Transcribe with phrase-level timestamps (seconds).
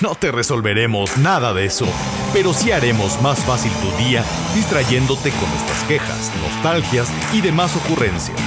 [0.00, 1.86] no te resolveremos nada de eso,
[2.32, 4.24] pero sí haremos más fácil tu día
[4.54, 8.38] distrayéndote con nuestras quejas, nostalgias y demás ocurrencias.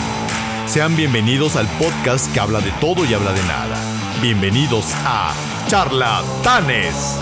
[0.65, 3.75] Sean bienvenidos al podcast que habla de todo y habla de nada.
[4.21, 5.33] Bienvenidos a
[5.67, 7.17] Charlatanes.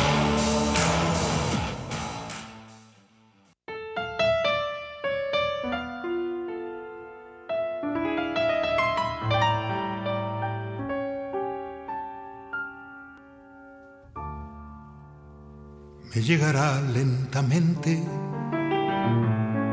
[16.22, 18.04] Llegará lentamente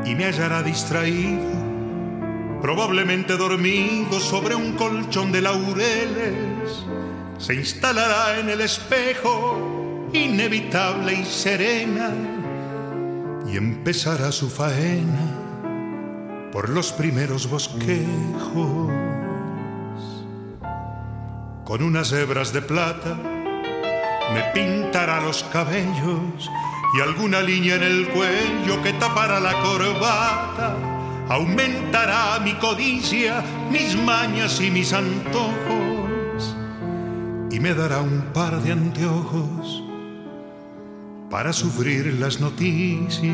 [0.05, 6.85] y me hallará distraído, probablemente dormido sobre un colchón de laureles.
[7.37, 12.11] Se instalará en el espejo, inevitable y serena,
[13.47, 15.47] y empezará su faena
[16.51, 18.91] por los primeros bosquejos.
[21.65, 23.17] Con unas hebras de plata,
[24.33, 26.49] me pintará los cabellos
[26.97, 30.75] y alguna línea en el cuello que tapará la corbata.
[31.29, 35.87] Aumentará mi codicia, mis mañas y mis antojos
[37.57, 39.83] y me dará un par de anteojos
[41.29, 43.33] para sufrir las noticias.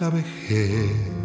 [0.00, 1.19] La vejez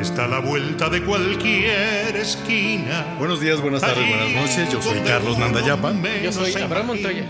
[0.00, 3.16] está a la vuelta de cualquier esquina.
[3.18, 4.72] Buenos días, buenas tardes, buenas noches.
[4.72, 5.92] Yo soy Carlos Nandayapa.
[6.22, 7.24] Yo soy Abraham Montoya.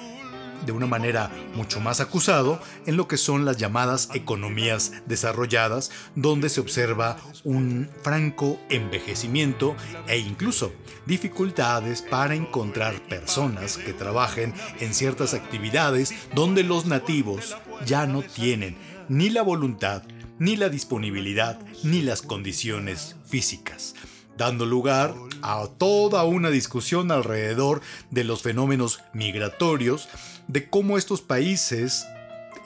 [0.64, 6.48] de una manera mucho más acusado en lo que son las llamadas economías desarrolladas, donde
[6.48, 10.72] se observa un franco envejecimiento e incluso
[11.06, 18.76] dificultades para encontrar personas que trabajen en ciertas actividades donde los nativos ya no tienen
[19.08, 20.02] ni la voluntad,
[20.38, 23.94] ni la disponibilidad, ni las condiciones físicas
[24.36, 27.80] dando lugar a toda una discusión alrededor
[28.10, 30.08] de los fenómenos migratorios,
[30.48, 32.06] de cómo estos países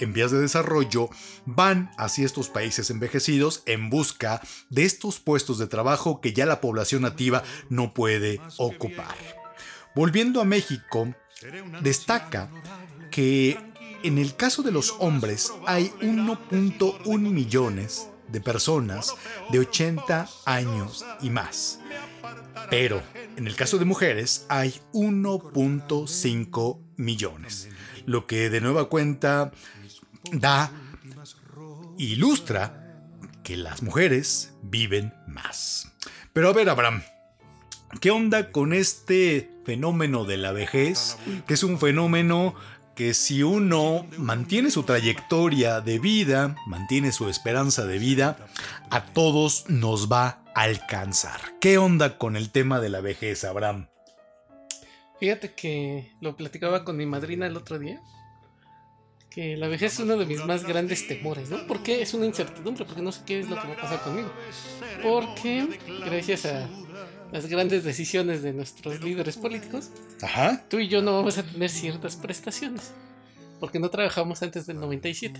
[0.00, 1.10] en vías de desarrollo
[1.44, 6.60] van hacia estos países envejecidos en busca de estos puestos de trabajo que ya la
[6.60, 9.14] población nativa no puede ocupar.
[9.94, 11.14] Volviendo a México,
[11.82, 12.50] destaca
[13.10, 13.58] que
[14.02, 19.14] en el caso de los hombres hay 1.1 millones de personas
[19.50, 21.80] de 80 años y más.
[22.70, 23.02] Pero
[23.36, 27.68] en el caso de mujeres hay 1.5 millones,
[28.06, 29.52] lo que de nueva cuenta
[30.32, 30.70] da,
[31.98, 33.04] ilustra
[33.42, 35.90] que las mujeres viven más.
[36.32, 37.02] Pero a ver, Abraham,
[38.00, 41.16] ¿qué onda con este fenómeno de la vejez?
[41.46, 42.54] Que es un fenómeno
[43.00, 48.36] que si uno mantiene su trayectoria de vida, mantiene su esperanza de vida,
[48.90, 51.40] a todos nos va a alcanzar.
[51.62, 53.86] ¿Qué onda con el tema de la vejez, Abraham?
[55.18, 58.02] Fíjate que lo platicaba con mi madrina el otro día.
[59.30, 61.66] Que la vejez es uno de mis más grandes temores, ¿no?
[61.66, 64.30] Porque es una incertidumbre, porque no sé qué es lo que va a pasar conmigo.
[65.02, 65.66] Porque
[66.04, 66.68] gracias a
[67.32, 69.90] las grandes decisiones de nuestros líderes políticos,
[70.22, 70.64] Ajá.
[70.68, 72.92] tú y yo no vamos a tener ciertas prestaciones.
[73.58, 75.38] Porque no trabajamos antes del 97.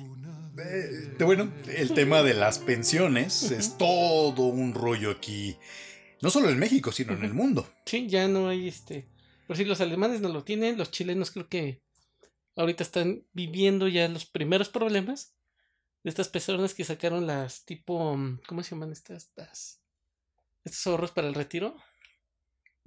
[0.59, 5.57] Eh, bueno, el tema de las pensiones es todo un rollo aquí.
[6.21, 7.67] No solo en México, sino en el mundo.
[7.87, 9.09] Sí, ya no hay este.
[9.47, 11.83] Por si los alemanes no lo tienen, los chilenos creo que
[12.57, 15.35] ahorita están viviendo ya los primeros problemas
[16.05, 18.19] de estas personas que sacaron las tipo.
[18.47, 19.33] ¿Cómo se llaman estas?
[19.35, 19.80] Las,
[20.65, 21.77] estos ahorros para el retiro.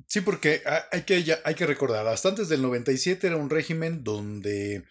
[0.07, 0.61] Sí, porque
[0.91, 4.85] hay que, ya, hay que recordar, hasta antes del 97 era un régimen donde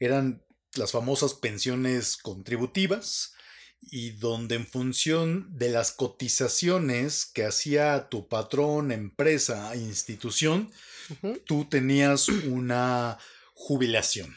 [0.00, 0.44] eran
[0.74, 3.34] las famosas pensiones contributivas
[3.80, 10.70] y donde en función de las cotizaciones que hacía tu patrón, empresa, institución,
[11.10, 11.42] uh -huh.
[11.44, 13.18] tú tenías una
[13.54, 14.36] jubilación.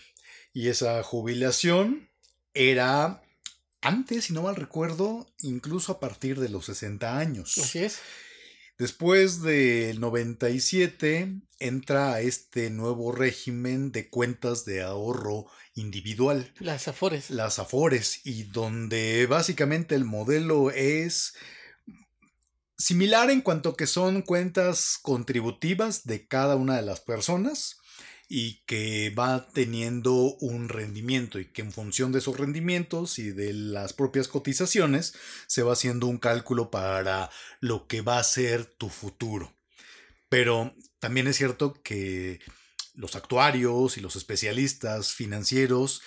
[0.54, 2.10] Y esa jubilación
[2.54, 3.24] era
[3.82, 7.58] antes, si no mal recuerdo, incluso a partir de los 60 años.
[7.58, 8.00] Así es.
[8.78, 15.46] Después del 97 entra a este nuevo régimen de cuentas de ahorro
[15.76, 16.52] individual.
[16.60, 17.30] Las Afores.
[17.30, 21.36] Las Afores, y donde básicamente el modelo es
[22.76, 27.81] similar en cuanto que son cuentas contributivas de cada una de las personas
[28.34, 33.52] y que va teniendo un rendimiento y que en función de esos rendimientos y de
[33.52, 35.14] las propias cotizaciones
[35.48, 37.30] se va haciendo un cálculo para
[37.60, 39.54] lo que va a ser tu futuro.
[40.30, 42.40] Pero también es cierto que
[42.94, 46.02] los actuarios y los especialistas financieros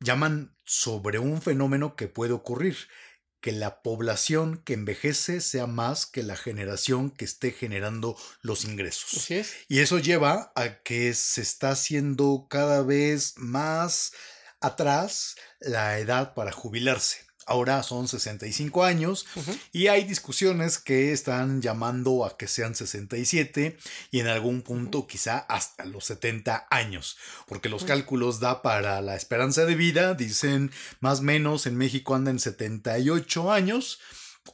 [0.00, 2.76] llaman sobre un fenómeno que puede ocurrir,
[3.40, 9.14] que la población que envejece sea más que la generación que esté generando los ingresos.
[9.14, 9.54] Así es.
[9.68, 14.12] Y eso lleva a que se está haciendo cada vez más
[14.60, 17.29] atrás la edad para jubilarse.
[17.50, 19.58] Ahora son 65 años uh -huh.
[19.72, 23.76] y hay discusiones que están llamando a que sean 67
[24.12, 27.16] y en algún punto quizá hasta los 70 años,
[27.48, 27.88] porque los uh -huh.
[27.88, 30.70] cálculos da para la esperanza de vida, dicen
[31.00, 33.98] más o menos en México andan 78 años,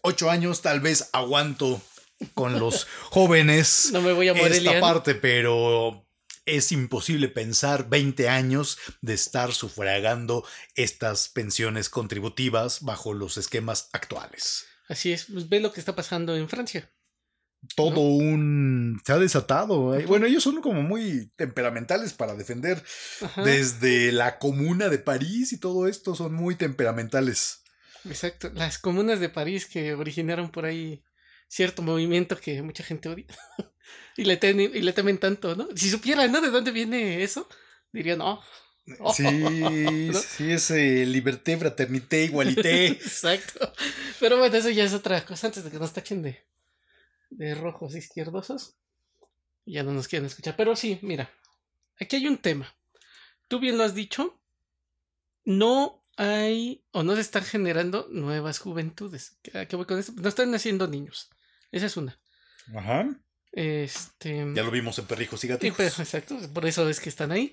[0.00, 1.82] 8 años tal vez aguanto
[2.32, 6.05] con los jóvenes no me voy a esta parte, pero
[6.46, 10.44] es imposible pensar 20 años de estar sufragando
[10.74, 14.64] estas pensiones contributivas bajo los esquemas actuales.
[14.88, 16.90] Así es, pues ve lo que está pasando en Francia.
[17.74, 18.00] Todo ¿no?
[18.02, 19.00] un...
[19.04, 19.98] se ha desatado.
[19.98, 20.06] ¿eh?
[20.06, 22.82] Bueno, ellos son como muy temperamentales para defender.
[23.20, 23.42] Ajá.
[23.42, 27.64] Desde la comuna de París y todo esto son muy temperamentales.
[28.04, 31.02] Exacto, las comunas de París que originaron por ahí
[31.48, 33.26] cierto movimiento que mucha gente odia.
[34.16, 35.68] y, le ten, y le temen tanto, ¿no?
[35.74, 36.40] Si supieran, ¿no?
[36.40, 37.48] De dónde viene eso,
[37.92, 38.42] dirían, no.
[39.00, 40.12] Oh, sí, ¿no?
[40.20, 42.86] sí, es eh, liberté, fraternité, igualité.
[42.86, 43.72] Exacto.
[44.20, 46.44] Pero bueno, eso ya es otra cosa antes de que nos tachen de,
[47.30, 48.76] de rojos izquierdosos.
[49.64, 50.54] Ya no nos quieren escuchar.
[50.56, 51.30] Pero sí, mira,
[51.98, 52.72] aquí hay un tema.
[53.48, 54.40] Tú bien lo has dicho.
[55.44, 59.38] No hay o no se están generando nuevas juventudes.
[59.54, 60.12] ¿A qué voy con esto?
[60.16, 61.30] No están naciendo niños.
[61.72, 62.18] Esa es una.
[62.74, 63.08] Ajá.
[63.52, 64.46] Este.
[64.54, 65.92] Ya lo vimos en Perrijos y Gatijos.
[65.92, 66.38] Sí, exacto.
[66.52, 67.52] Por eso es que están ahí.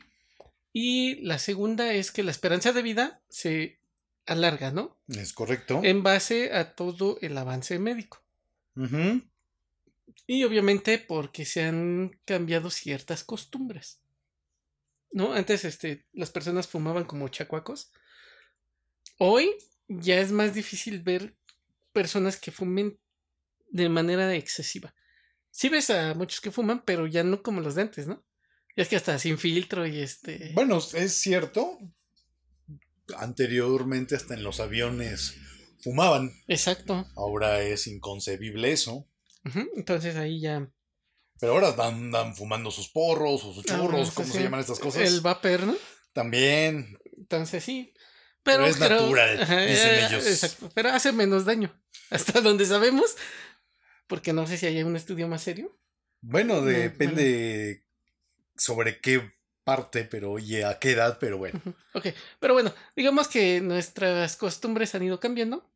[0.73, 3.79] Y la segunda es que la esperanza de vida se
[4.25, 4.97] alarga, ¿no?
[5.07, 5.81] Es correcto.
[5.83, 8.21] En base a todo el avance médico.
[10.25, 13.99] Y obviamente porque se han cambiado ciertas costumbres.
[15.11, 15.33] ¿No?
[15.33, 17.91] Antes este, las personas fumaban como chacuacos.
[19.19, 19.55] Hoy
[19.87, 21.35] ya es más difícil ver
[21.91, 22.97] personas que fumen
[23.73, 24.93] de manera excesiva.
[25.51, 28.23] Sí ves a muchos que fuman, pero ya no como los de antes, ¿no?
[28.75, 30.51] Y es que hasta sin filtro y este.
[30.53, 31.77] Bueno, es cierto.
[33.17, 35.35] Anteriormente hasta en los aviones
[35.83, 36.31] fumaban.
[36.47, 37.05] Exacto.
[37.15, 39.07] Ahora es inconcebible eso.
[39.45, 39.69] Uh -huh.
[39.75, 40.71] Entonces ahí ya.
[41.39, 44.37] Pero ahora andan fumando sus porros o sus churros, ah, ¿cómo sí.
[44.37, 45.01] se llaman estas cosas?
[45.01, 45.75] El vapor, ¿no?
[46.13, 46.97] También.
[47.17, 47.93] Entonces sí.
[48.43, 50.27] Pero, Pero es natural, dicen eh, ellos.
[50.27, 50.69] Exacto.
[50.73, 51.73] Pero hace menos daño.
[52.09, 53.15] Hasta donde sabemos.
[54.07, 55.77] Porque no sé si hay un estudio más serio.
[56.21, 57.83] Bueno, depende
[58.55, 59.33] sobre qué
[59.63, 61.61] parte, pero y a qué edad, pero bueno.
[61.65, 61.75] Uh -huh.
[61.93, 62.07] Ok,
[62.39, 65.69] pero bueno, digamos que nuestras costumbres han ido cambiando.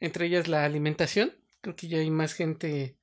[0.00, 1.34] Entre ellas la alimentación.
[1.60, 2.96] Creo que ya hay más gente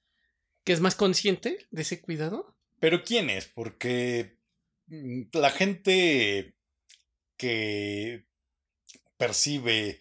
[0.64, 2.56] que es más consciente de ese cuidado.
[2.80, 3.46] Pero ¿quién es?
[3.46, 4.38] Porque
[4.88, 6.56] mm, la gente
[7.38, 8.26] que
[9.18, 10.00] percibe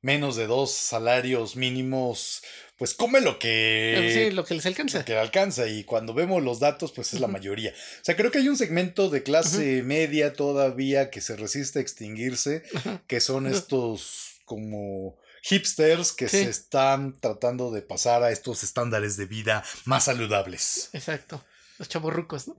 [0.00, 2.42] menos de dos salarios mínimos
[2.76, 4.98] pues come lo que, sí, lo que les alcanza.
[4.98, 5.68] lo que alcanza.
[5.68, 7.70] Y cuando vemos los datos, pues es la mayoría.
[7.70, 11.82] O sea, creo que hay un segmento de clase media todavía que se resiste a
[11.82, 12.62] extinguirse,
[13.06, 16.42] que son estos como hipsters que Sí.
[16.44, 20.90] se están tratando de pasar a estos estándares de vida más saludables.
[20.92, 21.44] Exacto.
[21.78, 22.56] Los chavorrucos, ¿no?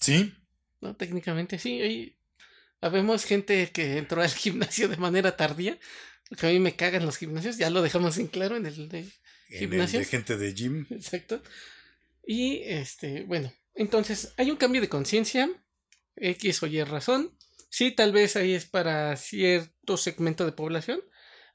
[0.00, 0.34] ¿Sí?
[0.80, 0.94] ¿no?
[0.96, 1.80] Técnicamente sí.
[1.80, 2.18] Ahí
[2.80, 5.78] habemos gente que entró al gimnasio de manera tardía.
[6.28, 8.90] Porque a mí me cagan los gimnasios, ya lo dejamos en claro en el
[9.48, 10.02] de En el ¿Gimnasios?
[10.02, 10.86] de gente de gym.
[10.90, 11.42] Exacto.
[12.26, 15.48] Y este, bueno, entonces hay un cambio de conciencia,
[16.16, 17.36] X o Y razón.
[17.68, 21.00] Sí, tal vez ahí es para cierto segmento de población,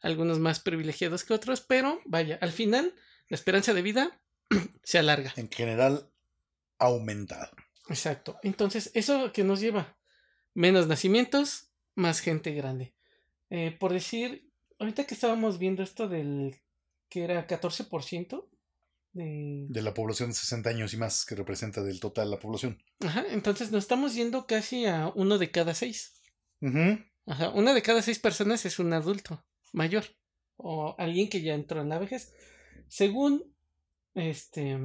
[0.02, 2.94] algunos más privilegiados que otros, pero vaya, al final
[3.28, 4.22] la esperanza de vida
[4.84, 5.34] se alarga.
[5.36, 6.10] En general,
[6.80, 7.52] ha aumentado.
[7.90, 8.40] Exacto.
[8.44, 9.98] Entonces, ¿eso que nos lleva?
[10.54, 12.94] Menos nacimientos, más gente grande.
[13.50, 16.62] Eh, por decir, ahorita que estábamos viendo esto del
[17.12, 18.48] que era 14%
[19.12, 22.82] de, De la población de 60 años y más que representa del total la población.
[23.02, 26.22] Ajá, entonces nos estamos yendo casi a uno de cada seis.
[26.62, 27.00] Ujú.
[27.26, 30.06] Ajá, una de cada seis personas es un adulto mayor
[30.56, 32.34] o alguien que ya entró en la vejez.
[32.88, 33.44] Según
[34.16, 34.80] este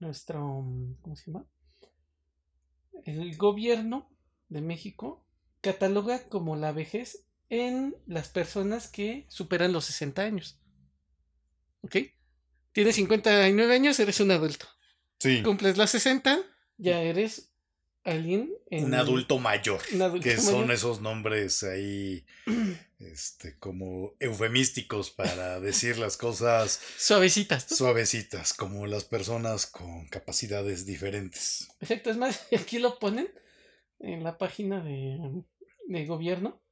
[0.00, 0.40] nuestro
[1.00, 1.46] ¿cómo se llama?
[3.04, 4.10] El gobierno
[4.48, 5.24] de México
[5.60, 10.60] cataloga como la vejez en las personas que superan los 60 años.
[11.88, 11.96] ¿Ok?
[12.72, 14.66] Tienes 59 años, eres un adulto.
[15.18, 15.42] Sí.
[15.42, 16.38] Cumples los 60,
[16.76, 17.50] ya eres
[18.04, 19.80] alguien en- Un adulto mayor.
[19.92, 20.72] un adulto que son mayor.
[20.72, 22.24] esos nombres ahí,
[23.00, 27.70] este, como eufemísticos para decir las cosas suavecitas.
[27.70, 27.76] ¿no?
[27.78, 31.68] suavecitas, como las personas con capacidades diferentes.
[31.80, 33.28] Exacto, es más, aquí lo ponen
[33.98, 35.42] en la página de,
[35.86, 36.62] de gobierno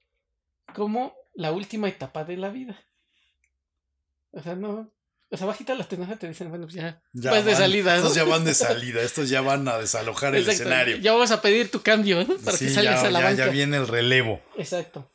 [0.74, 2.78] como la última etapa de la vida.
[4.30, 4.92] O sea, no.
[5.30, 7.02] O sea, bajita la tenoja te dicen, bueno, pues ya.
[7.12, 7.96] Ya Vas de van- salida, ¿no?
[7.98, 10.96] Estos ya van de salida, estos ya van a desalojar el Exacto, escenario.
[10.98, 12.36] Ya vamos a pedir tu cambio, ¿no?
[12.38, 13.46] Para que salgas ya, a la ya- banca.
[13.46, 14.40] ya viene el relevo.
[14.56, 15.10] Exacto.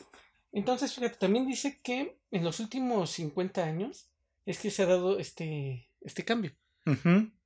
[0.51, 4.07] Entonces, fíjate, también dice que en los últimos 50 años
[4.45, 6.51] es que se ha dado este, este cambio.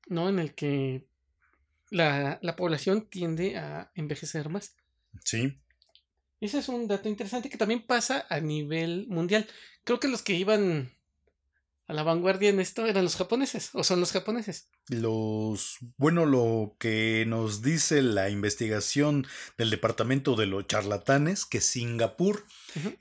[0.08, 0.30] ¿no?
[0.30, 1.06] En el que
[1.92, 4.76] la, la población tiende a envejecer más.
[5.24, 5.60] Sí.
[6.42, 9.48] Ese es un dato interesante que también pasa a nivel mundial.
[9.84, 10.92] Creo que los que iban
[11.88, 14.70] a la vanguardia en esto eran los japoneses, o son los japoneses.
[14.88, 19.28] Los, bueno, lo que nos dice la investigación
[19.58, 22.44] del departamento de los charlatanes, que Singapur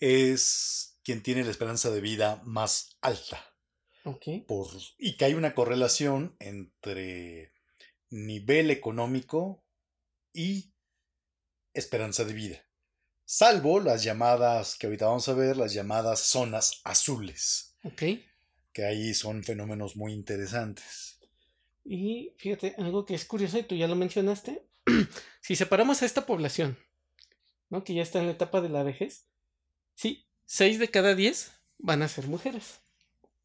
[0.00, 3.43] es quien tiene la esperanza de vida más alta.
[4.05, 4.47] Ok.
[4.47, 7.53] Por, y que hay una correlación entre
[8.11, 9.64] nivel económico
[10.33, 10.75] y
[11.73, 12.69] esperanza de vida.
[13.25, 18.03] Salvo las llamadas, que ahorita vamos a ver, las llamadas zonas azules, Ok.
[18.75, 21.19] Que ahí son fenómenos muy interesantes.
[21.85, 24.66] Y fíjate, algo que es curioso, y tú ya lo mencionaste,
[25.40, 26.76] si separamos a esta población,
[27.71, 27.85] ¿no?
[27.85, 29.28] Que ya está en la etapa de la vejez,
[29.95, 32.81] sí, 6 de cada 10 van a ser mujeres.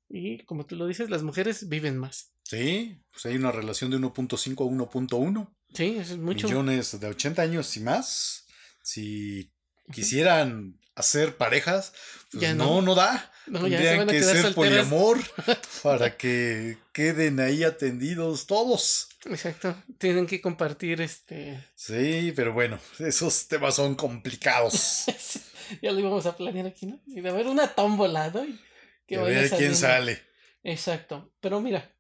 [0.10, 2.34] Y como tú lo dices, las mujeres viven más.
[2.44, 6.48] Sí, pues hay una relación de 1.5 a 1.1 Sí, eso es mucho.
[6.48, 8.48] millones de 80 años y más.
[8.82, 9.52] Si
[9.92, 11.94] quisieran hacer parejas,
[12.32, 12.82] pues Ya no, no.
[12.82, 13.32] no da.
[13.48, 14.54] No, Tendrían que ser solteras.
[14.54, 15.18] poliamor
[15.84, 19.10] para que queden ahí atendidos todos.
[19.26, 19.76] Exacto.
[19.98, 21.66] Tienen que compartir este.
[21.74, 25.06] Sí, pero bueno, esos temas son complicados.
[25.82, 27.00] ya lo íbamos a planear aquí, ¿no?
[27.08, 28.46] Y de haber una tómbola, ¿no?
[28.46, 28.60] Y
[29.08, 30.22] que a ver quién sale.
[30.64, 31.32] Exacto.
[31.40, 31.92] Pero mira,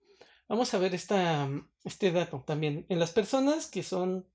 [0.48, 1.50] vamos a ver esta,
[1.84, 2.86] este dato también.
[2.90, 4.28] En las personas que son,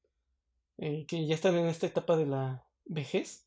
[0.78, 3.46] eh, que ya están en esta etapa de la vejez,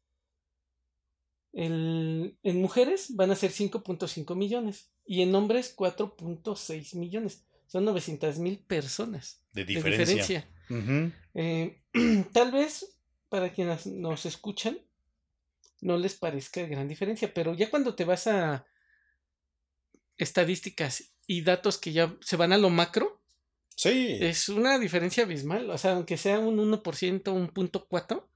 [1.54, 7.44] el, en mujeres van a ser 5.5 millones y en hombres 4.6 millones.
[7.68, 10.16] Son 900 mil personas De de diferencia.
[10.16, 10.50] diferencia.
[10.70, 11.12] Ujú.
[11.34, 11.82] Eh,
[12.34, 12.98] tal vez
[13.30, 14.78] para quienes nos escuchan
[15.82, 18.66] no les parezca gran diferencia, pero ya cuando te vas a
[20.18, 23.22] estadísticas y datos que ya se van a lo macro,
[23.76, 24.18] Sí.
[24.22, 25.70] es una diferencia abismal.
[25.70, 28.28] O sea, aunque sea un 1%, un punto 4,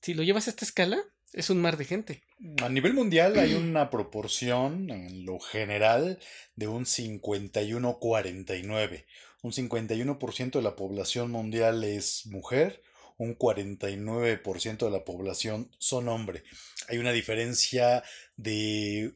[0.00, 1.02] si lo llevas a esta escala,
[1.32, 2.22] es un mar de gente.
[2.62, 6.18] A nivel mundial hay una proporción en lo general
[6.56, 9.06] de un 51-49.
[9.42, 12.82] Un 51% de la población mundial es mujer,
[13.16, 16.42] un 49% de la población son hombre.
[16.88, 18.02] Hay una diferencia
[18.36, 19.14] de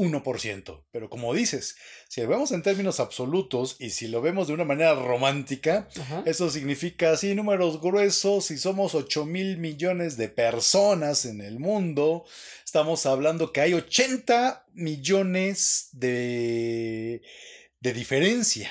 [0.00, 0.84] 1%.
[0.90, 1.76] Pero como dices,
[2.08, 6.22] si lo vemos en términos absolutos y si lo vemos de una manera romántica, Ajá.
[6.26, 12.24] eso significa así números gruesos, si somos 8 mil millones de personas en el mundo,
[12.64, 17.22] estamos hablando que hay 80 millones de
[17.80, 18.70] de diferencia.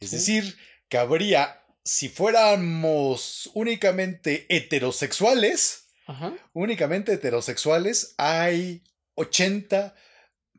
[0.00, 0.16] Es Sí.
[0.16, 0.56] decir,
[0.88, 6.34] que habría, si fuéramos únicamente heterosexuales, Ajá.
[6.54, 8.82] únicamente heterosexuales, hay
[9.14, 9.94] 80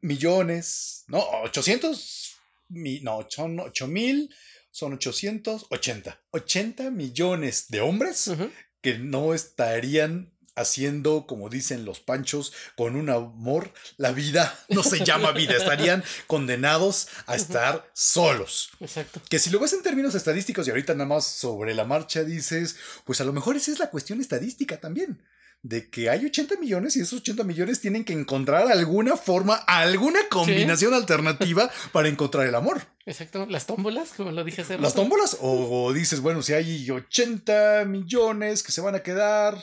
[0.01, 2.35] millones, no, 800,
[2.69, 4.33] mi- no, son 8 mil,
[4.71, 8.31] son 880, 80 millones de hombres
[8.81, 15.05] que no estarían haciendo, como dicen los panchos, con un amor, la vida no se
[15.05, 18.69] llama vida, estarían condenados a estar solos.
[18.79, 19.21] Exacto.
[19.29, 22.75] Que si lo ves en términos estadísticos y ahorita nada más sobre la marcha dices,
[23.05, 25.21] pues a lo mejor esa es la cuestión estadística también.
[25.67, 30.19] De que hay 80 millones y esos 80 millones tienen que encontrar alguna forma, alguna
[30.29, 32.83] combinación alternativa para encontrar el amor.
[33.05, 33.45] Exacto.
[33.49, 35.01] Las tómbolas, como lo dije hace Las rato.
[35.01, 39.61] tómbolas, o, o dices, bueno, si hay 80 millones que se van a quedar,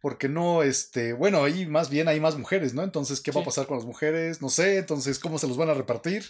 [0.00, 2.82] porque no, este, bueno, ahí más bien hay más mujeres, ¿no?
[2.82, 4.42] Entonces, ¿qué va a pasar con las mujeres?
[4.42, 6.24] No sé, entonces, ¿cómo se los van a repartir?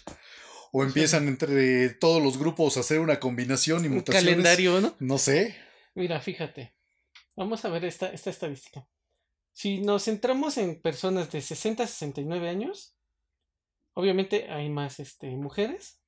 [0.71, 4.29] O empiezan entre todos los grupos a hacer una combinación y Un mutaciones.
[4.29, 4.95] calendario, ¿no?
[4.99, 5.55] No sé.
[5.95, 6.75] Mira, fíjate.
[7.35, 8.85] Vamos a ver esta, esta estadística.
[9.53, 12.95] Si nos centramos en personas de 60 a 69 años,
[13.93, 15.99] obviamente hay más este, mujeres,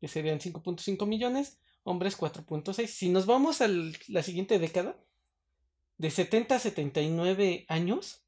[0.00, 2.86] que serían 5.5 millones, hombres 4.6.
[2.86, 4.96] Si nos vamos a la siguiente década,
[5.98, 8.24] de 70 a 79 años,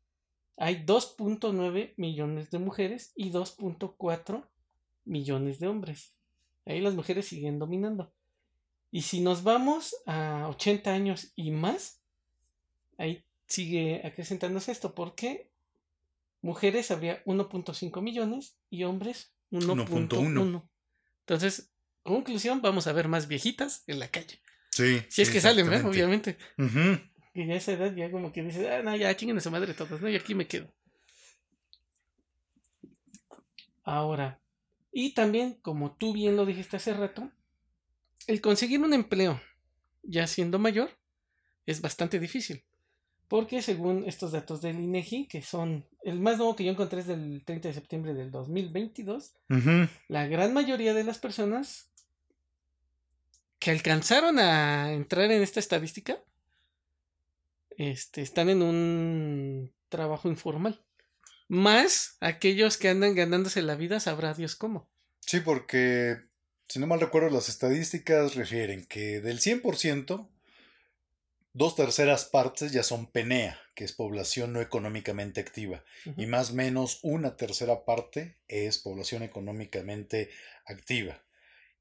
[0.56, 4.46] hay 2.9 millones de mujeres y 2.4
[5.04, 6.14] millones de hombres.
[6.64, 8.12] Ahí las mujeres siguen dominando.
[8.90, 12.00] Y si nos vamos a 80 años y más,
[12.98, 15.50] ahí sigue acrecentándose esto, porque
[16.40, 19.86] mujeres habría 1.5 millones y hombres 1.1.
[19.88, 20.68] 1.1.
[21.20, 21.72] Entonces,
[22.02, 24.40] conclusión, vamos a ver más viejitas en la calle.
[24.70, 25.02] Sí.
[25.08, 25.68] Si es que salen.
[25.84, 26.36] Obviamente.
[26.58, 27.00] Ujú.
[27.34, 29.50] Y ya a esa edad ya como que dices, ah, no, ya chinguen a su
[29.50, 30.08] madre todas, ¿no?
[30.08, 30.72] Y aquí me quedo.
[33.82, 34.40] Ahora,
[34.90, 37.30] y también, como tú bien lo dijiste hace rato,
[38.26, 39.40] el conseguir un empleo
[40.02, 40.90] ya siendo mayor
[41.66, 42.64] es bastante difícil.
[43.28, 47.06] Porque según estos datos del INEGI, que son el más nuevo que yo encontré es
[47.06, 49.88] del 30 de septiembre del 2022, Ujú.
[50.08, 51.90] la gran mayoría de las personas
[53.58, 56.22] que alcanzaron a entrar en esta estadística
[57.76, 60.82] este, están en un trabajo informal.
[61.48, 64.88] Más aquellos que andan ganándose la vida, sabrá Dios cómo.
[65.20, 66.16] Sí, porque
[66.68, 70.28] si no mal recuerdo, las estadísticas refieren que del 100%,
[71.56, 75.82] dos terceras partes ya son PENEA, que es población no económicamente activa,
[76.18, 80.28] y más o menos una tercera parte es población económicamente
[80.66, 81.24] activa.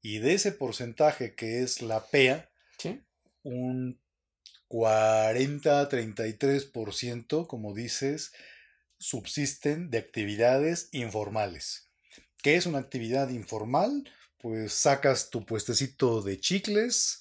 [0.00, 3.02] Y de ese porcentaje que es la PEA, ¿Sí?
[3.42, 4.00] un
[4.70, 8.32] 40-33%, como dices,
[8.98, 11.90] subsisten de actividades informales.
[12.42, 14.10] ¿Qué es una actividad informal?
[14.38, 17.20] Pues sacas tu puestecito de chicles,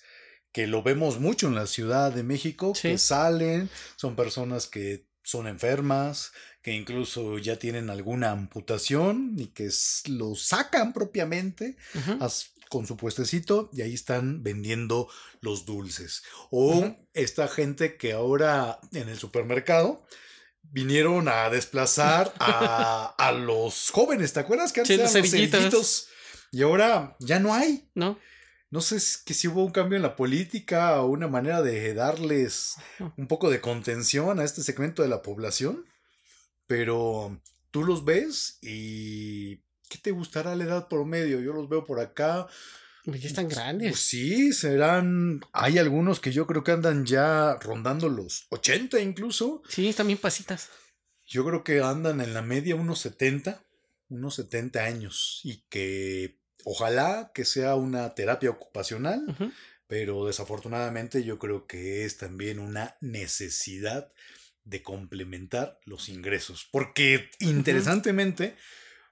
[0.55, 2.91] que lo vemos mucho en la Ciudad de México, Sí.
[2.91, 9.69] que salen, son personas que son enfermas, que incluso ya tienen alguna amputación y que
[10.07, 11.75] lo sacan propiamente
[12.69, 15.09] con su puestecito y ahí están vendiendo
[15.41, 16.23] los dulces.
[16.51, 20.07] O esta gente que ahora en el supermercado
[20.63, 26.07] vinieron a desplazar a, a los jóvenes, ¿te acuerdas que antes Sí, eran los cerillitos?
[26.53, 27.89] Y ahora ya no hay.
[27.93, 28.17] ¿No?
[28.75, 31.93] No sé si- que si hubo un cambio en la política o una manera de
[31.93, 32.75] darles
[33.15, 35.85] un poco de contención a este segmento de la población,
[36.67, 39.57] pero tú los ves y
[39.89, 41.39] ¿qué te gustará la edad promedio?
[41.39, 42.47] Yo los veo por acá.
[43.05, 43.99] Pues ya están Pues grandes.
[43.99, 45.39] sí, serán.
[45.53, 49.61] Hay algunos que yo creo que andan ya rondando los 80 incluso.
[49.69, 50.69] Sí, están bien pasitas.
[51.25, 53.63] Yo creo que andan en la media unos 70,
[54.09, 59.23] unos 70 años y que ojalá que sea una terapia ocupacional,
[59.87, 64.11] pero desafortunadamente yo creo que es también una necesidad
[64.63, 68.57] de complementar los ingresos, porque interesantemente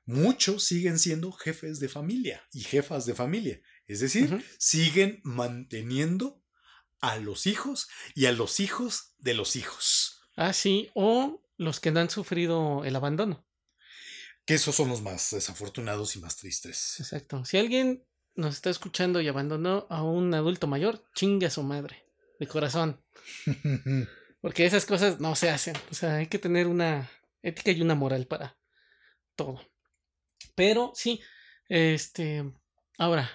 [0.05, 6.41] muchos siguen siendo jefes de familia y jefas de familia, es decir, siguen manteniendo
[6.99, 10.21] a los hijos y a los hijos de los hijos.
[10.35, 10.89] Ah, sí.
[10.95, 13.45] O los que no han sufrido el abandono.
[14.45, 16.99] Que esos son los más desafortunados y más tristes.
[16.99, 17.45] Exacto.
[17.45, 22.06] Si alguien nos está escuchando y abandonó a un adulto mayor, chingue a su madre.
[22.39, 23.01] De corazón.
[24.41, 25.75] Porque esas cosas no se hacen.
[25.91, 27.10] O sea, hay que tener una
[27.41, 28.58] ética y una moral para
[29.36, 29.62] todo.
[30.56, 31.21] Pero sí,
[31.69, 32.43] este.
[32.97, 33.29] Ahora,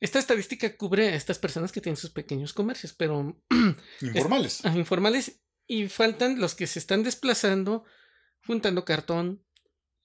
[0.00, 3.42] esta estadística cubre a estas personas que tienen sus pequeños comercios, pero
[4.00, 4.64] Informales.
[4.64, 7.84] ah, informales y faltan los que se están desplazando,
[8.46, 9.44] juntando cartón,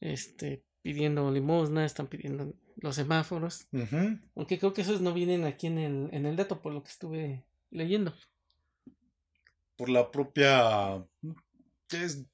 [0.02, 3.68] este, pidiendo limosna, están pidiendo los semáforos.
[4.36, 6.90] Aunque creo que esos no vienen aquí en el, en el dato, por lo que
[6.90, 8.14] estuve leyendo.
[9.78, 11.06] Por la propia...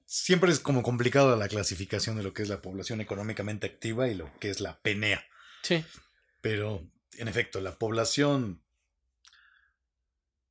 [0.05, 4.15] siempre es como complicado la clasificación de lo que es la población económicamente activa y
[4.15, 5.23] lo que es la PNEA.
[5.63, 5.83] Sí.
[6.41, 8.63] Pero, en efecto, la población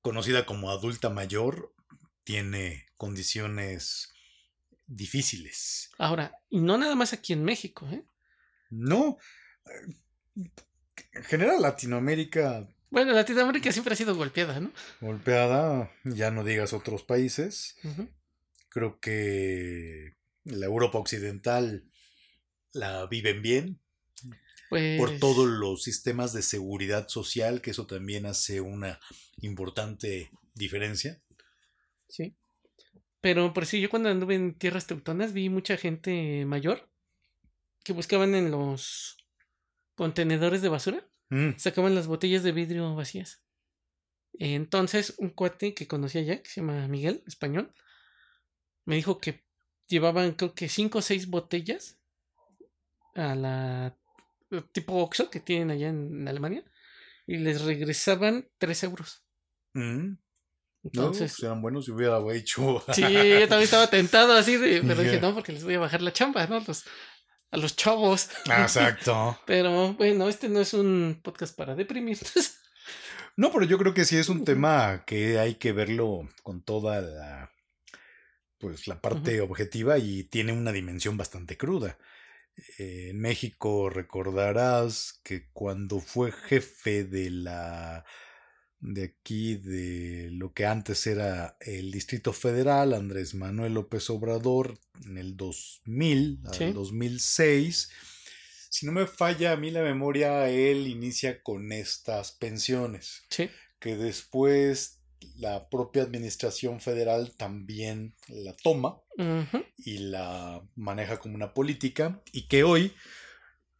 [0.02, 1.74] conocida como adulta mayor
[2.22, 4.12] tiene condiciones
[4.86, 5.90] difíciles.
[5.98, 8.04] Ahora, y no nada más aquí en México, ¿eh?
[8.70, 9.18] No.
[10.34, 12.68] En general, Latinoamérica.
[12.90, 14.72] Bueno, Latinoamérica siempre ha sido golpeada, ¿no?
[15.00, 17.76] Golpeada, ya no digas otros países.
[18.68, 21.90] Creo que la Europa Occidental
[22.72, 23.80] la viven bien.
[24.68, 28.98] Por pues todos los sistemas de seguridad social, que eso también hace una
[29.40, 31.22] importante diferencia.
[32.08, 32.36] Sí.
[33.26, 36.88] Pero por si yo cuando anduve en tierras teutonas vi mucha gente mayor
[37.82, 39.16] que buscaban en los
[39.96, 41.56] contenedores de basura, mm.
[41.56, 43.42] sacaban las botellas de vidrio vacías.
[44.34, 47.74] Entonces, un cuate que conocía ya, que se llama Miguel, español,
[48.84, 49.44] me dijo que
[49.88, 51.98] llevaban creo que cinco o seis botellas
[53.16, 53.98] a la
[54.70, 56.62] tipo Oxxo que tienen allá en, Alemania
[57.26, 59.26] y les regresaban tres euros.
[59.74, 60.12] Mm.
[60.92, 62.82] Entonces, no, pues, eran buenos si hubiera hecho.
[62.92, 66.02] Sí, yo también estaba tentado así, de, pero dije, no, porque les voy a bajar
[66.02, 66.62] la chamba, ¿no?
[67.50, 68.28] a los chavos.
[68.44, 69.38] Exacto.
[69.46, 72.58] pero bueno, este no es un podcast para deprimirnos.
[73.36, 77.02] No, pero yo creo que sí es un tema que hay que verlo con toda
[77.02, 77.52] la
[78.58, 81.98] pues la parte objetiva y tiene una dimensión bastante cruda.
[82.78, 88.06] en México recordarás que cuando fue jefe de la
[88.86, 95.18] de aquí, de lo que antes era el Distrito Federal, Andrés Manuel López Obrador, en
[95.18, 97.90] el 2000, al 2006.
[98.70, 103.24] Si no me falla a mí la memoria, él inicia con estas pensiones.
[103.80, 105.00] Que después
[105.36, 109.00] la propia administración federal también la toma
[109.78, 112.92] y la maneja como una política y que hoy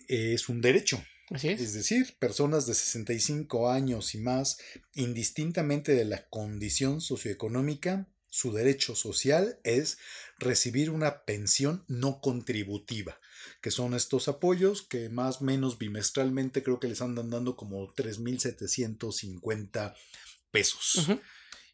[0.09, 1.01] es un derecho.
[1.31, 1.75] Es.
[1.75, 4.59] decir, personas de 65 años y más,
[4.95, 9.99] indistintamente de la condición socioeconómica, su derecho social es
[10.39, 13.19] recibir una pensión no contributiva,
[13.62, 17.95] que son estos apoyos que más o menos bimestralmente creo que les andan dando como
[17.95, 19.95] 3.750
[20.51, 21.09] pesos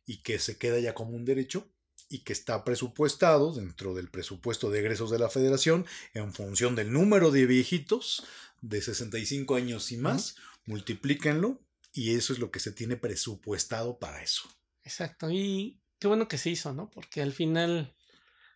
[0.06, 1.68] y que se queda ya como un derecho
[2.08, 6.92] y que está presupuestado dentro del presupuesto de egresos de la federación en función del
[6.92, 8.24] número de viejitos
[8.62, 11.60] de 65 años y más, multiplíquenlo
[11.92, 14.44] y eso es lo que se tiene presupuestado para eso.
[14.84, 16.90] Exacto, y qué bueno que se hizo, ¿no?
[16.90, 17.94] Porque al final,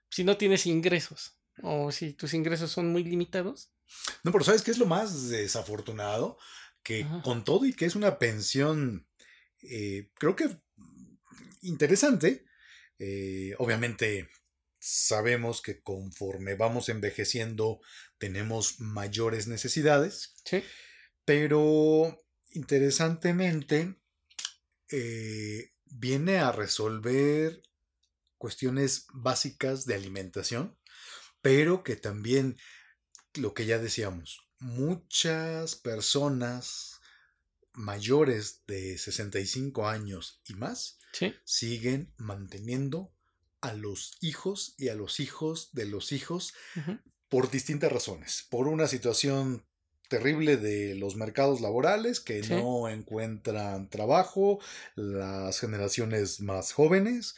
[0.09, 3.71] si no tienes ingresos o si tus ingresos son muy limitados.
[4.23, 6.38] No, pero ¿sabes qué es lo más desafortunado?
[6.83, 9.09] Que con todo y que es una pensión,
[9.62, 10.57] eh, creo que
[11.62, 12.47] interesante,
[12.99, 14.29] eh, obviamente
[14.79, 17.81] sabemos que conforme vamos envejeciendo
[18.18, 20.35] tenemos mayores necesidades.
[20.44, 20.62] Sí.
[21.24, 22.18] Pero
[22.50, 23.96] interesantemente
[24.90, 27.62] eh, viene a resolver
[28.38, 30.79] cuestiones básicas de alimentación,
[31.40, 32.57] pero que también,
[33.35, 37.00] lo que ya decíamos, muchas personas
[37.72, 40.98] mayores de 65 años y más
[41.44, 43.12] siguen manteniendo
[43.61, 46.52] a los hijos y a los hijos de los hijos
[47.29, 48.47] por distintas razones.
[48.51, 49.65] Por una situación
[50.09, 54.61] terrible de los mercados laborales que no encuentran trabajo,
[54.95, 57.35] las generaciones más jóvenes,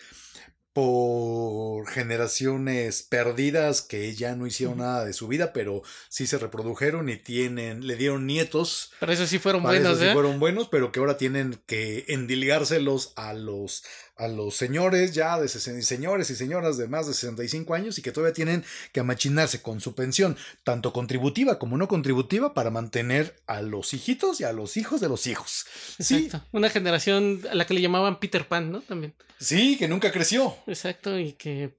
[0.78, 7.08] por generaciones perdidas que ya no hicieron nada de su vida, pero sí se reprodujeron
[7.08, 8.92] y tienen, le dieron nietos.
[9.00, 10.12] Pero eso sí fueron buenos, eso sí ¿eh?
[10.12, 13.82] fueron buenos, pero que ahora tienen que endilgárselos a los
[14.18, 18.12] a los señores ya de señores y señoras de más de 65 años y que
[18.12, 23.62] todavía tienen que amachinarse con su pensión, tanto contributiva como no contributiva, para mantener a
[23.62, 25.66] los hijitos y a los hijos de los hijos.
[25.98, 26.44] Exacto.
[26.52, 28.80] Una generación a la que le llamaban Peter Pan, ¿no?
[28.82, 29.14] También.
[29.38, 30.56] Sí, que nunca creció.
[30.66, 31.78] Exacto, y que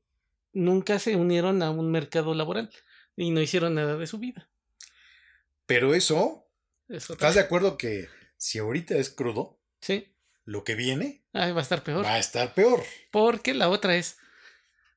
[0.53, 2.71] nunca se unieron a un mercado laboral
[3.17, 4.49] y no hicieron nada de su vida.
[5.65, 6.47] Pero eso,
[6.87, 9.59] ¿estás de acuerdo que si ahorita es crudo?
[9.81, 10.07] Sí
[10.49, 12.05] lo que viene va a estar peor.
[12.05, 12.83] Va a estar peor.
[13.11, 14.17] Porque la otra es,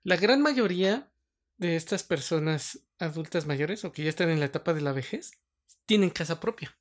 [0.03, 1.13] la gran mayoría
[1.57, 5.33] de estas personas adultas mayores o que ya están en la etapa de la vejez,
[5.87, 6.77] tienen casa propia.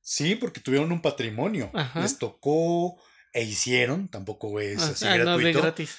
[0.00, 1.70] Sí, porque tuvieron un patrimonio.
[1.94, 3.00] Les tocó
[3.32, 5.60] e hicieron, tampoco es ah, así ah, gratuito.
[5.60, 5.98] gratis.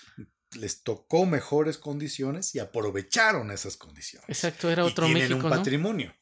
[0.54, 4.28] Les tocó mejores condiciones y aprovecharon esas condiciones.
[4.28, 6.16] Exacto, era otro y tienen un patrimonio.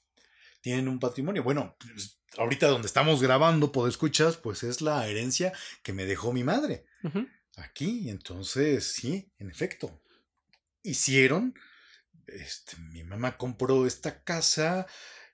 [0.59, 1.43] tienen un patrimonio.
[1.43, 6.33] Bueno, pues, ahorita donde estamos grabando, por escuchas, pues es la herencia que me dejó
[6.33, 6.85] mi madre.
[7.55, 10.01] Aquí, entonces, sí, en efecto.
[10.83, 11.55] Hicieron,
[12.27, 14.85] este, mi mamá compró esta casa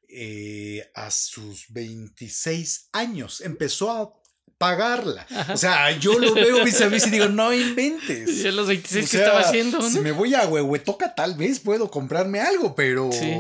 [0.08, 4.14] eh, a sus 26 años, empezó a
[4.58, 5.28] pagarla.
[5.30, 5.54] Ajá.
[5.54, 8.30] O sea, yo lo veo vis a vis y digo, no inventes.
[8.44, 9.90] Y a los 26 O que estaba haciendo, ¿no?
[9.90, 13.34] Si me voy a Huehuetoca, tal vez puedo comprarme algo, pero Sí,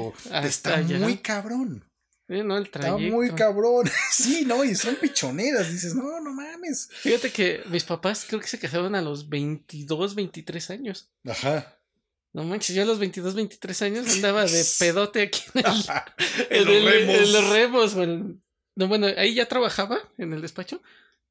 [0.44, 1.00] está allá.
[1.00, 1.86] muy cabrón.
[2.30, 3.90] Sí, no, el Está muy cabrón.
[4.12, 5.72] Sí, no, y son pichoneras.
[5.72, 6.90] Dices, no, no mames.
[6.92, 11.10] Fíjate que mis papás creo que se casaron a los 22, 23 años.
[11.28, 11.78] Ajá.
[12.32, 15.88] No manches, yo a los 22, 23 años andaba de pedote aquí en el,
[16.50, 17.16] En los el- remos.
[17.28, 17.94] en los remos.
[17.96, 18.44] en-
[18.76, 20.82] no, bueno, ahí ya trabajaba en el despacho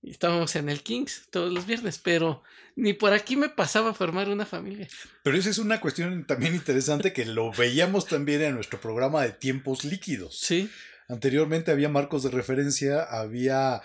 [0.03, 2.43] y estábamos en el Kings todos los viernes, pero
[2.75, 4.89] ni por aquí me pasaba a formar una familia.
[5.23, 9.33] Pero esa es una cuestión también interesante que lo veíamos también en nuestro programa de
[9.33, 10.39] tiempos líquidos.
[10.39, 10.71] Sí,
[11.13, 13.83] Anteriormente había marcos de referencia, había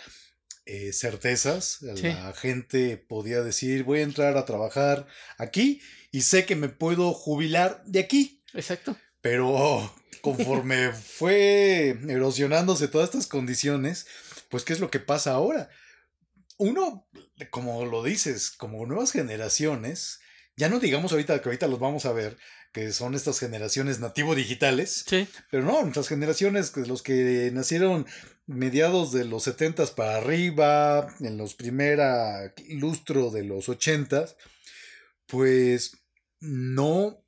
[0.66, 1.80] eh, certezas.
[1.96, 2.04] Sí.
[2.04, 7.14] La gente podía decir, voy a entrar a trabajar aquí y sé que me puedo
[7.14, 8.42] jubilar de aquí.
[8.54, 8.96] exacto.
[9.20, 14.08] Pero conforme fue erosionándose todas estas condiciones,
[14.50, 15.70] pues ¿qué es lo que pasa ahora?
[16.58, 17.08] Uno,
[17.52, 20.20] como lo dices, como nuevas generaciones,
[20.56, 22.38] ya no digamos ahorita que ahorita los vamos a ver,
[22.74, 28.06] que son estas generaciones nativo digitales, Sí, pero no, nuestras generaciones, los que nacieron
[28.46, 34.26] mediados de los 70 para arriba, en los primera lustro de los 80,
[35.28, 35.98] pues
[36.40, 37.24] no,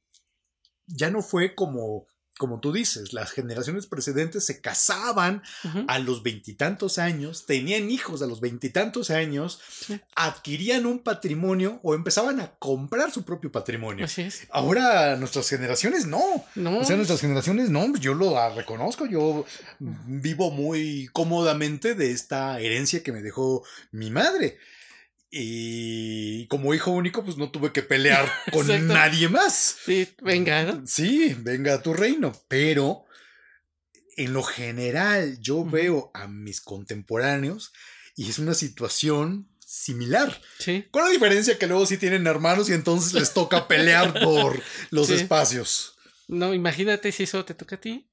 [0.87, 2.07] ya no fue como,
[2.39, 5.43] como tú dices, las generaciones precedentes se casaban
[5.89, 9.99] a los veintitantos años, tenían hijos a los veintitantos años, Sí.
[10.15, 14.05] adquirían un patrimonio o empezaban a comprar su propio patrimonio.
[14.05, 14.47] así es.
[14.51, 16.45] Ahora nuestras generaciones no.
[16.55, 19.45] No, O sea, nuestras generaciones no, yo lo ah, reconozco, yo
[19.79, 24.57] vivo muy cómodamente de esta herencia que me dejó mi madre.
[25.31, 28.93] Y como hijo único, pues no tuve que pelear con Exacto.
[28.93, 29.77] nadie más.
[29.85, 30.83] sí, venga, ¿no?
[30.87, 32.31] Sí, venga a tu reino.
[32.47, 33.05] Pero
[34.17, 37.71] en lo general, yo veo a mis contemporáneos
[38.15, 40.41] y es una situación similar.
[40.57, 44.61] Sí, Con la diferencia que luego sí tienen hermanos y entonces les toca pelear por
[44.89, 45.13] los Sí.
[45.13, 45.95] espacios.
[46.27, 48.09] no, imagínate si eso te toca a ti,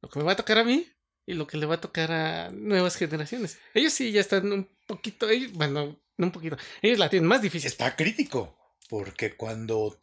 [0.00, 0.86] lo que me va a tocar a mí
[1.26, 3.58] y lo que le va a tocar a nuevas generaciones.
[3.74, 7.42] Ellos sí ya están un poquito, ellos, bueno, no un poquito, ellos la tienen más
[7.42, 7.68] difícil.
[7.68, 8.56] Está crítico,
[8.88, 9.98] porque cuando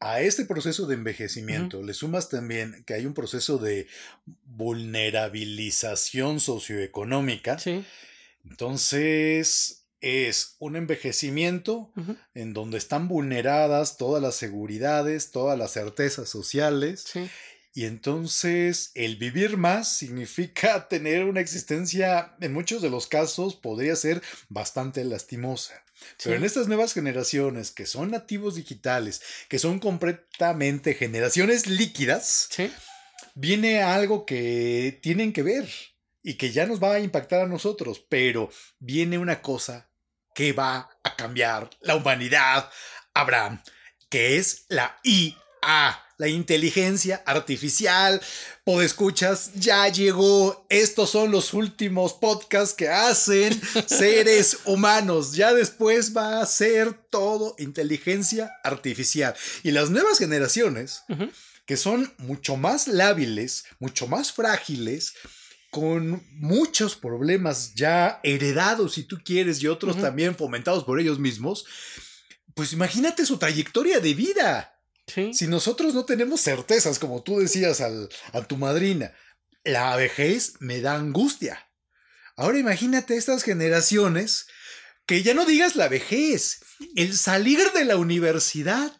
[0.00, 3.88] a este proceso de envejecimiento le sumas también que hay un proceso de
[4.44, 7.84] vulnerabilización socioeconómica, Sí,
[8.44, 11.92] entonces es un envejecimiento
[12.34, 17.28] en donde están vulneradas todas las seguridades, todas las certezas sociales, sí,
[17.78, 23.94] y entonces el vivir más significa tener una existencia, en muchos de los casos, podría
[23.94, 25.84] ser bastante lastimosa.
[26.20, 26.38] Pero sí.
[26.38, 32.72] en estas nuevas generaciones que son nativos digitales, que son completamente generaciones líquidas, Sí,
[33.36, 35.68] viene algo que tienen que ver
[36.20, 39.88] y que ya nos va a impactar a nosotros, pero viene una cosa
[40.34, 42.72] que va a cambiar la humanidad,
[43.14, 43.62] Abraham,
[44.08, 48.20] que es la IA, la inteligencia artificial.
[48.64, 50.66] Podescuchas, ya llegó.
[50.68, 55.32] Estos son los últimos podcasts que hacen seres humanos.
[55.32, 59.34] Ya después va a ser todo inteligencia artificial.
[59.62, 61.04] Y las nuevas generaciones
[61.64, 65.14] que son mucho más lábiles, mucho más frágiles,
[65.70, 71.66] con muchos problemas ya heredados, si tú quieres, y otros también fomentados por ellos mismos,
[72.54, 74.77] pues imagínate su trayectoria de vida.
[75.12, 79.14] Sí, Si nosotros no tenemos certezas, como tú decías al- a tu madrina,
[79.64, 81.68] la vejez me da angustia.
[82.36, 84.46] Ahora imagínate estas generaciones
[85.06, 86.60] que ya no digas la vejez,
[86.94, 88.94] el salir de la universidad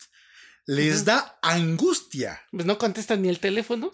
[0.66, 2.42] les da angustia.
[2.50, 3.92] pues no contestan ni el teléfono.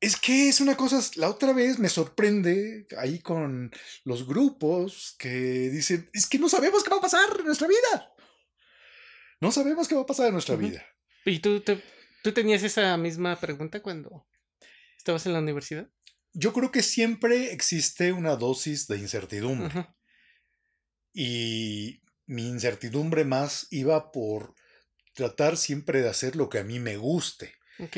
[0.00, 3.70] Es que es una cosa, la otra vez me sorprende ahí con
[4.04, 5.30] los grupos que
[5.70, 8.12] dicen, es que no sabemos qué va a pasar en nuestra vida.
[9.40, 10.84] No sabemos qué va a pasar en nuestra vida.
[11.24, 11.82] ¿Y tú, te-
[12.22, 14.26] tú tenías esa misma pregunta cuando
[14.96, 15.88] estabas en la universidad?
[16.32, 19.68] Yo creo que siempre existe una dosis de incertidumbre
[21.12, 24.54] y mi incertidumbre más iba por
[25.14, 27.54] tratar siempre de hacer lo que a mí me guste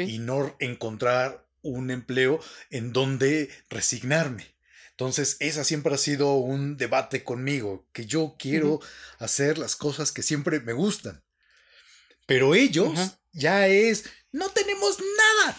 [0.09, 4.55] y no encontrar un empleo en donde resignarme.
[4.91, 8.81] Entonces, esa siempre ha sido un debate conmigo, que yo quiero
[9.19, 11.23] hacer las cosas que siempre me gustan.
[12.27, 13.19] Pero ellos Ajá.
[13.33, 15.57] ya es, no tenemos nada.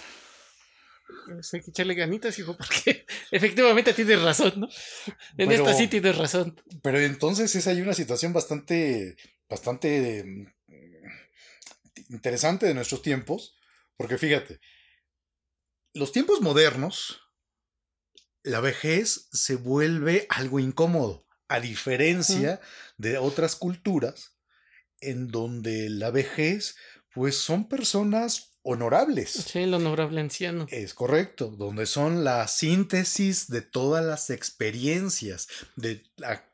[1.28, 4.68] Pues hay que echarle ganitas, hijo, porque efectivamente tienes razón, ¿no?
[5.38, 6.60] En Pero- esta sí tienes razón.
[6.82, 9.16] Pero entonces es ahí una situación bastante,
[9.50, 10.46] bastante mm,
[12.10, 13.58] interesante de nuestros tiempos,
[13.98, 14.60] porque fíjate,
[15.94, 17.22] los tiempos modernos,
[18.44, 22.60] la vejez se vuelve algo incómodo, a diferencia
[22.98, 24.35] de otras culturas
[25.02, 26.76] en donde la vejez,
[27.14, 29.30] pues son personas honorables.
[29.32, 30.66] Sí, el honorable anciano.
[30.70, 36.04] Es correcto, donde son la síntesis de todas las experiencias, de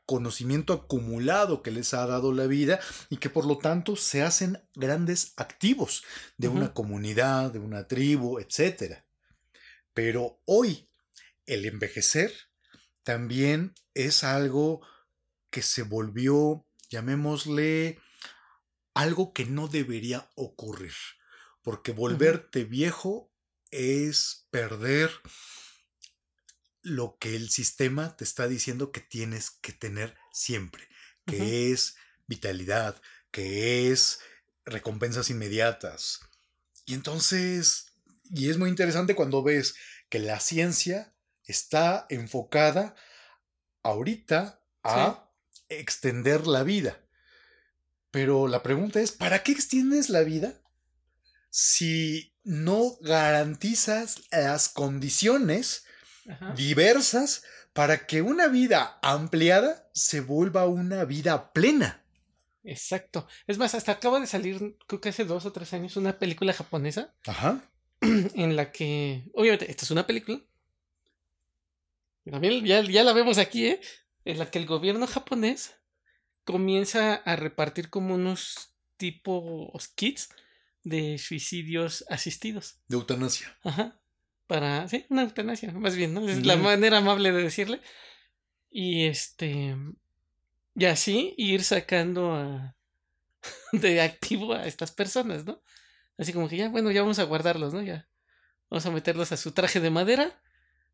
[0.04, 4.62] conocimiento acumulado que les ha dado la vida y que por lo tanto se hacen
[4.74, 6.04] grandes activos
[6.36, 8.98] de una comunidad, de una tribu, etc.
[9.94, 10.86] Pero hoy
[11.46, 12.30] el envejecer
[13.04, 14.82] también es algo
[15.48, 17.98] que se volvió, llamémosle,
[18.94, 20.94] algo que no debería ocurrir.
[21.62, 23.32] Porque volverte viejo
[23.70, 25.10] es perder
[26.82, 30.88] lo que el sistema te está diciendo que tienes que tener siempre,
[31.26, 33.00] que es vitalidad,
[33.30, 34.18] que es
[34.64, 36.20] recompensas inmediatas.
[36.84, 37.92] Y entonces,
[38.24, 39.76] y es muy interesante cuando ves
[40.08, 42.96] que la ciencia está enfocada
[43.82, 45.30] ahorita a
[45.68, 47.01] extender la vida.
[48.12, 50.52] Pero la pregunta es, ¿para qué extiendes la vida
[51.48, 55.86] si no garantizas las condiciones
[56.28, 56.52] Ajá.
[56.52, 62.04] diversas para que una vida ampliada se vuelva una vida plena?
[62.64, 63.26] Exacto.
[63.46, 66.52] Es más, hasta acaba de salir, creo que hace dos o tres años, una película
[66.52, 67.62] japonesa Ajá.
[68.02, 70.38] en la que, obviamente, esta es una película.
[72.30, 73.80] También ya, ya la vemos aquí, ¿eh?
[74.26, 75.74] En la que el gobierno japonés
[76.44, 80.30] comienza a repartir como unos tipos kits
[80.84, 82.78] de suicidios asistidos.
[82.88, 83.56] De eutanasia.
[83.62, 83.98] Ajá.
[84.46, 86.28] Para, sí, una eutanasia, más bien, ¿no?
[86.28, 87.80] Es la manera amable de decirle.
[88.70, 89.76] Y este,
[90.74, 92.76] y así ir sacando a,
[93.72, 95.62] de activo a estas personas, ¿no?
[96.18, 97.82] Así como que ya, bueno, ya vamos a guardarlos, ¿no?
[97.82, 98.08] Ya
[98.70, 100.40] vamos a meterlos a su traje de madera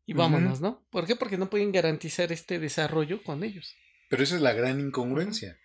[0.05, 0.83] y vámonos, ¿no?
[0.89, 1.15] ¿Por qué?
[1.15, 3.75] Porque no pueden garantizar este desarrollo con ellos.
[4.09, 5.57] Pero esa es la gran incongruencia.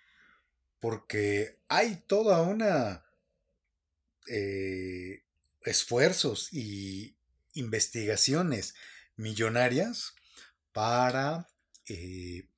[0.79, 3.05] Porque hay toda una
[4.29, 5.25] eh,
[5.63, 7.17] esfuerzos y
[7.55, 8.75] investigaciones
[9.17, 10.15] millonarias
[10.73, 11.49] para
[11.89, 12.49] eh,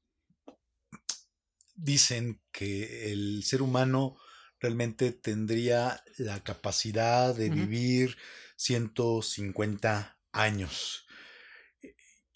[1.74, 4.16] dicen que el ser humano
[4.58, 7.56] realmente tendría la capacidad de Ujú.
[7.56, 8.16] vivir
[8.56, 11.05] 150 años.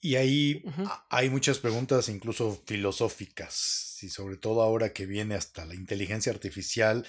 [0.03, 0.65] Y ahí
[1.11, 7.07] hay muchas preguntas incluso filosóficas y sobre todo ahora que viene hasta la inteligencia artificial,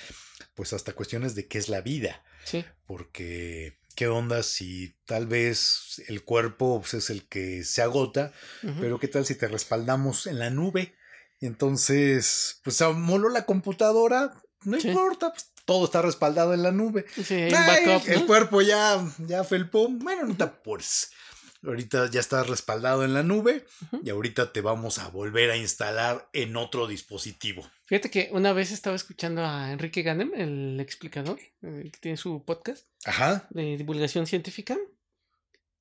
[0.56, 2.66] pues hasta cuestiones de qué es la vida, Sí.
[2.86, 8.34] porque qué onda si tal vez el cuerpo pues, es el que se agota,
[8.80, 10.96] pero qué tal si te respaldamos en la nube.
[11.40, 14.90] Y entonces, pues amoló la computadora, no Sí.
[14.90, 17.06] importa, pues, todo está respaldado en la nube.
[17.24, 17.52] Sí, Ay,
[17.86, 19.88] backup, el cuerpo ya, ya felpó.
[19.90, 21.12] Bueno, no te apures.
[21.64, 23.66] Ahorita ya está respaldado en la nube
[24.04, 27.70] y ahorita te vamos a volver a instalar en otro dispositivo.
[27.86, 32.44] Fíjate que una vez estaba escuchando a Enrique Ganem, el explicador, eh, que tiene su
[32.44, 33.48] podcast Ajá.
[33.52, 34.76] de divulgación científica,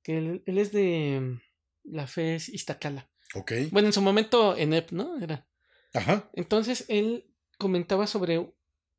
[0.02, 1.38] que él, él es de
[1.84, 3.08] la FES Iztacala.
[3.34, 3.52] Ok.
[3.70, 5.18] Bueno, en su momento ENEP, ¿no?
[5.18, 5.46] Era.
[5.94, 6.28] Ajá.
[6.34, 7.26] Entonces él
[7.58, 8.52] comentaba sobre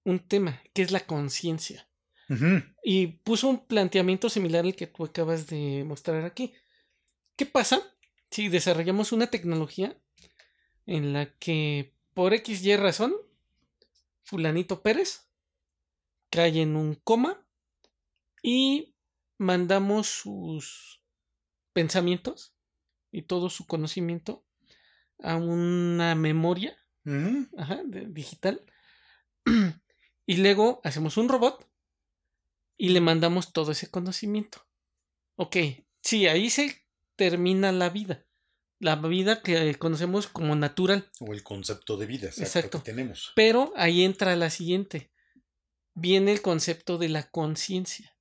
[0.04, 1.88] un tema, que es la conciencia.
[2.82, 6.54] Y puso un planteamiento similar al que tú acabas de mostrar aquí.
[7.36, 7.82] ¿Qué pasa
[8.30, 9.98] si desarrollamos una tecnología
[10.86, 13.13] en la que por X y razón,
[14.24, 15.30] fulanito Pérez
[16.30, 17.46] cae en un coma
[18.41, 18.96] y
[19.38, 21.02] mandamos sus
[21.74, 22.56] pensamientos
[23.12, 24.46] y todo su conocimiento
[25.20, 26.78] a una memoria
[27.58, 28.66] ajá, de- digital.
[30.26, 31.68] y luego hacemos un robot
[32.78, 34.66] y le mandamos todo ese conocimiento.
[35.36, 35.58] Ok,
[36.01, 36.80] sí, ahí se
[37.22, 38.26] termina la vida.
[38.80, 41.11] La vida que conocemos como natural.
[41.19, 42.78] O el concepto de vida, exacto, Exacto.
[42.80, 43.32] que tenemos.
[43.36, 45.11] Pero ahí entra la siguiente.
[45.93, 48.17] Viene el concepto de la conciencia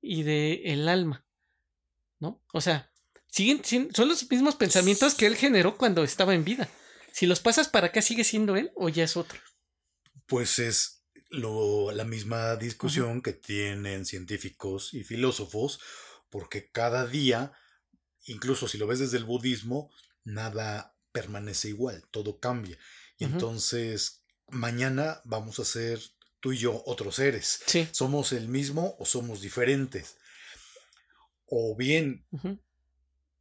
[0.00, 1.26] y de el alma.
[2.20, 2.42] ¿No?
[2.54, 2.90] O sea,
[3.28, 3.60] siguen,
[3.92, 6.70] son los mismos pensamientos que él generó cuando estaba en vida.
[7.12, 9.38] Si los pasas para acá, ¿sigue siendo él o ya es otro?
[10.24, 15.80] Pues es lo, la misma discusión que tienen científicos y filósofos,
[16.30, 17.52] porque cada día,
[18.24, 19.90] incluso si lo ves desde el budismo,
[20.24, 22.78] nada permanece igual, todo cambia.
[23.18, 26.00] Y entonces, mañana vamos a ser
[26.40, 27.60] tú y yo otros seres.
[27.66, 27.88] Sí.
[27.92, 30.16] ¿Somos el mismo o somos diferentes?
[31.46, 32.26] O bien,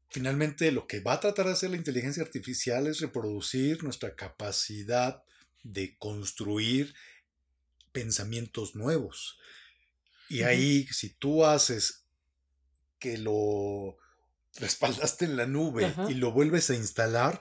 [0.10, 5.24] finalmente lo que va a tratar de hacer la inteligencia artificial es reproducir nuestra capacidad
[5.64, 6.94] de construir
[7.92, 9.40] pensamientos nuevos.
[10.30, 12.06] Y ahí, si tú haces
[13.00, 13.98] que lo
[14.58, 16.10] respaldaste en la nube Ajá.
[16.10, 17.40] y lo vuelves a instalar,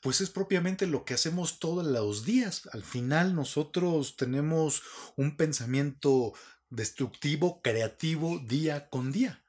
[0.00, 2.68] pues es propiamente lo que hacemos todos los días.
[2.72, 4.82] Al final nosotros tenemos
[5.16, 6.32] un pensamiento
[6.70, 9.44] destructivo, creativo, día con día.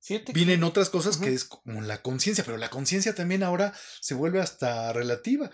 [0.00, 3.72] Fíjate que- Vienen otras cosas que es como la conciencia, pero la conciencia también ahora
[4.00, 5.50] se vuelve hasta relativa.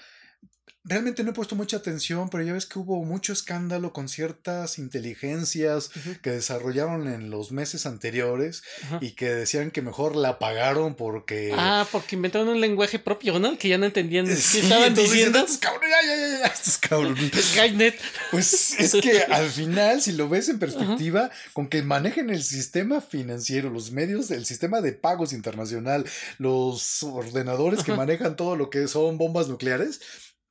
[0.82, 4.78] Realmente no he puesto mucha atención, pero ya ves que hubo mucho escándalo con ciertas
[4.78, 5.90] inteligencias
[6.22, 8.62] que desarrollaron en los meses anteriores
[9.02, 11.52] y que decían que mejor la pagaron porque...
[11.54, 13.58] Ah, porque inventaron un lenguaje propio, ¿no?
[13.58, 15.40] Que ya no entendían qué Sí, estaban diciendo.
[15.40, 17.30] estos cabrones, ya, ya, ya, ya, estos cabrones.
[17.52, 18.00] Skynet.
[18.30, 23.02] Pues es que al final, si lo ves en perspectiva, con que manejen el sistema
[23.02, 26.06] financiero, los medios, el sistema de pagos internacional,
[26.38, 30.00] los ordenadores que manejan todo lo que son bombas nucleares,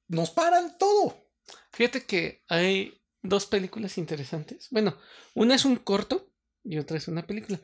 [0.09, 1.17] nos paran todo.
[1.71, 4.67] Fíjate que hay dos películas interesantes.
[4.71, 4.97] Bueno,
[5.33, 6.31] una es un corto
[6.63, 7.59] y otra es una película.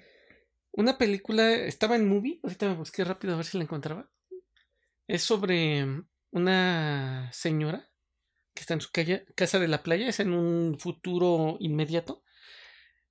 [0.72, 4.10] Una película estaba en movie, ahorita me busqué rápido a ver si la encontraba.
[5.08, 5.86] Es sobre
[6.32, 7.89] una señora
[8.54, 12.24] que está en su calle- casa de la playa, es en un futuro inmediato,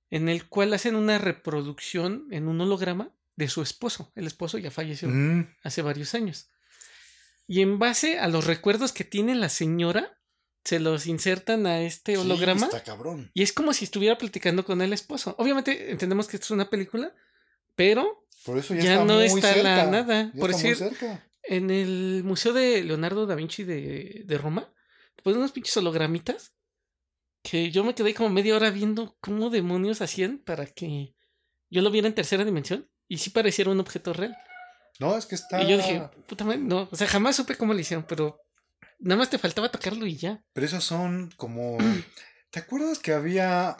[0.09, 4.11] en el cual hacen una reproducción en un holograma de su esposo.
[4.15, 6.49] El esposo ya falleció Mm, hace varios años.
[7.47, 10.19] Y en base a los recuerdos que tiene la señora,
[10.63, 12.65] se los insertan a este sí, holograma.
[12.65, 13.29] está cabrón.
[13.33, 15.35] Y es como si estuviera platicando con el esposo.
[15.37, 17.13] Obviamente entendemos que esto es una película,
[17.75, 20.31] pero Por eso ya, ya está no muy está la nada.
[20.33, 21.27] ya Por está muy decir, cerca.
[21.43, 24.73] en el Museo de Leonardo da Vinci de, de Roma,
[25.23, 26.53] ponen unos pinches hologramitas
[27.43, 31.13] que yo me quedé como media hora viendo cómo demonios hacían para que
[31.69, 34.35] yo lo viera en tercera dimensión y sí pareciera un objeto real.
[34.99, 35.61] No, es que está.
[35.61, 38.39] Y yo dije, puta madre, no, o sea, jamás supe cómo lo hicieron, pero
[38.99, 40.43] nada más te faltaba tocarlo y ya.
[40.53, 41.77] Pero esos son como.
[42.51, 43.75] ¿Te acuerdas que había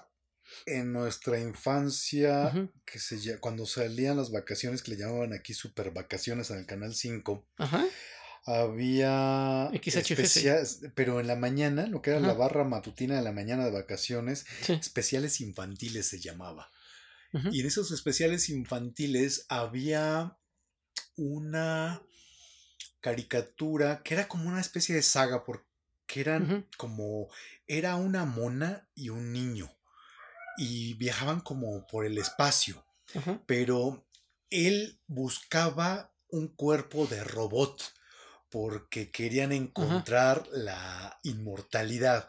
[0.66, 2.52] en nuestra infancia
[2.86, 6.94] que se cuando salían las vacaciones que le llamaban aquí super vacaciones en el canal
[6.94, 7.48] 5?
[7.58, 7.86] Ajá.
[8.48, 13.66] Había especiales, pero en la mañana, lo que era la barra matutina de la mañana
[13.66, 14.74] de vacaciones, Sí.
[14.74, 16.70] especiales infantiles se llamaba.
[17.52, 20.38] Y en esos especiales infantiles había
[21.18, 22.02] una
[23.02, 25.66] caricatura que era como una especie de saga, porque
[26.16, 27.30] eran como,
[27.68, 29.72] era una mona y un niño,
[30.58, 32.86] y viajaban como por el espacio,
[33.46, 34.06] pero
[34.50, 37.94] él buscaba un cuerpo de robot
[38.50, 42.28] porque querían encontrar la inmortalidad.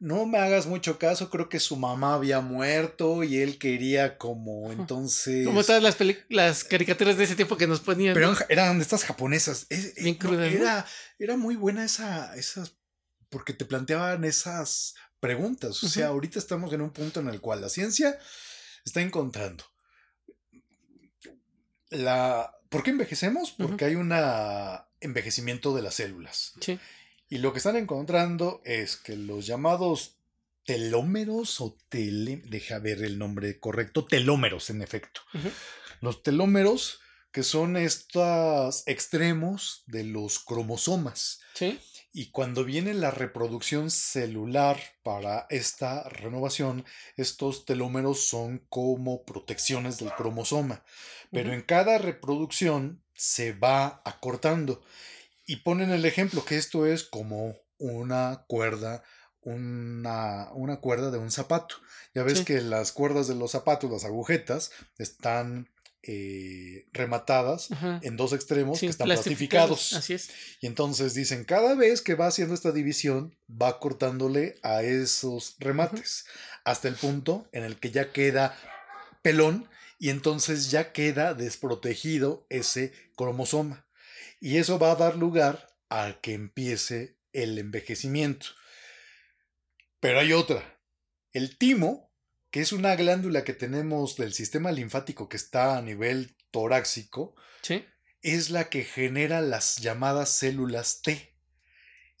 [0.00, 4.70] No me hagas mucho caso, creo que su mamá había muerto y él quería como
[4.72, 5.44] entonces...
[5.46, 5.96] Como todas las,
[6.28, 8.14] las caricaturas de ese tiempo que nos ponían.
[8.14, 8.38] Pero ¿no?
[8.48, 9.66] eran, estas japonesas.
[9.70, 10.58] Es- Bien no, crudas, ¿no?
[10.58, 10.86] era,
[11.18, 12.76] era muy buena esa, esas,
[13.28, 15.82] porque te planteaban esas preguntas.
[15.82, 18.18] O sea, ahorita estamos en un punto en el cual la ciencia
[18.84, 19.64] está encontrando
[21.90, 22.54] la...
[22.68, 23.52] ¿Por qué envejecemos?
[23.52, 24.10] Porque hay un
[25.00, 26.54] envejecimiento de las células.
[26.60, 26.78] Sí.
[27.28, 30.16] Y lo que están encontrando es que los llamados
[30.64, 32.42] telómeros o tele...
[32.46, 34.04] Deja ver el nombre correcto.
[34.04, 35.20] Telómeros, en efecto.
[36.00, 37.00] Los telómeros,
[37.32, 41.40] que son estos extremos de los cromosomas.
[41.54, 41.78] Sí.
[42.12, 46.84] Y cuando viene la reproducción celular para esta renovación,
[47.16, 50.82] estos telómeros son como protecciones del cromosoma.
[51.30, 54.80] Pero en cada reproducción se va acortando.
[55.44, 59.02] Y ponen el ejemplo que esto es como una cuerda,
[59.42, 61.76] una, una cuerda de un zapato.
[62.14, 62.44] Ya ves Sí.
[62.44, 65.68] que las cuerdas de los zapatos, las agujetas, están
[66.02, 67.98] eh, rematadas Ajá.
[68.02, 69.92] en dos extremos Sí, que están plastificados, plastificados.
[69.94, 70.30] Así es.
[70.60, 76.24] Y entonces dicen, cada vez que va haciendo esta división, va cortándole a esos remates,
[76.64, 78.56] hasta el punto en el que ya queda
[79.22, 83.86] pelón y entonces ya queda desprotegido ese cromosoma.
[84.40, 88.46] Y eso va a dar lugar a que empiece el envejecimiento.
[90.00, 90.80] Pero hay otra.
[91.32, 92.12] El timo,
[92.50, 97.84] que es una glándula que tenemos del sistema linfático que está a nivel torácico, Sí.
[98.22, 101.34] es la que genera las llamadas células T.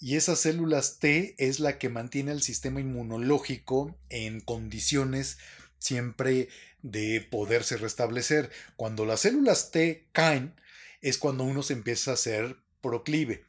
[0.00, 5.38] Y esas células T es la que mantiene el sistema inmunológico en condiciones
[5.78, 6.48] siempre
[6.82, 8.50] de poderse restablecer.
[8.76, 10.54] Cuando las células T caen
[11.00, 13.44] es cuando uno se empieza a hacer proclive.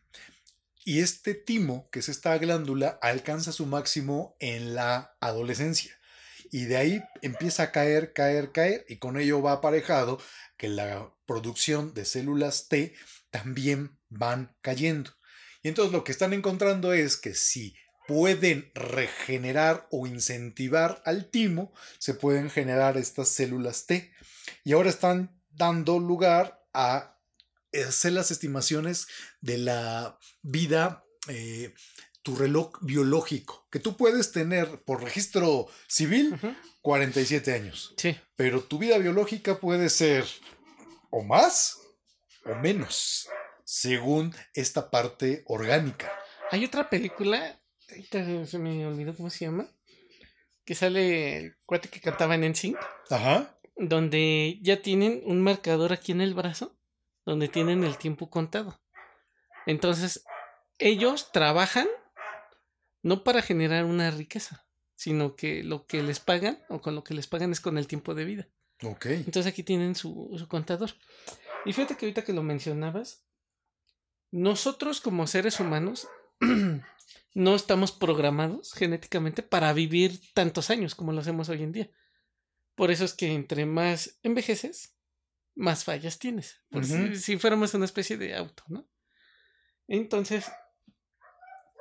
[0.86, 5.96] Y este timo, que es esta glándula, alcanza su máximo en la adolescencia.
[6.52, 10.20] y de ahí empieza a caer, caer, caer, y con ello va aparejado
[10.58, 12.96] que la producción de células T
[13.30, 15.12] también van cayendo.
[15.62, 17.76] Y entonces lo que están encontrando es que si
[18.10, 24.12] pueden regenerar o incentivar al timo, se pueden generar estas células T.
[24.64, 27.20] Y ahora están dando lugar a
[27.88, 29.06] hacer las estimaciones
[29.42, 31.76] de la vida, eh,
[32.24, 36.36] tu reloj biológico, que tú puedes tener por registro civil
[36.82, 37.94] 47 años.
[37.96, 38.18] Sí.
[38.36, 40.26] Pero tu vida biológica puede ser
[41.12, 41.78] o más
[42.44, 43.30] o menos,
[43.64, 46.12] según esta parte orgánica.
[46.50, 47.59] Hay otra película,
[47.90, 49.68] ahorita se me olvidó cómo se llama,
[50.66, 52.78] que sale el cuate que cantaba en NSYNC,
[53.10, 53.60] Ajá.
[53.76, 56.78] donde ya tienen un marcador aquí en el brazo,
[57.26, 58.80] donde tienen el tiempo contado.
[59.66, 60.24] Entonces,
[60.78, 61.88] ellos trabajan
[63.02, 64.66] no para generar una riqueza,
[64.96, 67.88] sino que lo que les pagan o con lo que les pagan es con el
[67.88, 68.48] tiempo de vida.
[68.84, 69.06] Ok.
[69.08, 70.92] Entonces aquí tienen su, su contador.
[71.66, 73.26] Y fíjate que ahorita que lo mencionabas,
[74.32, 76.08] nosotros como seres humanos
[77.36, 81.90] no estamos programados genéticamente para vivir tantos años como lo hacemos hoy en día.
[82.76, 84.96] Por eso es que entre más envejeces,
[85.56, 86.62] más fallas tienes.
[86.70, 87.16] Por si- Ujú.
[87.16, 88.88] si, fuéramos una especie de auto, ¿no?
[89.88, 90.46] Entonces,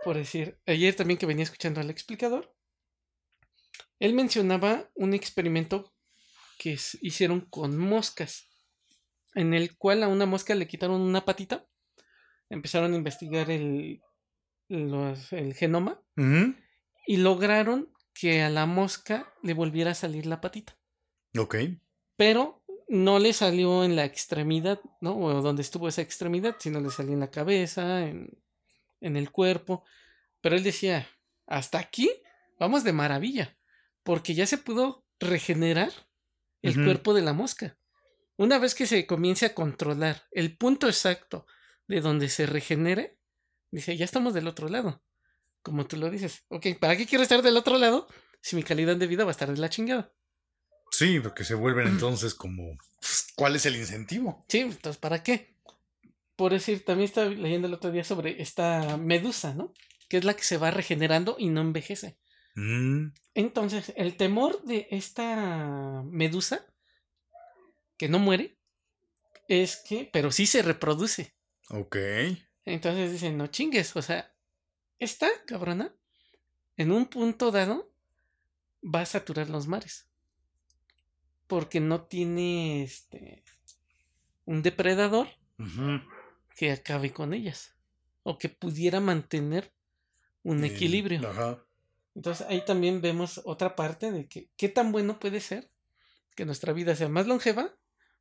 [0.02, 2.54] por decir, ayer también que venía escuchando al explicador,
[4.00, 5.92] él mencionaba un experimento
[6.58, 8.48] que hicieron con moscas,
[9.34, 11.66] en el cual a una mosca le quitaron una patita,
[12.48, 14.00] empezaron a investigar el,
[14.68, 16.02] los- el genoma
[17.06, 20.76] y lograron que a la mosca le volviera a salir la patita
[21.38, 21.56] Ok.
[22.16, 25.16] pero no le salió en la extremidad, ¿no?
[25.18, 28.30] O donde estuvo esa extremidad, sino le salió en la cabeza, en,
[29.02, 29.84] en el cuerpo.
[30.40, 31.06] Pero él decía,
[31.46, 32.10] hasta aquí
[32.58, 33.58] vamos de maravilla,
[34.02, 35.92] porque ya se pudo regenerar
[36.62, 37.76] el cuerpo de la mosca.
[38.38, 41.44] Una vez que se comience a controlar el punto exacto
[41.88, 43.17] de donde se regenere,
[43.70, 45.02] dice, ya estamos del otro lado.
[45.62, 48.06] Como tú lo dices, ok, ¿para qué quiero estar del otro lado
[48.40, 50.12] si mi calidad de vida va a estar de la chingada?
[50.90, 54.44] Sí, porque se vuelven entonces como, pues, ¿cuál es el incentivo?
[54.48, 55.54] Sí, entonces, ¿para qué?
[56.36, 59.74] Por decir, también estaba leyendo el otro día sobre esta medusa, ¿no?
[60.08, 62.16] Que es la que se va regenerando y no envejece.
[62.54, 66.64] Mm, Entonces, el temor de esta medusa,
[67.98, 68.56] que no muere,
[69.48, 71.34] es que, pero sí se reproduce.
[71.70, 71.96] ok.
[72.68, 74.30] Entonces dicen, no chingues, o sea,
[74.98, 75.94] esta cabrona,
[76.76, 77.90] en un punto dado,
[78.82, 80.06] va a saturar los mares.
[81.46, 83.42] Porque no tiene este
[84.44, 85.28] un depredador
[86.54, 87.74] que acabe con ellas.
[88.22, 89.72] O que pudiera mantener
[90.42, 91.26] un equilibrio.
[91.26, 91.64] Ajá.
[92.14, 95.70] Entonces ahí también vemos otra parte de que qué tan bueno puede ser
[96.36, 97.74] que nuestra vida sea más longeva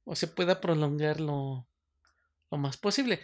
[0.06, 1.68] o se pueda prolongar lo,
[2.50, 3.20] lo más posible.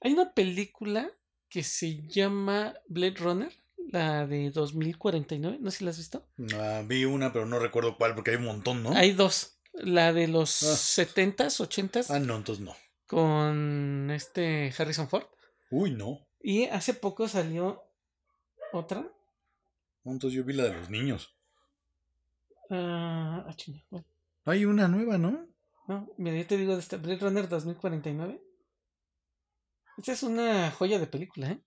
[0.00, 1.10] Hay una película
[1.48, 3.52] que se llama Blade Runner,
[3.90, 6.26] la de 2049, no sé si la has visto.
[6.54, 8.92] Ah, vi una, pero no recuerdo cuál, porque hay un montón, ¿no?
[8.92, 10.76] Hay dos, la de los Ah.
[10.76, 12.74] 70s, 80s Ah, no, entonces no.
[13.06, 15.24] con este Harrison Ford.
[15.70, 16.26] Uy, no.
[16.40, 17.82] Y hace poco salió
[18.72, 19.10] otra.
[20.04, 21.34] Entonces yo vi la de los niños.
[22.70, 24.02] ah, ah.
[24.44, 25.46] Hay una nueva, ¿no?
[25.88, 28.42] No, mira, yo te digo de esta Blade Runner 2049.
[29.98, 31.60] Esta es una joya de película, ¿eh?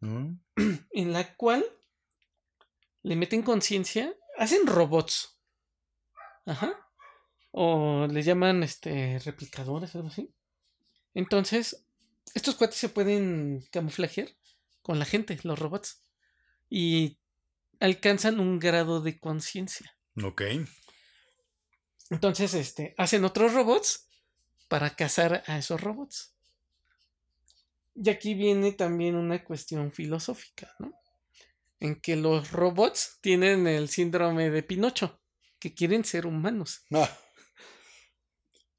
[0.00, 0.38] Mm.
[0.92, 1.64] En la cual
[3.02, 5.40] le meten conciencia, hacen robots.
[6.46, 6.78] Ajá.
[7.50, 10.32] O les llaman este replicadores, algo así.
[11.12, 11.84] Entonces,
[12.34, 14.28] estos cuates se pueden camuflajear
[14.82, 16.04] con la gente, los robots.
[16.70, 17.18] Y
[17.80, 19.96] alcanzan un grado de conciencia.
[20.22, 20.42] Ok.
[22.10, 24.08] Entonces, este, hacen otros robots
[24.68, 26.32] para cazar a esos robots.
[27.94, 30.92] Y aquí viene también una cuestión filosófica, ¿no?
[31.80, 35.20] En que los robots tienen el síndrome de Pinocho,
[35.58, 36.84] que quieren ser humanos.
[36.92, 37.10] Ah,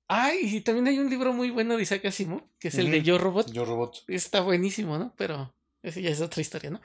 [0.07, 3.01] Ay, y también hay un libro muy bueno de Isaac Asimov, que es el de.
[3.01, 3.51] Yo Robot.
[3.51, 4.03] yo robot.
[4.07, 5.14] Está buenísimo, ¿no?
[5.18, 6.82] Pero esa ya es otra historia, ¿no?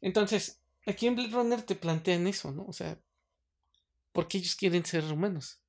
[0.00, 2.64] Entonces, aquí en Blade Runner te plantean eso, ¿no?
[2.66, 3.00] O sea,
[4.12, 5.62] ¿por qué ellos quieren ser humanos?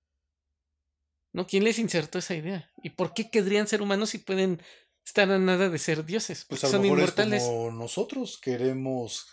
[1.34, 1.48] ¿No?
[1.48, 2.70] ¿Quién les insertó esa idea?
[2.84, 4.62] ¿Y por qué querrían ser humanos si pueden
[5.06, 6.46] estar a nada de ser dioses?
[6.48, 7.44] Pues a lo son mejor inmortales.
[7.44, 9.28] es como nosotros queremos.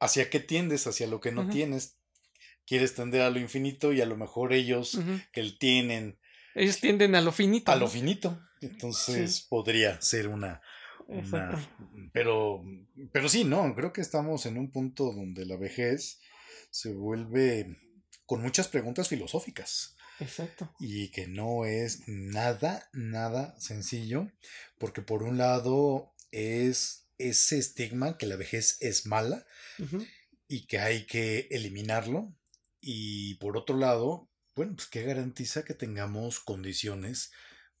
[0.00, 0.86] ¿Hacia qué tiendes?
[0.86, 1.96] Hacia lo que no tienes.
[2.66, 5.20] Quieres tender a lo infinito y a lo mejor ellos Ujú.
[5.32, 6.18] que tienen
[6.54, 7.70] Ellos tienden a lo finito.
[7.70, 8.40] a lo finito.
[8.60, 9.46] Entonces Sí.
[9.48, 10.60] podría ser una,
[11.06, 11.68] una-
[12.12, 12.64] pero
[13.12, 16.20] pero sí no creo que estamos en un punto donde la vejez
[16.70, 17.78] se vuelve
[18.26, 19.96] con muchas preguntas filosóficas.
[20.20, 20.72] Exacto.
[20.78, 24.30] Y que no es nada, nada sencillo,
[24.78, 29.46] porque por un lado es ese estigma que la vejez es mala
[30.48, 32.34] y que hay que eliminarlo.
[32.80, 37.32] Y por otro lado, bueno, pues que garantiza que tengamos condiciones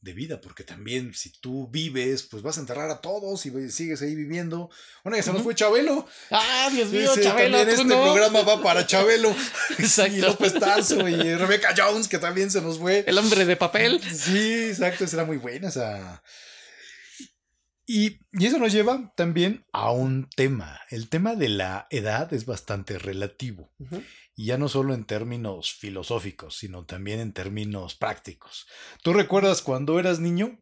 [0.02, 4.02] de vida, porque también si tú vives, pues vas a enterrar a todos y sigues
[4.02, 4.68] ahí viviendo.
[5.04, 6.06] Bueno, ya se nos fue Chabelo.
[6.30, 8.02] Ah, Dios mío, Ese, Chabelo, también este no.
[8.02, 9.30] programa va para Chabelo.
[9.78, 10.16] Exacto.
[10.16, 13.04] Y López Tarso y Rebecca Jones, que también se nos fue.
[13.06, 14.02] El hombre de papel.
[14.02, 16.22] Sí, exacto, esa era muy buena esa.
[17.86, 20.80] Y, y eso nos lleva también a un tema.
[20.90, 23.72] El tema de la edad es bastante relativo.
[23.78, 24.02] Ujú.
[24.34, 28.66] Y ya no solo en términos filosóficos, sino también en términos prácticos.
[29.02, 30.58] ¿Tú recuerdas cuando eras niño?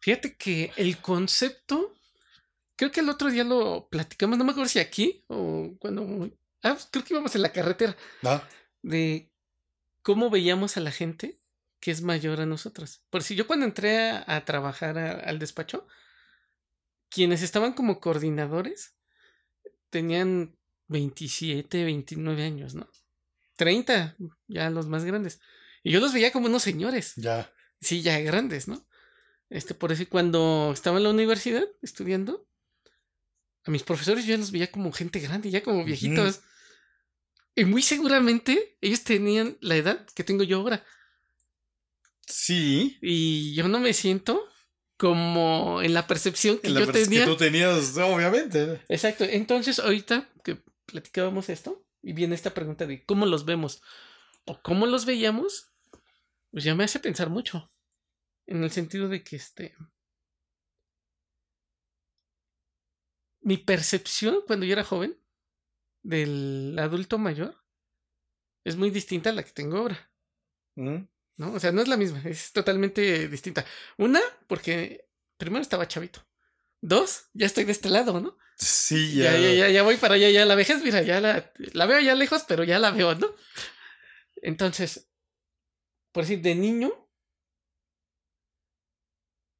[0.00, 1.94] Fíjate que el concepto,
[2.76, 6.30] creo que el otro día lo platicamos, no me acuerdo si aquí o cuando...
[6.62, 8.48] Ah, creo que íbamos en la carretera, Ah,
[8.82, 9.30] de
[10.02, 11.38] cómo veíamos a la gente
[11.80, 13.04] que es mayor a nosotros.
[13.10, 15.86] Por si yo cuando entré a, a trabajar a- al despacho,
[17.10, 18.96] quienes estaban como coordinadores
[19.90, 20.56] tenían
[20.88, 22.88] 27, 29 años, ¿no?
[23.62, 24.16] 30,
[24.48, 25.38] ya los más grandes.
[25.84, 27.12] Y yo los veía como unos señores.
[27.16, 27.52] ya.
[27.80, 28.86] Sí, ya grandes, ¿no?
[29.50, 32.46] Este, por eso cuando estaba en la universidad estudiando,
[33.64, 36.40] a mis profesores yo ya los veía como gente grande, ya como viejitos.
[37.54, 40.84] Y muy seguramente ellos tenían la edad que tengo yo ahora.
[42.26, 42.98] Sí.
[43.02, 44.42] Y yo no me siento
[44.96, 47.20] como en la percepción que En la yo tenía.
[47.24, 48.80] que tú tenías, obviamente.
[48.88, 49.24] Exacto.
[49.24, 53.82] Entonces, ahorita que platicábamos esto, y viene esta pregunta de cómo los vemos
[54.44, 55.72] o cómo los veíamos,
[56.50, 57.70] pues ya me hace pensar mucho.
[58.46, 59.76] En el sentido de que este.
[63.40, 65.18] Mi percepción cuando yo era joven
[66.02, 67.56] del adulto mayor
[68.64, 70.10] es muy distinta a la que tengo ahora.
[70.76, 71.04] Mm.
[71.36, 71.52] ¿no?
[71.52, 73.64] O sea, no es la misma, es totalmente distinta.
[73.98, 76.24] Una, porque primero estaba chavito.
[76.82, 78.36] Dos, ya estoy de este lado, ¿no?
[78.56, 79.38] Sí, Ya, ya.
[79.40, 82.14] ya, ya, ya voy para allá, ya la vejez, mira, ya la, la veo ya
[82.14, 83.28] lejos, pero ya la veo, ¿no?
[84.42, 85.08] Entonces,
[86.12, 86.92] por decir, de niño,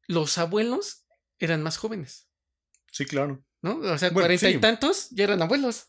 [0.09, 1.07] los abuelos
[1.39, 2.29] eran más jóvenes,
[2.91, 3.43] Sí, claro.
[3.62, 3.77] ¿no?
[3.79, 4.55] O sea, Bueno, cuarenta sí.
[4.57, 5.87] y tantos ya eran abuelos.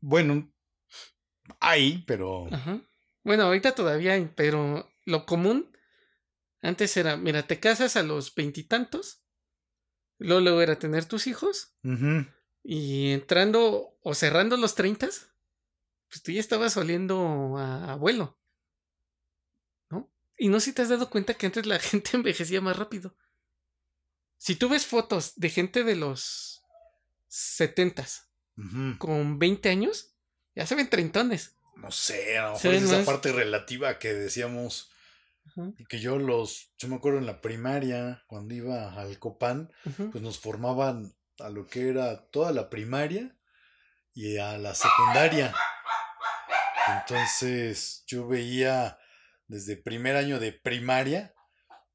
[0.00, 0.52] Bueno,
[1.60, 2.48] hay, pero.
[2.52, 2.80] Ajá.
[3.22, 5.70] Bueno, ahorita todavía hay, pero lo común
[6.60, 9.22] antes era, mira, te casas a los veintitantos,
[10.18, 11.74] luego, era tener tus hijos,
[12.62, 15.28] y entrando o cerrando los treintas,
[16.08, 18.38] pues tú ya estabas oliendo a abuelo,
[19.90, 20.10] ¿no?
[20.36, 23.14] Y no sé si te has dado cuenta que antes la gente envejecía más rápido.
[24.38, 26.62] Si tú ves fotos de gente de los
[27.26, 28.96] setentas Ujú.
[28.98, 30.14] con 20 años,
[30.54, 31.54] ya se ven treintones.
[31.76, 34.90] No sé, a lo mejor es esa más- parte relativa que decíamos.
[35.48, 36.72] Ajá, Que yo los.
[36.78, 40.08] Yo me acuerdo en la primaria, cuando iba al Copán, ajá.
[40.12, 43.36] pues nos formaban a lo que era toda la primaria
[44.14, 45.54] y a la secundaria.
[47.00, 48.98] Entonces yo veía
[49.46, 51.34] desde primer año de primaria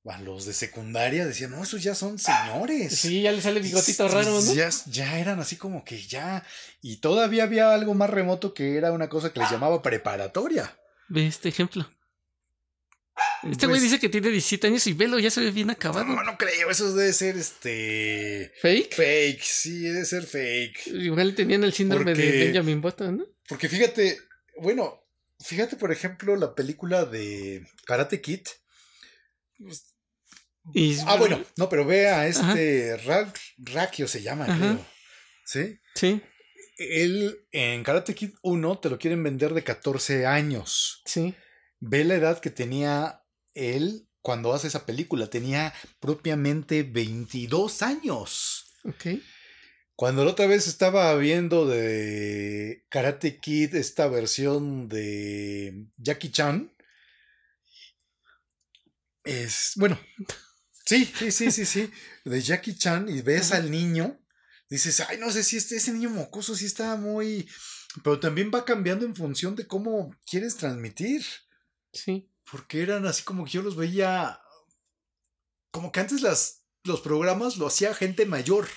[0.05, 2.99] a los de secundaria, decían, no, esos ya son señores.
[2.99, 4.53] Sí, ya le sale bigotito raro, ¿no?
[4.53, 6.43] Ya, ya eran así como que ya.
[6.81, 10.77] Y todavía había algo más remoto que era una cosa que les llamaba preparatoria.
[11.07, 11.89] Ve este ejemplo.
[13.43, 16.05] Este güey Pues- dice que tiene 17 años y velo, ya se ve bien acabado.
[16.05, 18.51] No, no creo, eso debe ser este.
[18.61, 18.95] ¿Fake?
[18.95, 20.87] Fake, sí, debe ser fake.
[20.87, 23.25] Igual tenían el síndrome Porque- de Benjamin Button, ¿no?
[23.47, 24.17] Porque fíjate,
[24.57, 25.05] bueno,
[25.39, 28.41] fíjate por ejemplo la película de Karate Kid.
[30.73, 34.57] Y- Ah, bueno, no, pero ve a este Ralph Racchio se llama, Ajá.
[34.57, 34.85] creo.
[35.45, 35.79] ¿Sí?
[35.95, 36.21] Sí,
[36.77, 41.01] Él en Karate Kid 1 te lo quieren vender de 14 años.
[41.05, 41.35] sí.
[41.85, 45.29] Ve la edad que tenía él cuando hace esa película.
[45.29, 48.67] Tenía propiamente 22 años.
[48.85, 49.19] Ok.
[49.95, 56.73] Cuando la otra vez estaba viendo de Karate Kid esta versión de Jackie Chan.
[59.25, 59.73] Es.
[59.75, 59.99] Bueno.
[60.85, 61.91] Sí, sí, sí, sí, sí.
[62.23, 63.61] De Jackie Chan y ves Ajá.
[63.61, 64.19] al niño.
[64.69, 67.45] Dices, ay, no sé si este, ese niño mocoso sí está muy.
[68.05, 71.25] Pero también va cambiando en función de cómo quieres transmitir.
[71.93, 72.29] Sí.
[72.51, 74.39] Porque eran así como que yo los veía.
[75.71, 78.67] Como que antes las, los programas lo hacía gente mayor.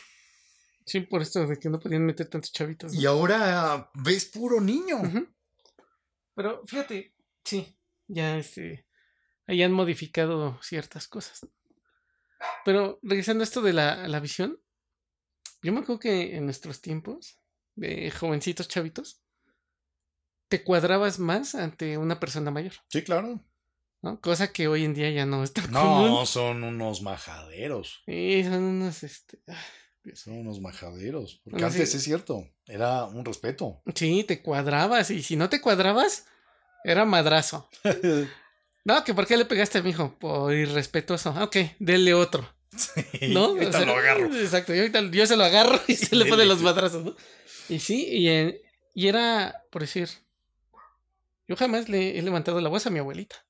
[0.84, 2.92] Sí, por esto de que no podían meter tantos chavitos.
[2.92, 3.00] ¿no?
[3.00, 5.02] Y ahora ves puro niño.
[6.34, 7.14] Pero fíjate,
[7.44, 8.86] sí, ya este.
[9.48, 11.46] Ahí han modificado ciertas cosas.
[12.64, 14.60] Pero regresando a esto de la, a la visión,
[15.62, 17.40] yo me acuerdo que en nuestros tiempos,
[17.74, 19.22] de jovencitos chavitos,
[20.48, 23.40] te cuadrabas más ante una persona mayor, Sí, claro.
[24.02, 24.20] ¿no?
[24.20, 26.26] Cosa que hoy en día ya no está No, común.
[26.26, 28.02] son unos majaderos.
[28.06, 29.38] Sí, son unos, este...
[30.14, 31.40] Son unos majaderos.
[31.42, 31.96] Porque Bueno, antes sí.
[31.96, 33.82] es cierto, era un respeto.
[33.96, 36.26] Sí, te cuadrabas y si no te cuadrabas,
[36.84, 37.68] era madrazo.
[38.84, 40.16] No, que ¿por qué le pegaste a mi hijo?
[40.16, 41.34] Por irrespetuoso.
[41.36, 42.48] Ah, Ok, denle otro.
[43.30, 43.46] ¿No?
[43.46, 44.32] Ahorita O sea, lo agarro.
[44.36, 46.30] Exacto, yo, ahorita- yo se lo agarro y se le Dele.
[46.30, 47.16] pone los madrazos, ¿no?
[47.68, 48.06] Y sí,
[48.94, 50.08] y era, por decir,
[51.48, 53.44] yo jamás le he levantado la voz a mi abuelita.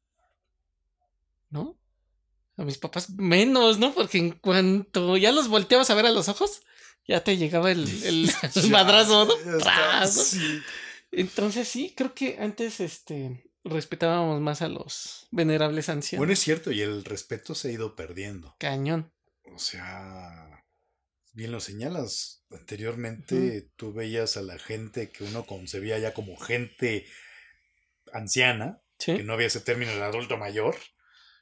[1.50, 1.78] ¿No?
[2.56, 3.94] A mis papás menos, ¿no?
[3.94, 6.62] Porque en cuanto ya los volteabas a ver a los ojos,
[7.06, 9.34] ya te llegaba el, el, el Ya, madrazo, ¿no?
[11.12, 16.20] Entonces sí, creo que antes este respetábamos más a los venerables ancianos.
[16.20, 18.54] Bueno, es cierto, y el respeto se ha ido perdiendo.
[18.58, 19.12] Cañón.
[19.44, 20.64] O sea,
[21.32, 22.44] bien lo señalas.
[22.50, 27.06] Anteriormente tú veías a la gente que uno concebía ya como gente
[28.16, 30.76] anciana, que no había ese término de adulto mayor,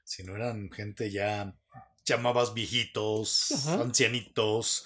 [0.04, 1.54] sino eran gente ya
[2.04, 3.80] llamabas viejitos, Ajá.
[3.82, 4.84] ancianitos,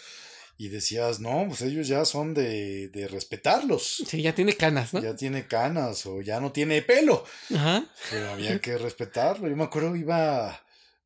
[0.61, 4.03] y decías, no, pues ellos ya son de, de respetarlos.
[4.09, 5.01] Sí, ya tiene canas, ¿no?
[5.01, 7.24] Ya tiene canas o ya no tiene pelo.
[7.55, 7.86] Ajá.
[8.11, 9.49] Pero había que respetarlo.
[9.49, 10.61] Yo me acuerdo, iba,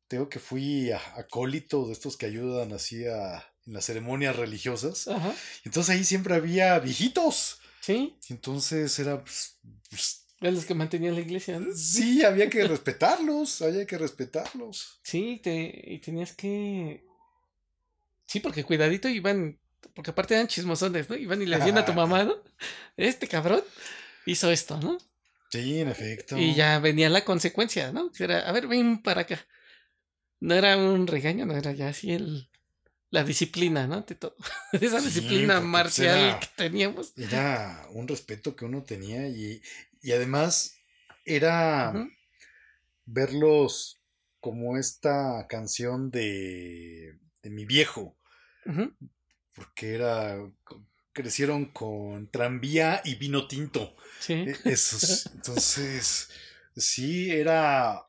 [0.07, 5.07] tengo que fui a- acólito de estos que ayudan así a, en las ceremonias religiosas.
[5.07, 5.35] Ajá.
[5.65, 7.59] Entonces ahí siempre había viejitos.
[7.79, 8.17] Sí.
[8.29, 11.73] Entonces era, pues, pues, Eran los que mantenían la iglesia, ¿no?
[11.73, 14.99] sí, había que respetarlos, había que respetarlos.
[15.01, 17.05] Sí, te, y tenías que.
[18.27, 19.57] Sí, porque cuidadito iban.
[19.95, 21.15] Porque aparte eran chismosones, ¿no?
[21.15, 22.35] Iban y le decían a tu mamá, ¿no?
[22.97, 23.61] Este cabrón
[24.25, 24.97] hizo esto, ¿no?
[25.49, 26.37] Sí, en efecto.
[26.37, 28.11] Y ya venía la consecuencia, ¿no?
[28.11, 29.45] Que Era, a ver, ven para acá.
[30.41, 32.49] No era un regaño, no era ya así el.
[33.11, 34.01] La disciplina, ¿no?
[34.01, 34.35] De todo.
[34.73, 37.13] Esa Sí, disciplina pues, marcial era- que teníamos.
[37.17, 39.61] Era un respeto que uno tenía y,
[40.03, 40.75] y además
[41.25, 41.91] era
[43.05, 44.01] verlos
[44.39, 48.17] como esta canción de, de mi viejo.
[49.53, 50.37] Porque era
[51.13, 53.95] crecieron con tranvía y vino tinto.
[54.19, 54.33] Sí.
[54.33, 56.29] E- Esos, entonces,
[56.75, 58.07] sí, era,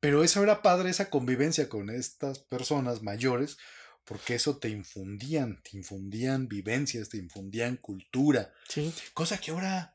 [0.00, 3.56] pero eso era padre, esa convivencia con estas personas mayores,
[4.04, 8.92] porque eso te infundían, te infundían vivencias, te infundían cultura, Sí.
[9.14, 9.94] cosa que ahora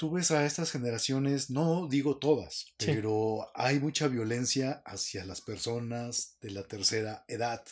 [0.00, 2.86] tú ves a estas generaciones, no digo todas, Sí.
[2.86, 7.62] pero hay mucha violencia hacia las personas de la tercera edad,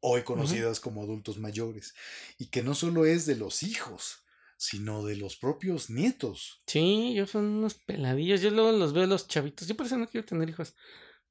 [0.00, 1.94] hoy conocidas como adultos mayores,
[2.38, 4.24] y que no solo es de los hijos,
[4.56, 6.62] sino de los propios nietos.
[6.66, 8.40] Sí, yo son unos peladillos.
[8.40, 9.68] Yo luego los veo los chavitos.
[9.68, 10.74] Yo por eso no quiero tener hijos.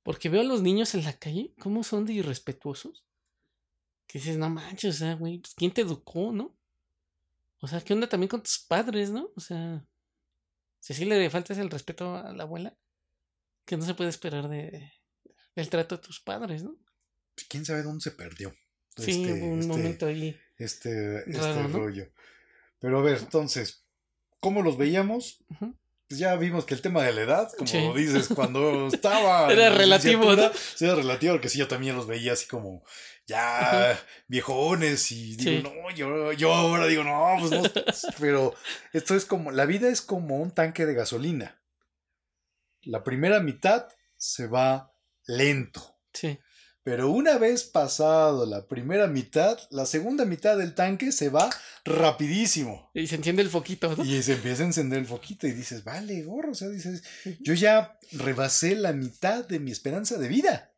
[0.03, 3.03] Porque veo a los niños en la calle, cómo son de irrespetuosos.
[4.05, 6.55] Que dices, no manches, o sea, güey, pues, ¿quién te educó, no?
[7.61, 9.32] O sea, ¿qué onda también con tus padres, no?
[9.36, 9.84] O sea,
[10.80, 12.77] si así le faltas el respeto a la abuela,
[13.65, 14.91] que no se puede esperar de,
[15.55, 16.77] del trato de tus padres, ¿no?
[17.47, 18.53] ¿Quién sabe dónde se perdió?
[18.97, 20.38] Sí, este- un este- momento ahí.
[20.57, 21.77] este, este Raro, ¿no?
[21.77, 22.11] rollo.
[22.80, 23.86] Pero a ver, entonces,
[24.39, 25.43] ¿cómo los veíamos?
[25.49, 25.77] Ujú.
[26.10, 27.91] Pues ya vimos que el tema de la edad, como Sí.
[27.95, 29.51] dices, cuando estaba.
[29.53, 30.51] Era la relativo, ¿no?
[30.82, 32.84] era relativo, porque sí, yo también los veía así como
[33.28, 35.64] ya viejones y digo, Sí.
[35.64, 37.62] no, yo, yo ahora digo, no, pues no.
[38.20, 38.55] Pero
[38.91, 41.62] esto es como, la vida es como un tanque de gasolina.
[42.82, 43.88] La primera mitad
[44.18, 44.91] se va
[45.28, 45.95] lento.
[46.12, 46.39] Sí.
[46.89, 51.47] Pero una vez pasado la primera mitad, la segunda mitad del tanque se va
[51.85, 52.89] rapidísimo.
[52.95, 54.03] Y se enciende el foquito, ¿no?
[54.03, 57.03] Y se empieza a encender el foquito y dices, vale, gorro, o sea, dices,
[57.41, 60.73] yo ya rebasé la mitad de mi esperanza de vida.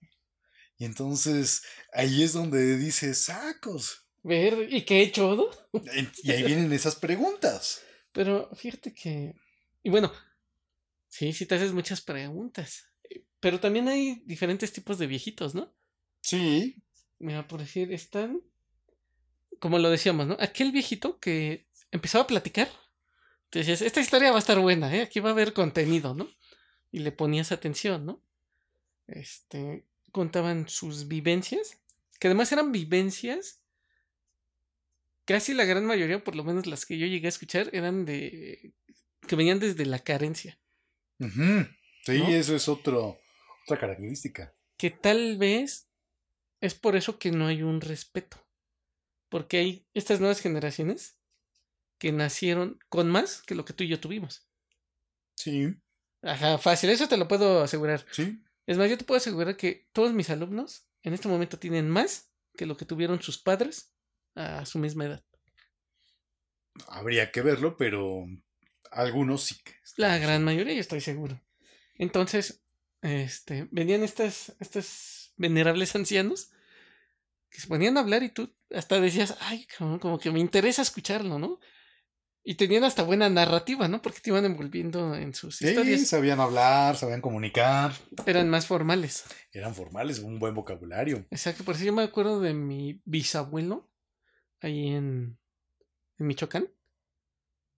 [0.77, 4.05] Y entonces ahí es donde dices, sacos.
[4.21, 5.45] Ver, ¿y qué he hecho, no?
[6.23, 7.83] Y ahí vienen esas preguntas.
[8.11, 9.33] Pero fíjate que.
[9.81, 10.11] Y bueno,
[11.07, 12.83] sí, sí te haces muchas preguntas.
[13.39, 15.73] Pero también hay diferentes tipos de viejitos, ¿no?
[16.21, 16.81] Sí,
[17.21, 18.41] Mira, por decir, están.
[19.59, 20.37] Como lo decíamos, ¿no?
[20.39, 22.67] Aquel viejito que empezaba a platicar.
[23.51, 25.03] Te decías, esta historia va a estar buena, ¿eh?
[25.03, 26.27] Aquí va a haber contenido, ¿no?
[26.91, 28.23] Y le ponías atención, ¿no?
[29.07, 29.85] Este.
[30.11, 31.77] Contaban sus vivencias.
[32.19, 33.61] Que además eran vivencias.
[35.25, 38.73] Casi la gran mayoría, por lo menos las que yo llegué a escuchar, eran de.
[39.27, 40.57] que venían desde la carencia.
[41.19, 41.27] Sí,
[42.17, 42.27] ¿No?
[42.29, 43.19] eso es otro,
[43.65, 44.55] otra característica.
[44.75, 45.90] que tal vez
[46.61, 48.37] es por eso que no hay un respeto.
[49.29, 51.19] Porque hay estas nuevas generaciones
[51.99, 54.47] que nacieron con más que lo que tú y yo tuvimos.
[55.35, 55.75] Sí,
[56.23, 58.05] Ajá, fácil, eso te lo puedo asegurar.
[58.11, 58.41] sí.
[58.67, 62.31] Es más, yo te puedo asegurar que todos mis alumnos en este momento tienen más
[62.55, 63.95] que lo que tuvieron sus padres
[64.35, 65.25] a su misma edad.
[66.87, 68.25] Habría que verlo, pero
[68.91, 69.73] algunos sí que.
[69.97, 71.41] La gran mayoría, yo estoy seguro.
[71.95, 72.63] Entonces,
[73.01, 76.51] este, venían estas, estos venerables ancianos
[77.49, 79.67] que se ponían a hablar y tú hasta decías, ay,
[79.99, 81.59] como que me interesa escucharlo, ¿no?
[82.43, 84.01] Y tenían hasta buena narrativa, ¿no?
[84.01, 86.07] Porque te iban envolviendo en sus Sí, historias.
[86.07, 87.93] sabían hablar, sabían comunicar.
[88.25, 89.25] Eran más formales.
[89.51, 91.27] Eran formales, un buen vocabulario.
[91.29, 93.91] Exacto, por eso yo me acuerdo de mi bisabuelo
[94.61, 95.37] ahí en,
[96.17, 96.67] en Michoacán.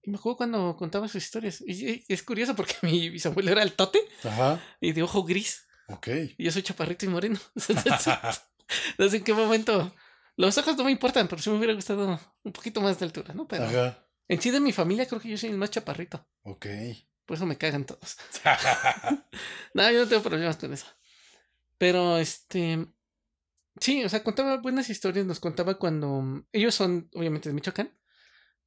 [0.04, 1.62] Y me acuerdo cuando contaba sus historias.
[1.66, 4.62] Y, y es curioso porque mi bisabuelo era el tote Ajá.
[4.80, 5.66] y de ojo gris.
[5.88, 6.08] Ok.
[6.38, 7.40] Y yo soy chaparrito y moreno.
[8.98, 9.94] no sé en qué momento.
[10.36, 13.34] Los ojos no me importan, pero sí me hubiera gustado un poquito más de altura,
[13.34, 13.48] ¿no?
[13.48, 14.08] Pero Ajá.
[14.28, 16.28] en sí de mi familia creo que yo soy el más chaparrito.
[16.44, 16.66] Ok.
[17.26, 18.18] Por eso me cagan todos.
[19.74, 20.86] No, yo no tengo problemas con eso.
[21.78, 22.88] Pero este.
[23.80, 25.26] Sí, o sea, contaba buenas historias.
[25.26, 26.46] Nos contaba cuando.
[26.52, 27.98] Ellos son, obviamente, de Michoacán.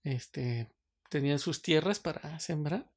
[0.02, 0.72] Este.
[1.08, 2.90] Tenían sus tierras para sembrar.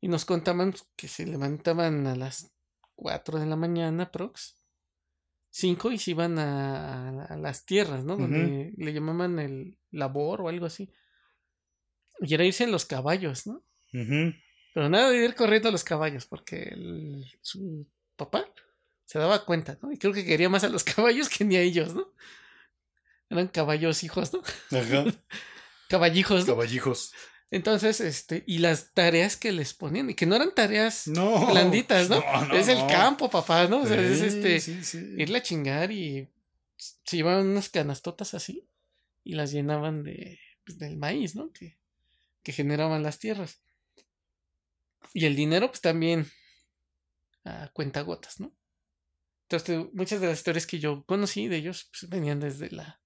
[0.00, 2.52] Y nos contaban que se levantaban a las
[3.00, 4.56] 4 de la mañana, prox.
[5.52, 8.16] 5 y se iban a, a las tierras, ¿no?
[8.16, 10.92] Donde le llamaban el labor o algo así.
[12.20, 13.64] Y era irse en los caballos, ¿no?
[13.92, 14.32] Ujú.
[14.74, 17.86] Pero nada de ir corriendo a los caballos, porque el- su
[18.16, 18.44] papá
[19.06, 19.90] se daba cuenta, ¿no?
[19.90, 22.12] Y creo que quería más a los caballos que ni a ellos, ¿no?
[23.30, 24.42] Eran caballos hijos, ¿no?
[24.78, 25.04] Ajá.
[25.88, 26.54] Caballijos, ¿no?
[26.54, 27.12] Caballijos.
[27.50, 31.46] Entonces, este, y las tareas que les ponían, y que no eran tareas No.
[31.46, 32.20] blanditas, ¿no?
[32.46, 32.86] no, es el no.
[32.86, 33.82] campo, papá, ¿no?
[33.82, 35.14] O sea, es este, sí, sí.
[35.18, 36.28] irle a chingar y
[36.76, 38.68] se llevaban unas canastotas así
[39.24, 41.52] y las llenaban de, pues, del maíz, ¿no?
[41.52, 41.76] Que,
[42.42, 43.60] que generaban las tierras.
[45.12, 46.30] Y el dinero, pues también
[47.44, 48.54] a cuentagotas, ¿no?
[49.48, 53.00] Entonces, muchas de las historias que yo conocí de ellos pues, venían desde la...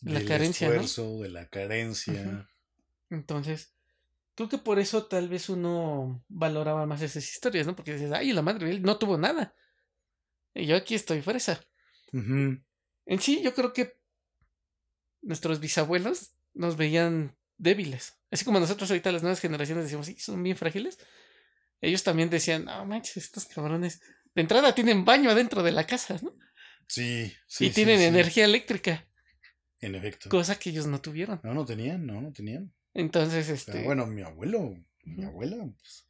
[0.00, 0.74] La carencia, ¿no?
[0.74, 2.48] esfuerzo, de la carencia.
[3.10, 3.74] Entonces,
[4.34, 7.76] creo que por eso tal vez uno valoraba más esas historias, ¿no?
[7.76, 9.54] Porque dices, ay, la madre, él no tuvo nada.
[10.54, 11.60] Y yo aquí estoy fresa.
[12.12, 13.98] En sí, yo creo que
[15.22, 18.18] nuestros bisabuelos nos veían débiles.
[18.30, 20.98] Así como nosotros ahorita las nuevas generaciones decimos, sí, son bien frágiles.
[21.80, 24.00] Ellos también decían, no manches, estos cabrones.
[24.34, 26.36] De entrada tienen baño adentro de la casa, ¿no?
[26.88, 27.66] Sí, sí.
[27.66, 28.04] y tienen sí.
[28.04, 29.06] energía eléctrica,
[29.80, 30.28] En efecto.
[30.28, 31.40] cosa que ellos no tuvieron.
[31.42, 32.72] No, no tenían, no, no tenían.
[32.94, 33.82] Entonces, Pero este.
[33.84, 36.06] bueno, mi abuelo, mi abuela, pues,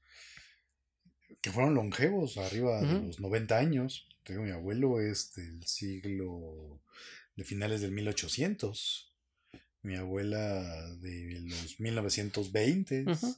[1.41, 4.07] que fueron longevos, arriba de los 90 años.
[4.23, 6.81] Te digo, mi abuelo es del siglo,
[7.37, 9.11] de finales del 1800.
[9.83, 10.63] Mi abuela
[10.97, 13.05] de los 1920.
[13.11, 13.37] Ujú.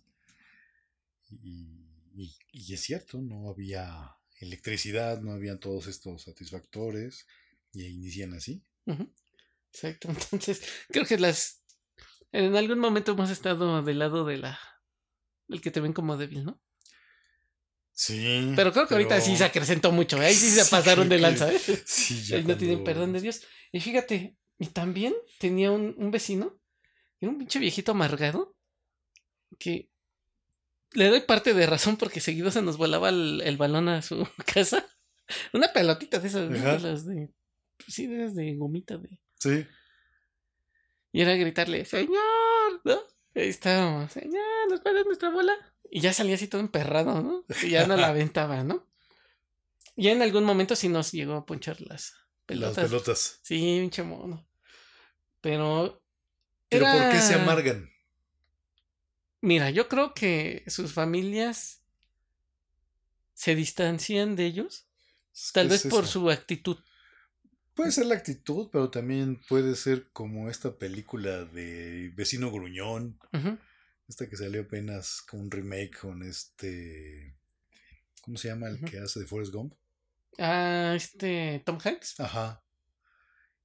[1.30, 1.66] y,
[2.16, 7.26] y- y es cierto, no había electricidad, no había todos estos satisfactores.
[7.72, 8.62] Y inician así.
[9.72, 10.08] Exacto.
[10.32, 11.60] Entonces, creo que las.
[12.36, 14.58] En algún momento hemos estado del lado de la.
[15.48, 16.60] del que te ven como débil, ¿no?
[17.92, 18.52] Sí.
[18.54, 20.20] Pero creo que ahorita sí se acrecentó mucho.
[20.20, 20.26] ¿eh?
[20.26, 21.58] Ahí sí se Sí, pasaron de lanza, ¿eh?
[21.86, 23.40] Sí, ya Ahí no tienen perdón de Dios.
[23.72, 26.60] Y fíjate, y también tenía un, un vecino,
[27.20, 28.54] era un pinche viejito amargado,
[29.58, 29.88] que
[30.92, 34.28] le doy parte de razón porque seguido se nos volaba el, el balón a su
[34.54, 34.86] casa.
[35.54, 37.30] Una pelotita de esas, de las de.
[37.78, 39.18] pues Sí, de esas de gomita de.
[39.38, 39.66] Sí.
[41.16, 42.98] Y era gritarle, señor, ¿no?
[43.34, 45.54] Ahí estábamos, señor, ¿nos puede nuestra bola?
[45.90, 47.42] Y ya salía así todo emperrado, ¿no?
[47.62, 48.86] Y ya no la aventaba, ¿no?
[49.96, 52.12] Ya en algún momento sí nos llegó a ponchar las
[52.44, 52.76] pelotas.
[52.76, 53.40] Las pelotas.
[53.40, 54.46] Sí, pinche mono.
[55.40, 56.02] Pero.
[56.68, 57.90] Pero ¿por qué se amargan?
[59.40, 61.80] Mira, yo creo que sus familias
[63.32, 64.86] se distancian de ellos.
[65.54, 66.76] Tal vez es por su actitud.
[67.76, 73.20] Puede ser la actitud, pero también puede ser como esta película de Vecino Gruñón.
[73.34, 73.58] Ujú.
[74.08, 77.36] Esta que salió apenas con un remake con este.
[78.22, 79.74] ¿Cómo se llama el que hace de Forrest Gump?
[80.38, 81.62] Ah, este.
[81.66, 82.18] Tom Hanks.
[82.20, 82.64] Ajá.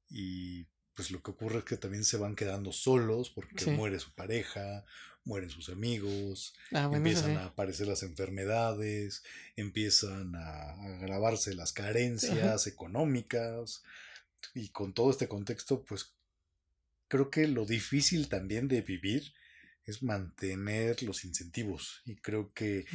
[0.10, 3.72] Y pues lo que ocurre es que también se van quedando solos porque Sí.
[3.72, 4.84] muere su pareja,
[5.24, 7.38] mueren sus amigos, Ah, bueno, empiezan sí.
[7.38, 9.24] a aparecer las enfermedades,
[9.56, 13.84] empiezan a agravarse las carencias económicas
[14.54, 16.14] y con todo este contexto, pues
[17.08, 19.34] creo que lo difícil también de vivir
[19.86, 22.86] es mantener los incentivos y creo que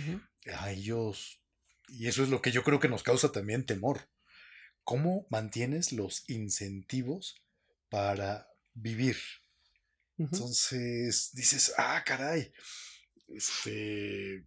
[0.54, 1.40] a ellos,
[1.88, 4.08] y eso es lo que yo creo que nos causa también temor.
[4.84, 7.42] ¿Cómo mantienes los incentivos
[7.88, 9.16] para vivir?
[10.18, 12.52] Entonces dices, ah, caray,
[13.28, 14.46] este,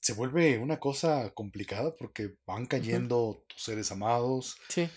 [0.00, 4.88] se vuelve una cosa complicada porque van cayendo tus seres amados, Sí.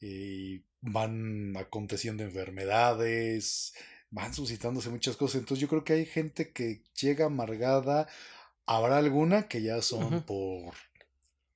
[0.00, 3.72] y van aconteciendo enfermedades,
[4.10, 5.40] van suscitándose muchas cosas.
[5.40, 8.08] Entonces yo creo que hay gente que llega amargada.
[8.66, 10.74] Habrá alguna que ya son por...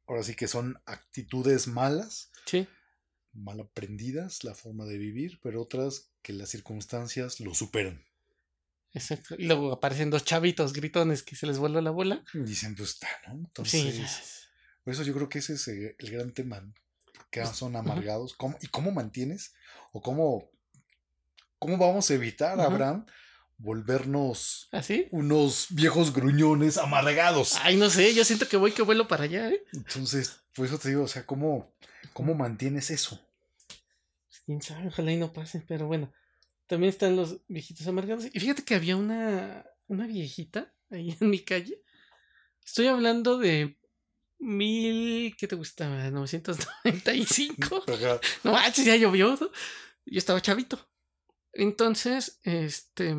[0.07, 2.69] Ahora sí que son actitudes malas, Sí.
[3.35, 8.05] Mal aprendidas, la forma de vivir, pero otras que las circunstancias lo superan.
[8.93, 9.35] Exacto.
[9.37, 12.25] Y luego aparecen dos chavitos gritones que se les vuelve la bola.
[12.33, 13.35] Y dicen, pues está, ¿no?
[13.35, 14.49] Entonces, sí.
[14.85, 16.73] por eso yo creo que ese es eh, el gran tema, ¿no?
[17.31, 18.35] que son amargados.
[18.35, 19.55] ¿Cómo, ¿Y cómo mantienes?
[19.93, 20.51] ¿O cómo,
[21.59, 22.61] cómo vamos a evitar.
[22.61, 23.07] Abraham,
[23.57, 25.09] volvernos ¿Así?
[25.11, 27.57] unos viejos gruñones amargados?
[27.63, 29.65] Ay, no sé, yo siento que voy que vuelo para allá, ¿eh?
[29.73, 31.75] Entonces, por eso te digo, o sea, ¿cómo,
[32.15, 33.21] cómo mantienes eso?
[33.67, 36.11] Pues, Quién sabe, ojalá y no pase, pero bueno.
[36.67, 38.25] También están los viejitos amargados.
[38.33, 41.83] Y fíjate que había una, una viejita ahí en mi calle.
[42.65, 43.79] Estoy hablando de
[44.39, 46.11] mil, ¿qué te gustaba?
[46.11, 47.85] 995.
[47.93, 48.21] Ajá.
[48.43, 49.37] No manches, ya llovió.
[49.39, 49.51] ¿no?
[50.07, 50.89] Yo estaba chavito.
[51.53, 53.15] Entonces, este.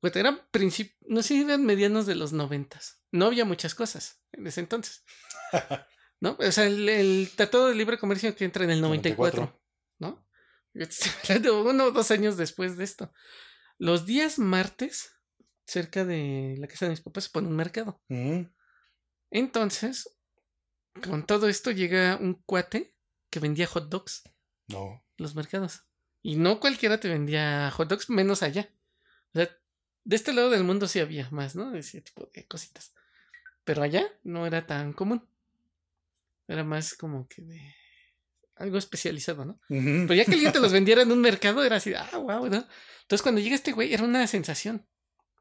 [0.00, 0.92] Pues eran princip...
[1.08, 3.00] No sé, eran medianos de los noventas.
[3.10, 5.02] No había muchas cosas en ese entonces.
[6.24, 6.36] ¿No?
[6.38, 9.42] O sea, el, el Tratado de Libre Comercio que entra en el 94.
[9.42, 9.60] 94.
[9.98, 10.26] ¿No?
[10.72, 13.12] Yo te estoy hablando uno o dos años después de esto.
[13.76, 15.12] Los días martes,
[15.66, 18.00] cerca de la casa de mis papás, se pone un mercado.
[18.08, 18.50] Ujú.
[19.30, 20.16] Entonces,
[21.06, 22.94] con todo esto llega un cuate
[23.28, 24.22] que vendía hot dogs
[24.68, 25.04] No.
[25.18, 25.82] los mercados.
[26.22, 28.70] Y no cualquiera te vendía hot dogs, menos allá.
[29.34, 29.50] O sea,
[30.04, 31.70] de este lado del mundo sí había más, ¿no?
[31.70, 32.94] De ese tipo de cositas.
[33.64, 35.28] Pero allá no era tan común.
[36.48, 37.74] Era más como que de
[38.56, 39.60] algo especializado, ¿no?
[39.68, 40.06] Ujú.
[40.06, 42.66] Pero ya que alguien te los vendiera en un mercado, era así, ah, wow, ¿no?
[43.02, 44.86] Entonces cuando llega este güey, era una sensación.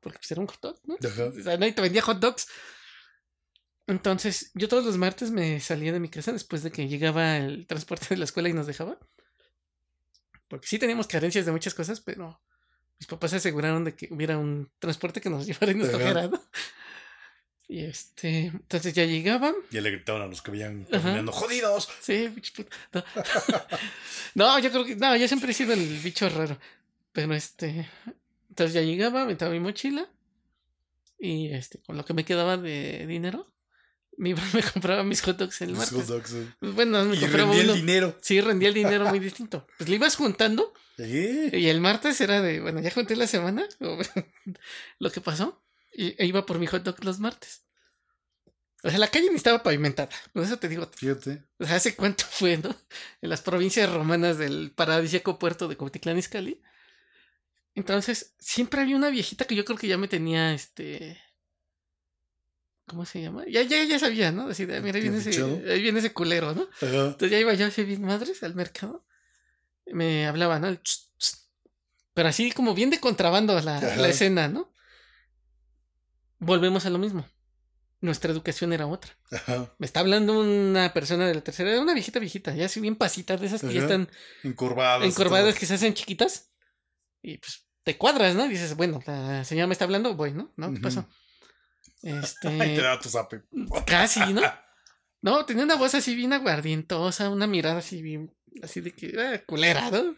[0.02, 0.96] Porque pues era un hot dog, ¿no?
[0.96, 2.48] O sea, nadie te vendía hot dogs.
[3.88, 7.68] Entonces, yo todos los martes me salía de mi casa después de que llegaba el
[7.68, 8.98] transporte de la escuela y nos dejaba.
[10.48, 12.42] Porque sí teníamos carencias de muchas cosas, pero
[13.00, 16.28] mis papás se aseguraron de que hubiera un transporte que nos llevara y nos trajera,
[16.28, 16.42] ¿no?
[17.68, 19.56] Y este, entonces ya llegaban.
[19.72, 21.88] Ya le gritaban a los que veían caminando, ¡jodidos!
[22.02, 22.76] Sí, pinche puta.
[22.94, 23.04] No.
[24.36, 24.96] No, yo creo que.
[24.96, 26.58] No, yo siempre he sido el bicho raro.
[27.12, 27.88] Pero este.
[28.50, 30.08] Entonces ya llegaba, metaba mi mochila.
[31.20, 33.52] Y este, con lo que me quedaba de dinero,
[34.18, 35.98] me iba me compraba mis hot dogs el Los martes.
[35.98, 36.48] hot dogs, sí.
[36.62, 37.76] Bueno, me Y compraba rendía el uno.
[37.80, 38.18] dinero.
[38.22, 39.66] Sí, rendía el dinero muy distinto.
[39.78, 40.74] Pues le ibas juntando.
[40.96, 41.50] Sí.
[41.54, 43.68] Y el martes era de, bueno, ya junté la semana.
[45.00, 45.63] lo que pasó.
[45.94, 47.64] Y e iba por mi hot dog los martes.
[48.84, 50.10] O sea, la calle ni estaba pavimentada.
[50.34, 51.44] Por eso te digo, Fíjate.
[51.60, 52.76] o sea, ¿hace cuánto fue, no?
[53.22, 56.62] En las provincias romanas del paradisíaco puerto de Cuautitlán Izcalli.
[57.76, 61.18] Entonces, siempre había una viejita que yo creo que ya me tenía, este...
[62.86, 63.46] ¿Cómo se llama?
[63.48, 64.50] Ya, ya, ya sabía, ¿no?
[64.50, 65.30] Decir, "Ah, mira, ahí viene, ese,
[65.72, 66.64] ahí viene ese culero, ¿no?
[66.82, 67.06] Ajá.
[67.06, 69.06] Entonces ya iba yo así bien madres al mercado.
[69.86, 70.68] Me hablaba, ¿no?
[70.68, 71.38] El ch, ch.
[72.14, 74.73] Pero así como bien de contrabando la, la escena, ¿no?
[76.44, 77.28] Volvemos a lo mismo.
[78.02, 79.18] Nuestra educación era otra.
[79.32, 79.74] Ajá.
[79.80, 82.98] Me está hablando una persona de la tercera edad, una viejita viejita, ya así bien
[82.98, 84.10] pasita, de esas que ya están
[84.44, 85.06] Encorvadas.
[85.06, 86.52] y encorvadas, que se hacen chiquitas.
[87.22, 88.46] Y pues te cuadras, ¿no?
[88.46, 90.54] Y dices, bueno, la señora me está hablando, voy, ¿no?
[90.58, 90.68] ¿No?
[90.68, 90.82] ¿Qué Ujú.
[90.84, 91.08] pasó?
[92.04, 92.82] Ay, te Este.
[92.82, 93.44] da tu zape.
[93.86, 94.42] casi, ¿no?
[95.22, 99.42] No, tenía una voz así bien aguardientosa, una mirada así bien, así de que, ah,
[99.48, 100.14] culera, ¿no?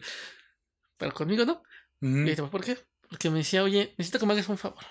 [0.96, 1.62] Pero conmigo no.
[2.02, 2.16] Ujú.
[2.18, 2.76] Y dije, ¿por qué?
[3.08, 4.82] Porque me decía, oye, necesito que me hagas un favor.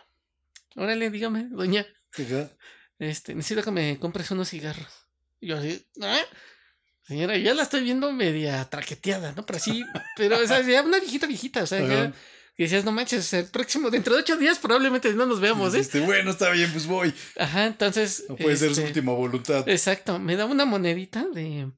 [0.75, 2.51] Órale, dígame, doña, Ajá.
[2.99, 4.87] este, necesito que me compres unos cigarros.
[5.39, 6.19] Y yo así, ¿ah?
[7.03, 9.45] Señora, ya la estoy viendo media traqueteada, ¿no?
[9.45, 9.83] Pero así,
[10.17, 12.11] pero, o sea, ya una viejita, viejita, o sea, ya,
[12.57, 15.77] que decías, no manches, el próximo, dentro de ocho días probablemente no nos veamos, ¿eh?
[15.77, 17.13] Dijiste, bueno, está bien, pues voy.
[17.37, 18.25] Ajá, entonces.
[18.27, 19.67] No puede ser su este, última voluntad.
[19.69, 21.71] Exacto, me daba una monedita de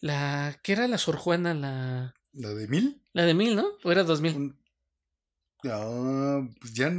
[0.00, 3.02] la que era la Sor Juana, la, ¿La de mil?
[3.12, 3.66] la de mil, ¿no?
[3.84, 4.34] ¿O era dos mil?
[4.34, 4.58] Un-
[5.64, 6.90] Ah, pues ya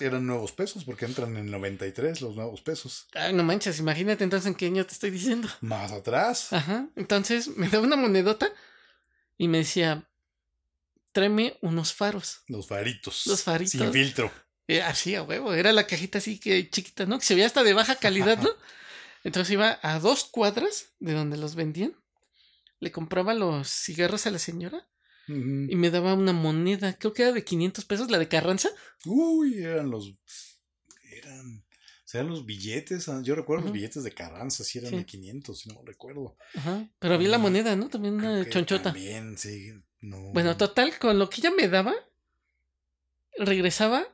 [0.00, 3.06] eran nuevos pesos porque entran en 93 los nuevos pesos.
[3.14, 5.48] Ay, no manches, imagínate entonces en qué año te estoy diciendo.
[5.60, 6.52] Más atrás.
[6.52, 8.50] Ajá, entonces me daba una monedota
[9.36, 10.08] y me decía,
[11.12, 12.42] tráeme unos faros.
[12.46, 13.26] Los faritos.
[13.26, 13.72] Los faritos.
[13.72, 14.32] Sin filtro.
[14.68, 17.18] Eh, así a huevo, era la cajita así que chiquita, ¿no?
[17.18, 18.50] Que se veía hasta de baja calidad, ¿no?
[19.24, 21.94] Entonces iba a dos cuadras de donde los vendían,
[22.78, 24.88] le compraba los cigarros a la señora
[25.30, 28.68] Y me daba una moneda, creo que era de 500 pesos, la de Carranza.
[29.04, 30.14] Uy, eran los.
[31.12, 31.58] Eran.
[31.58, 33.08] O sea, los billetes.
[33.08, 34.96] ah, Yo recuerdo los billetes de Carranza, si eran Sí.
[34.96, 36.36] de 500, si no recuerdo.
[36.56, 36.88] Ajá.
[36.98, 37.88] Pero había la moneda, ¿no?
[37.88, 38.92] También una chonchota.
[38.92, 39.72] También, sí.
[40.00, 40.18] No.
[40.32, 41.94] Bueno, total, con lo que ella me daba,
[43.38, 44.06] regresaba,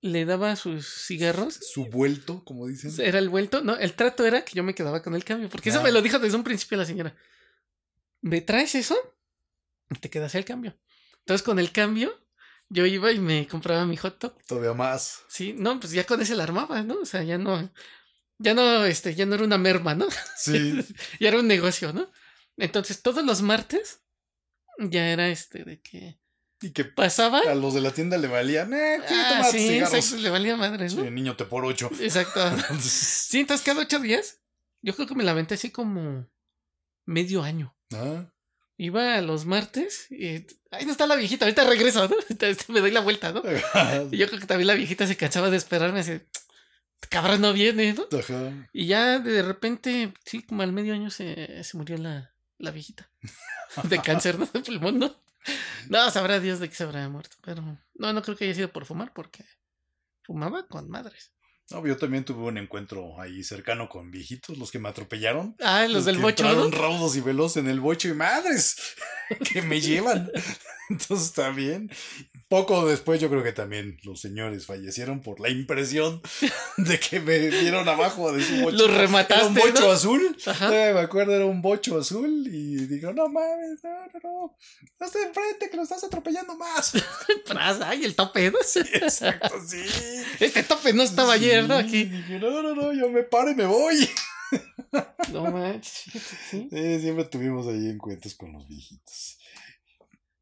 [0.00, 1.54] le daba sus cigarros.
[1.54, 2.92] Su vuelto, como dicen.
[3.04, 3.62] Era el vuelto.
[3.62, 5.48] No, el trato era que yo me quedaba con el cambio.
[5.48, 7.14] Porque eso me lo dijo desde un principio la señora.
[8.22, 8.96] ¿Me traes eso?
[10.00, 10.76] Te quedas el cambio.
[11.20, 12.12] Entonces, con el cambio,
[12.68, 14.42] yo iba y me compraba mi hot dog.
[14.46, 15.22] Todavía más.
[15.28, 17.00] Sí, no, pues ya con ese la armaba, ¿no?
[17.00, 17.72] O sea, ya no,
[18.38, 20.06] ya no, este, ya no era una merma, ¿no?
[20.36, 20.84] Sí.
[21.20, 22.10] ya era un negocio, ¿no?
[22.56, 24.02] Entonces, todos los martes
[24.78, 26.18] ya era este de que
[26.60, 27.40] Y que pasaba.
[27.40, 29.94] a los de la tienda le valían, eh, ¿quieres Ah, sí, cigarros?
[29.94, 31.10] exacto, le valía madre, Sí, ¿no?
[31.10, 31.90] niño te por ocho.
[32.00, 32.40] Exacto.
[32.80, 34.40] Sí, entonces cada ocho días,
[34.82, 36.28] yo creo que me la aventé así como
[37.04, 37.76] medio año.
[37.94, 38.30] ah,
[38.78, 42.16] Iba a los martes y ahí no está la viejita, ahorita regreso, ¿no?
[42.68, 43.42] Me doy la vuelta, ¿no?
[44.12, 46.20] Y yo creo que también la viejita se cansaba de esperarme así,
[47.08, 48.06] cabrón no viene, ¿no?
[48.18, 48.68] Ajá.
[48.72, 53.10] Y ya de repente, sí, como al medio año se, se murió la, la viejita.
[53.84, 54.46] De cáncer, ¿no?
[54.46, 55.14] De pulmón, ¿no?
[55.88, 57.36] No, sabrá Dios de qué se habrá muerto.
[57.42, 57.62] Pero
[57.94, 59.44] no, no creo que haya sido por fumar, porque
[60.22, 61.32] fumaba con madres.
[61.70, 65.56] No, yo también tuve un encuentro ahí cercano con viejitos, los que me atropellaron.
[65.60, 66.78] Ah, los del que bocho, entraron ¿no?
[66.78, 68.76] raudos y veloz en el bocho y madres
[69.52, 70.30] que me llevan.
[70.88, 71.90] Entonces también,
[72.48, 76.22] poco después yo creo que también los señores fallecieron por la impresión
[76.76, 78.76] de que me vieron abajo de su bocho.
[78.76, 79.90] Los Era remataste, un bocho ¿no?
[79.90, 80.36] azul.
[80.46, 80.66] Ajá.
[80.88, 85.06] Eh, me acuerdo, era un bocho azul y digo, no mames, no, no, no, no
[85.06, 86.92] estás enfrente que lo estás atropellando más.
[87.84, 88.58] Ay, el tope, ¿no?
[88.58, 89.82] Exacto, sí.
[90.40, 91.80] Este tope no estaba ayer, ¿no?
[91.80, 92.04] Sí, Aquí.
[92.04, 94.08] Dije, no, no, no, yo me paro y me voy.
[95.32, 96.68] No manches, sí.
[96.70, 99.38] Sí, siempre tuvimos ahí encuentros con los viejitos.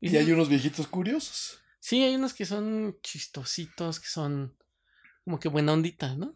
[0.01, 1.61] Y Y hay unos viejitos curiosos.
[1.87, 4.57] Sí, hay unos que son chistositos, que son
[5.23, 6.35] como que buena ondita, ¿no?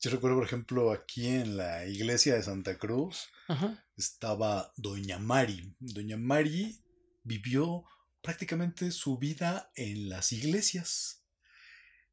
[0.00, 3.84] Yo recuerdo, por ejemplo, aquí en la iglesia de Santa Cruz Ajá.
[3.96, 5.74] estaba Doña Mari.
[5.80, 6.80] Doña Mari
[7.24, 7.82] vivió
[8.22, 11.24] prácticamente su vida en las iglesias.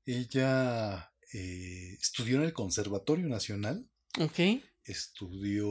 [0.08, 3.88] Ella eh, estudió en el Conservatorio Nacional,
[4.18, 4.40] Ok.
[4.84, 5.70] estudió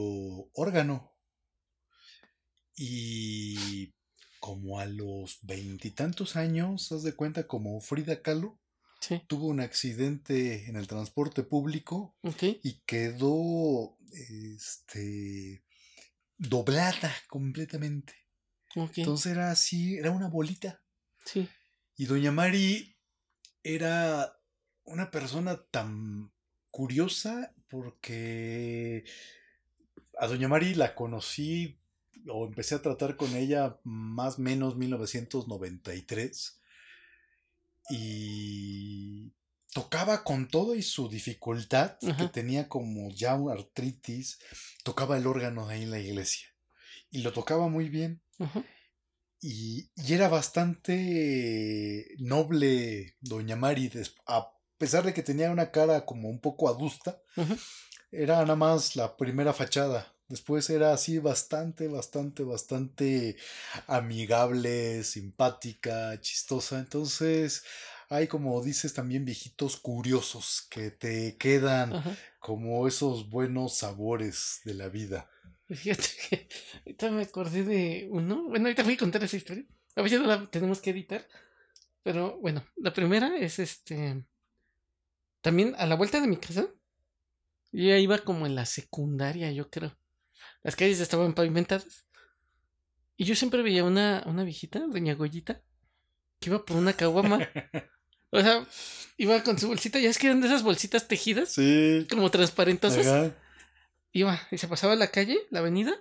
[0.53, 1.11] órgano
[2.77, 3.94] y
[4.45, 8.59] como a los veintitantos años, haz de cuenta como Frida Kahlo,
[9.01, 9.23] Sí.
[9.27, 12.15] tuvo un accidente en el transporte público
[12.63, 15.63] y quedó este
[16.37, 18.13] doblada completamente.
[18.75, 20.83] Entonces era así, era una bolita.
[21.25, 21.49] sí.
[21.97, 22.95] Y doña Mari
[23.63, 24.37] era
[24.83, 26.31] una persona tan
[26.69, 29.05] curiosa porque
[30.19, 31.79] a doña Mari la conocí
[32.27, 36.59] o empecé a tratar con ella más o menos 1993
[37.89, 39.31] y
[39.73, 44.39] tocaba con todo y su dificultad que tenía como ya una artritis,
[44.83, 46.47] tocaba el órgano ahí en la iglesia
[47.11, 48.63] y lo tocaba muy bien Ajá.
[49.41, 53.91] y, y era bastante noble doña Mari,
[54.27, 57.55] a pesar de que tenía una cara como un poco adusta, Ajá.
[58.11, 60.14] era nada más la primera fachada.
[60.27, 63.37] Después era así bastante, bastante, bastante
[63.87, 66.79] amigable, simpática, chistosa.
[66.79, 67.63] Entonces
[68.09, 72.17] hay como dices también viejitos curiosos que te quedan Ajá.
[72.39, 75.29] como esos buenos sabores de la vida.
[75.67, 76.47] Fíjate que
[76.79, 78.47] ahorita me acordé de uno.
[78.47, 79.65] Bueno, ahorita voy a contar esa historia.
[79.95, 81.27] A veces no la tenemos que editar.
[82.03, 84.23] Pero bueno, la primera es este.
[85.41, 86.67] También a la vuelta de mi casa.
[87.71, 89.95] Yo ya iba como en la secundaria, yo creo.
[90.65, 92.05] Las calles estaban pavimentadas.
[93.17, 95.61] Y yo siempre veía una, una viejita, doña Goyita,
[96.39, 97.39] que iba por una caguama.
[98.31, 98.65] O sea,
[99.15, 102.05] iba con su bolsita, ya es que eran de esas bolsitas tejidas, Sí.
[102.09, 103.31] como transparentosas Ajá.
[104.11, 105.95] iba y se pasaba la calle, la avenida,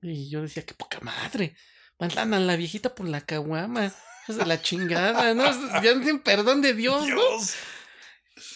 [0.00, 1.54] y yo decía, qué poca madre,
[1.98, 3.92] mandan a la viejita por la caguama,
[4.22, 5.44] hijos de la chingada, ¿no?
[5.84, 7.14] Ya no perdón de Dios, ¿no?
[7.14, 7.56] Dios.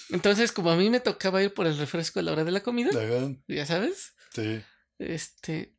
[0.08, 2.62] Entonces, como a mí me tocaba ir por el refresco a la hora de la
[2.62, 3.34] comida, Ajá.
[3.48, 4.62] ya sabes, Sí.
[4.98, 5.74] Este,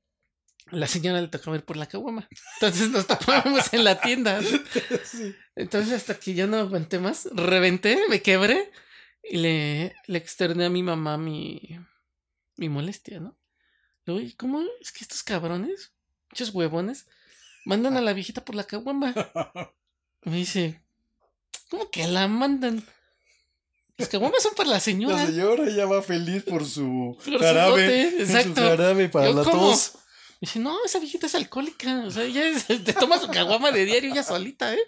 [0.72, 2.28] la señora le tocaba ir por la caguama.
[2.56, 4.40] Entonces nos topábamos en la tienda.
[5.56, 8.72] Entonces, hasta que ya no aguanté más, reventé, me quebré
[9.24, 11.60] y le, le externé a mi mamá mi,
[12.58, 13.38] mi molestia, ¿no?
[14.06, 15.94] Luego, "¿Y ¿cómo es que estos cabrones,
[16.32, 17.08] muchos huevones,
[17.66, 19.14] mandan a la viejita por la caguama?
[20.24, 20.82] Me dice,
[21.70, 22.84] ¿cómo que la mandan?
[24.00, 25.16] Las caguamas son para la señora.
[25.18, 27.72] La señora ya va feliz por su Por jarabe.
[27.84, 28.62] bote, su exacto.
[28.62, 29.70] jarabe para Yo, la ¿cómo?
[29.72, 29.92] tos.
[30.42, 32.04] Me dice, no, esa viejita es alcohólica.
[32.08, 34.80] O sea, ella es- te toma su caguama de diario ella solita, ¿eh?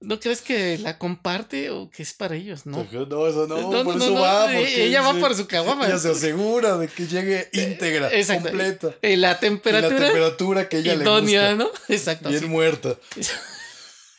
[0.00, 2.66] ¿No crees que la comparte o que es para ellos?
[2.66, 2.78] No.
[2.90, 4.52] No, eso no, por no, eso va.
[4.52, 5.86] eh, ella va por su caguama.
[5.86, 8.48] Ella se asegura de que llegue íntegra, Exacto.
[8.48, 8.94] completa.
[9.00, 11.70] Eh, la Y la temperatura temperatura que ella idónea, le ¿no?
[11.88, 12.28] Exacto.
[12.28, 12.28] gusta.
[12.30, 12.46] Bien sí.
[12.48, 12.96] muerta.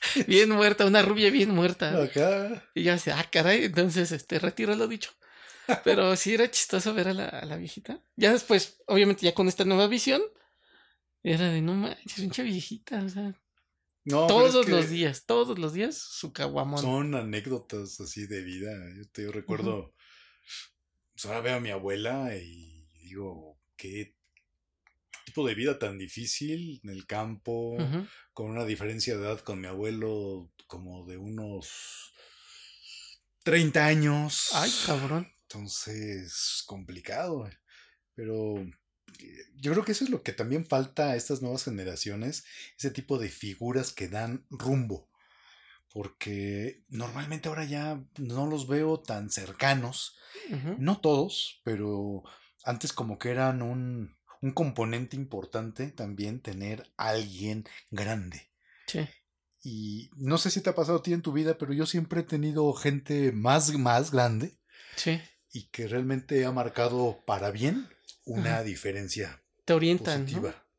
[0.28, 2.04] Bien muerta, una rubia bien muerta.
[2.04, 2.70] Acá.
[2.74, 5.12] Y yo así, ah, caray, entonces, este, retiro lo dicho.
[5.84, 8.02] Pero sí era chistoso ver a la, a la viejita.
[8.16, 10.22] Ya después, obviamente, ya con esta nueva visión,
[11.24, 13.42] era de, no manches, pinche viejita, o sea,
[14.04, 16.82] No, es todos que los días, todos los días, su caguamón.
[16.82, 18.72] Son anécdotas así de vida.
[18.98, 19.94] Yo te recuerdo.
[21.14, 24.18] pues ahora veo a mi abuela y digo, qué
[25.26, 27.78] tipo de vida tan difícil en el campo,
[28.34, 32.14] con una diferencia de edad con mi abuelo como de unos
[33.44, 34.50] 30 años.
[34.54, 35.32] Ay, cabrón.
[35.44, 37.48] Entonces, complicado.
[37.48, 37.58] eh.
[38.16, 42.46] Pero eh, yo creo que eso es lo que también falta a estas nuevas generaciones,
[42.78, 45.10] ese tipo de figuras que dan rumbo.
[45.90, 50.18] Porque normalmente ahora ya no los veo tan cercanos,
[50.80, 52.24] no todos, pero
[52.64, 58.52] antes como que eran un, un componente importante también tener alguien grande.
[58.88, 59.08] Sí.
[59.64, 62.20] Y no sé si te ha pasado a ti en tu vida, pero yo siempre
[62.20, 64.60] he tenido gente más, más grande
[64.98, 65.22] Sí.
[65.54, 67.88] y que realmente ha marcado para bien
[68.26, 68.64] una Ajá.
[68.64, 70.28] diferencia Te orientan.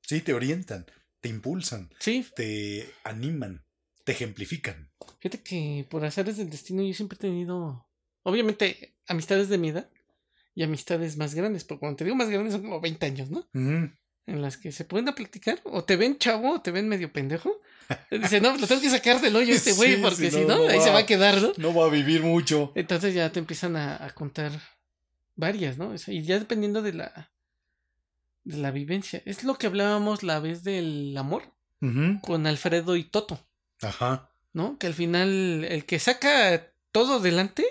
[0.02, 0.84] Sí, te orientan,
[1.22, 2.26] te impulsan, Sí.
[2.36, 3.64] te animan,
[4.04, 4.92] te ejemplifican.
[5.20, 7.88] Fíjate que por azares del destino yo siempre he tenido,
[8.24, 9.88] obviamente, amistades de mi edad
[10.54, 11.64] y amistades más grandes.
[11.64, 13.46] Porque cuando te digo más grandes son como 20 años, ¿no?
[14.26, 15.60] En las que se pueden a platicar.
[15.64, 17.60] O te ven chavo o te ven medio pendejo.
[18.10, 20.64] Dice, no, lo tengo que sacar del hoyo este güey Sí, porque si no, no,
[20.64, 20.84] no ahí va.
[20.84, 21.52] se va a quedar, ¿no?
[21.58, 22.72] No va a vivir mucho.
[22.74, 24.52] Entonces ya te empiezan a, a contar
[25.36, 25.88] varias, ¿no?
[25.90, 27.30] O sea, y ya dependiendo de la
[28.44, 29.22] de la vivencia.
[29.24, 31.42] Es lo que hablábamos la vez del amor
[32.22, 33.46] con Alfredo y Toto,
[33.82, 34.30] Ajá.
[34.54, 34.78] ¿no?
[34.78, 37.64] Que al final el que saca todo adelante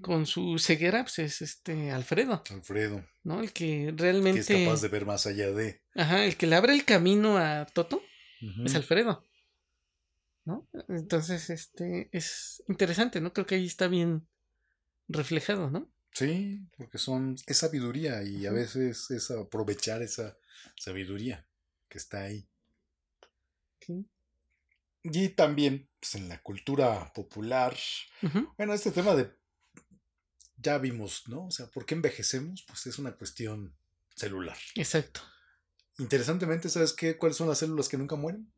[0.00, 3.40] con su ceguera pues es este Alfredo, Alfredo, ¿no?
[3.40, 3.58] El que
[3.88, 5.82] que realmente es capaz de ver más allá de.
[5.94, 8.02] ajá, el que le abre el camino a Toto
[8.64, 9.24] es Alfredo.
[10.44, 10.66] ¿No?
[10.88, 13.34] Entonces, este es interesante, ¿no?
[13.34, 14.26] Creo que ahí está bien
[15.06, 15.92] reflejado, ¿no?
[16.12, 20.38] Sí, porque son es sabiduría y a veces es aprovechar esa
[20.76, 21.46] sabiduría
[21.88, 22.48] que está ahí.
[23.80, 24.06] Sí.
[25.02, 27.76] Y también pues, en la cultura popular,
[28.56, 29.30] bueno, este tema de
[30.60, 31.46] ya vimos, ¿no?
[31.46, 32.64] O sea, ¿por qué envejecemos?
[32.66, 33.74] Pues es una cuestión
[34.14, 34.56] celular.
[34.74, 35.20] Exacto.
[35.98, 37.16] Interesantemente, ¿sabes qué?
[37.16, 38.50] ¿Cuáles son las células que nunca mueren?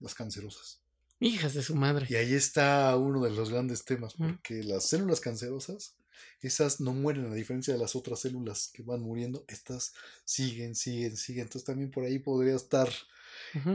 [0.00, 0.80] Las cancerosas.
[1.20, 2.06] Hijas de su madre.
[2.10, 5.94] Y ahí está uno de los grandes temas, porque las células cancerosas,
[6.42, 9.94] esas no mueren a diferencia de las otras células que van muriendo, estas
[10.24, 11.44] siguen, siguen, siguen.
[11.44, 12.90] Entonces también por ahí podría estar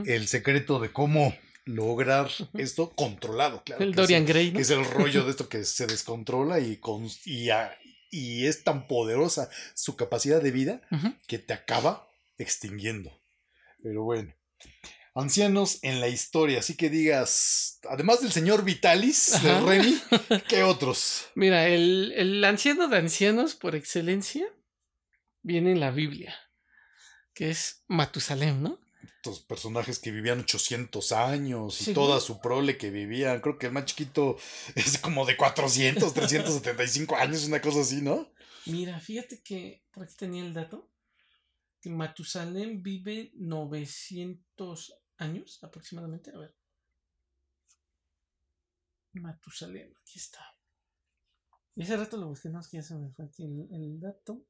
[0.06, 1.34] el secreto de cómo
[1.64, 3.82] lograr esto controlado, claro.
[3.84, 4.56] el es Dorian Gray, ¿no?
[4.56, 7.76] que es el rollo de esto que se descontrola y, con, y, a-
[8.10, 10.82] y es tan poderosa su capacidad de vida
[11.26, 12.08] que te acaba
[12.38, 13.16] extinguiendo.
[13.82, 14.34] Pero bueno,
[15.14, 19.60] ancianos en la historia, así que digas, además del señor Vitalis, de.
[19.60, 20.02] Remy,
[20.48, 21.26] ¿qué otros?
[21.34, 24.46] Mira, el, el anciano de ancianos por excelencia
[25.42, 26.34] viene en la Biblia,
[27.34, 28.78] que es Matusalem, ¿no?
[29.24, 31.94] Estos personajes que vivían 800 años y Sí.
[31.94, 34.36] toda su prole que vivían, creo que el más chiquito
[34.74, 38.32] es como de 400, 375 años, una cosa así, ¿no?
[38.66, 40.90] Mira, fíjate que por aquí tenía el dato
[41.80, 46.32] que Matusalem vive 900 años aproximadamente.
[46.34, 46.56] A ver.
[49.12, 50.44] Matusalem, aquí está.
[51.76, 54.00] Y ese rato lo busqué, no es que ya se me fue aquí el, el
[54.00, 54.44] dato.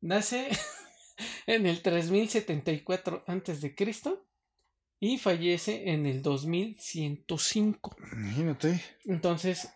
[0.00, 0.48] Nace
[1.46, 4.26] en el 3074 antes de Cristo
[5.00, 7.96] y fallece en el 2105.
[8.12, 8.82] Imagínate.
[9.04, 9.68] Entonces,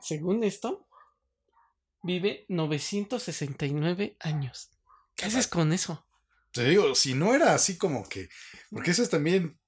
[0.00, 0.88] según esto,
[2.02, 4.70] vive 969 años.
[5.14, 6.06] ¿Qué haces con eso?
[6.52, 8.28] Te digo, si no era así como que.
[8.70, 9.58] Porque esa es también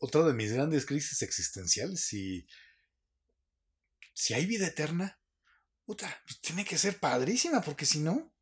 [0.00, 2.04] otra de mis grandes crisis existenciales.
[2.04, 2.46] Si,
[4.12, 5.20] si hay vida eterna,
[5.84, 8.32] puta, pues tiene que ser padrísima, porque si no.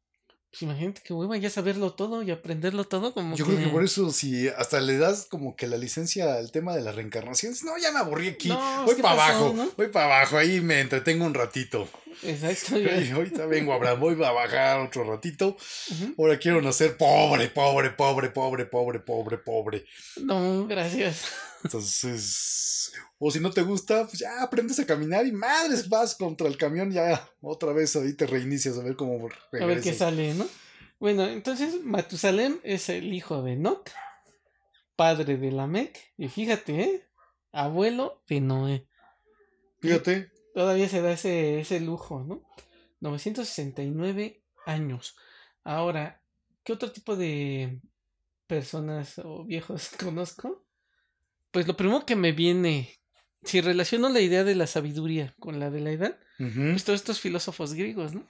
[0.51, 3.85] Pues imagínate que hueva ya saberlo todo y aprenderlo todo como Yo creo que por
[3.85, 7.77] eso, si hasta le das como que la licencia al tema de la reencarnación, no,
[7.77, 8.49] ya me aburrí aquí.
[8.49, 9.71] No, voy ¿qué para abajo, no?
[9.77, 11.89] voy para abajo, ahí me entretengo un ratito.
[12.23, 12.79] Exacto.
[12.87, 13.15] Ya.
[13.15, 15.57] ahorita vengo a hablar, voy a bajar otro ratito.
[16.19, 19.85] Ahora quiero nacer pobre, pobre, pobre, pobre, pobre, pobre, pobre.
[20.23, 21.25] No, gracias.
[21.65, 26.47] Entonces, o si no te gusta, pues ya aprendes a caminar y madres, vas contra
[26.49, 30.35] el camión, ya otra vez ahí te reinicias a ver cómo A ver qué sale,
[30.35, 30.47] ¿no?
[30.99, 33.91] Bueno, entonces Matusalem es el hijo de Enoch,
[34.97, 37.09] padre de Lamec, y fíjate, ¿eh?
[37.53, 38.87] Abuelo de Noé.
[39.81, 42.43] Fíjate, Todavía se da ese, ese lujo, ¿no?
[43.01, 45.15] 969 años.
[45.65, 46.23] Ahora,
[46.65, 47.83] ¿qué otro tipo de
[48.47, 50.65] personas o viejos conozco?
[51.51, 52.89] Pues lo primero que me viene,
[53.43, 57.21] si relaciono la idea de la sabiduría con la de la edad, pues todos estos
[57.21, 58.27] filósofos griegos, ¿no?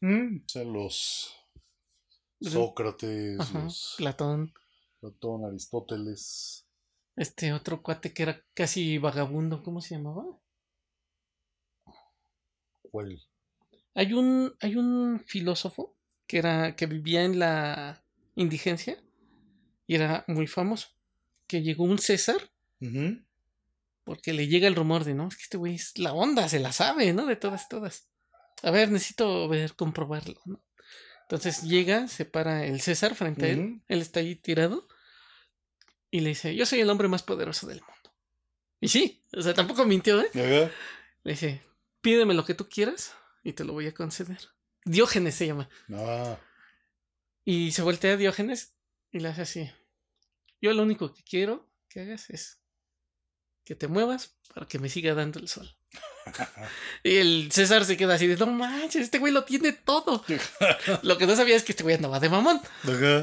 [0.00, 1.34] mm, o sea, los.
[2.40, 4.54] Sócrates, Ajá, los Platón.
[4.98, 6.66] Platón, Aristóteles,
[7.16, 10.24] este otro cuate que era casi vagabundo, ¿cómo se llamaba?
[13.94, 15.96] Hay un, hay un filósofo
[16.26, 18.04] que era, que vivía en la
[18.34, 19.02] indigencia
[19.86, 20.88] y era muy famoso.
[21.46, 22.50] Que llegó un César,
[24.04, 26.60] porque le llega el rumor de, no, es que este güey es la onda, se
[26.60, 27.26] la sabe, ¿no?
[27.26, 28.08] De todas, todas.
[28.62, 30.62] A ver, necesito ver, comprobarlo, ¿no?
[31.22, 34.88] Entonces llega, se para el César frente a él, él está ahí tirado,
[36.10, 38.16] y le dice, yo soy el hombre más poderoso del mundo.
[38.80, 40.30] Y sí, o sea, tampoco mintió, ¿eh?
[41.24, 41.62] Le dice,
[42.00, 44.38] pídeme lo que tú quieras y te lo voy a conceder.
[44.84, 45.68] Diógenes se llama.
[45.92, 46.38] Ah,
[47.44, 48.74] Y se voltea a Diógenes
[49.10, 49.70] y le hace así.
[50.60, 52.60] Yo lo único que quiero que hagas es
[53.64, 55.76] que te muevas para que me siga dando el sol.
[57.04, 60.24] Y el César se queda así de, no manches, este güey lo tiene todo.
[61.02, 62.60] Lo que no sabía es que este güey andaba de mamón.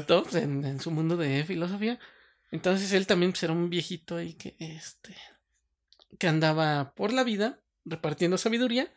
[0.08, 0.22] ¿no?
[0.22, 1.98] Pues en, en su mundo de filosofía.
[2.50, 5.14] Entonces él también pues, era un viejito ahí que, este,
[6.18, 8.92] que andaba por la vida repartiendo sabiduría,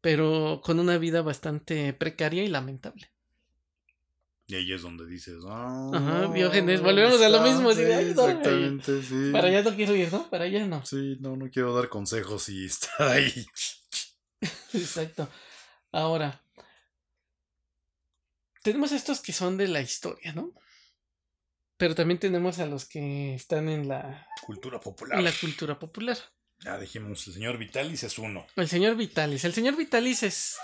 [0.00, 3.10] pero con una vida bastante precaria y lamentable.
[4.48, 9.02] Y ahí es donde dices, ah, Ajá, Diógenes, volvemos a lo mismo, de, ay, exactamente,
[9.02, 9.30] sí.
[9.32, 10.30] Para allá no quiero ir, ¿no?
[10.30, 10.86] Para allá no.
[10.86, 13.46] Sí, no, no quiero dar consejos y estar ahí.
[14.72, 15.28] Exacto.
[15.90, 16.40] Ahora,
[18.62, 20.52] tenemos estos que son de la historia, ¿no?
[21.76, 25.18] Pero también tenemos a los que están en la, Cultura popular.
[25.18, 26.16] en la cultura popular.
[26.60, 28.46] Ya dijimos, el señor Vitalis es uno.
[28.56, 29.44] El señor Vitalis.
[29.44, 30.56] El señor Vitalis es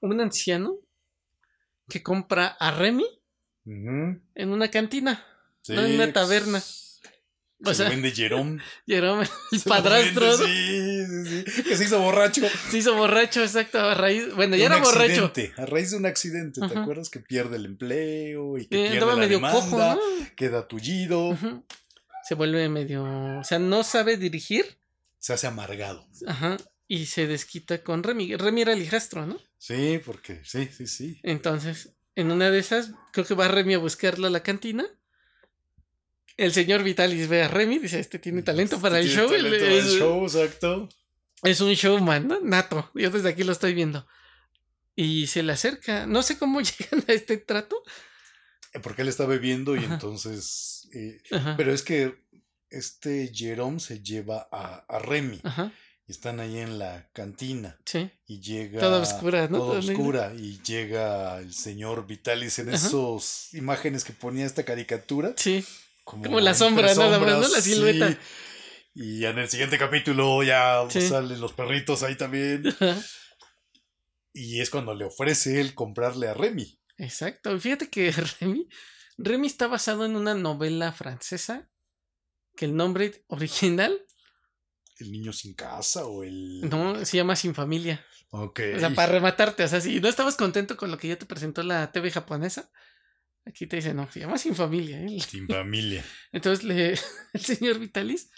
[0.00, 0.76] un anciano
[1.88, 3.06] que compra a Remy
[3.64, 5.24] en una cantina,
[5.62, 6.62] Sí, no en una taberna.
[7.64, 8.60] O Se sea, lo vende Jerome.
[8.88, 10.36] Jerome, el Se padrastro.
[10.36, 11.62] Sí, sí, sí.
[11.62, 12.42] Que se hizo borracho.
[12.70, 15.26] se hizo borracho, exacto, a raíz, bueno, ya era borracho.
[15.26, 17.08] accidente, A raíz de un accidente, ¿te acuerdas?
[17.08, 19.98] Que pierde el empleo y que Eh, pierde la medio demanda, cojo, ¿no?
[20.34, 21.38] queda tullido.
[22.24, 23.04] Se vuelve medio,
[23.38, 24.78] o sea, no sabe dirigir,
[25.22, 26.04] se hace amargado.
[26.26, 26.56] ajá,
[26.88, 28.34] y se desquita con Remy.
[28.36, 29.38] Remy era el hijastro, ¿no?
[29.56, 31.20] Sí, porque sí, sí, sí.
[31.22, 34.84] Entonces, en una de esas, creo que va Remy a buscarlo a la cantina.
[36.36, 39.28] El señor Vitalis ve a Remy, dice, este tiene talento para el show.
[39.30, 40.88] talento el es, show, exacto.
[41.44, 42.40] es un showman, ¿no?
[42.40, 42.90] Nato.
[42.94, 44.06] Yo desde aquí lo estoy viendo.
[44.96, 46.06] Y se le acerca.
[46.06, 47.82] No sé cómo llegan a este trato.
[48.74, 49.94] Eh, Porque él está bebiendo y Ajá.
[49.94, 50.88] entonces.
[50.92, 51.22] eh,
[51.56, 52.22] pero es que
[52.72, 55.72] este Jerome se lleva a, a Remy Ajá.
[56.06, 58.10] y están ahí en la cantina Sí.
[58.26, 58.80] y llega.
[58.80, 59.58] Toda oscura, ¿no?
[59.58, 65.34] Toda oscura y llega el señor Vitalis en esos imágenes que ponía esta caricatura.
[65.36, 65.64] Sí.
[66.04, 67.48] Como, Como la sombra, nada más, ¿no?
[67.48, 68.10] La silueta.
[68.10, 68.16] sí.
[68.94, 71.00] Y en el siguiente capítulo ya Sí.
[71.00, 72.64] salen los perritos ahí también.
[74.34, 76.78] Y es cuando le ofrece él comprarle a Remy.
[76.98, 77.58] Exacto.
[77.58, 78.68] Fíjate que Remy,
[79.18, 81.70] Remy está basado en una novela francesa
[82.56, 83.98] que el nombre original
[84.98, 86.68] El niño sin casa o el.
[86.68, 88.04] no se llama Sin Familia.
[88.30, 88.60] Ok.
[88.76, 91.26] O sea, para rematarte, o sea, si no estabas contento con lo que ya te
[91.26, 92.70] presentó la TV japonesa,
[93.44, 95.00] aquí te dice, no, se llama Sin Familia.
[95.02, 95.20] ¿eh?
[95.28, 96.04] Sin familia.
[96.32, 96.98] Entonces le,
[97.34, 98.30] el señor Vitalis,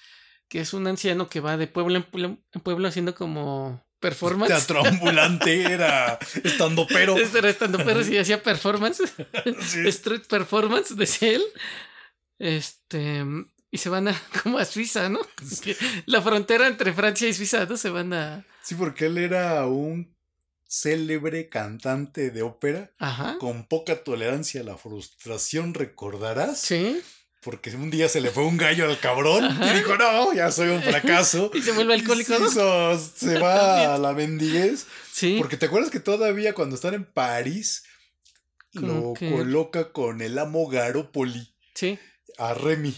[0.49, 4.49] que es un anciano que va de pueblo en pueblo, en pueblo haciendo como performance.
[4.49, 7.17] Teatro ambulante era estando pero.
[7.17, 9.03] Era estando perros y hacía performance.
[9.61, 9.87] Sí.
[9.89, 11.45] Street performance, decía él.
[12.39, 13.25] Este.
[13.75, 15.19] Y se van a como a Suiza, ¿no?
[16.07, 17.77] La frontera entre Francia y Suiza, ¿no?
[17.77, 18.47] Se van a.
[18.63, 20.15] Sí, porque él era un
[20.67, 23.37] célebre cantante de ópera Ajá.
[23.41, 26.61] con poca tolerancia a la frustración, recordarás.
[26.61, 27.01] Sí.
[27.43, 29.73] Porque un día se le fue un gallo al cabrón Ajá.
[29.75, 31.51] y dijo, no, ya soy un fracaso.
[31.55, 32.49] Y se vuelve alcohólico, Y ¿no?
[32.49, 34.87] se hizo- se va a la mendiguez.
[35.13, 35.37] Sí.
[35.39, 37.83] Porque te acuerdas que todavía cuando están en París
[38.73, 41.99] lo que- coloca con el amo Garopoli Sí.
[42.39, 42.95] a Remy.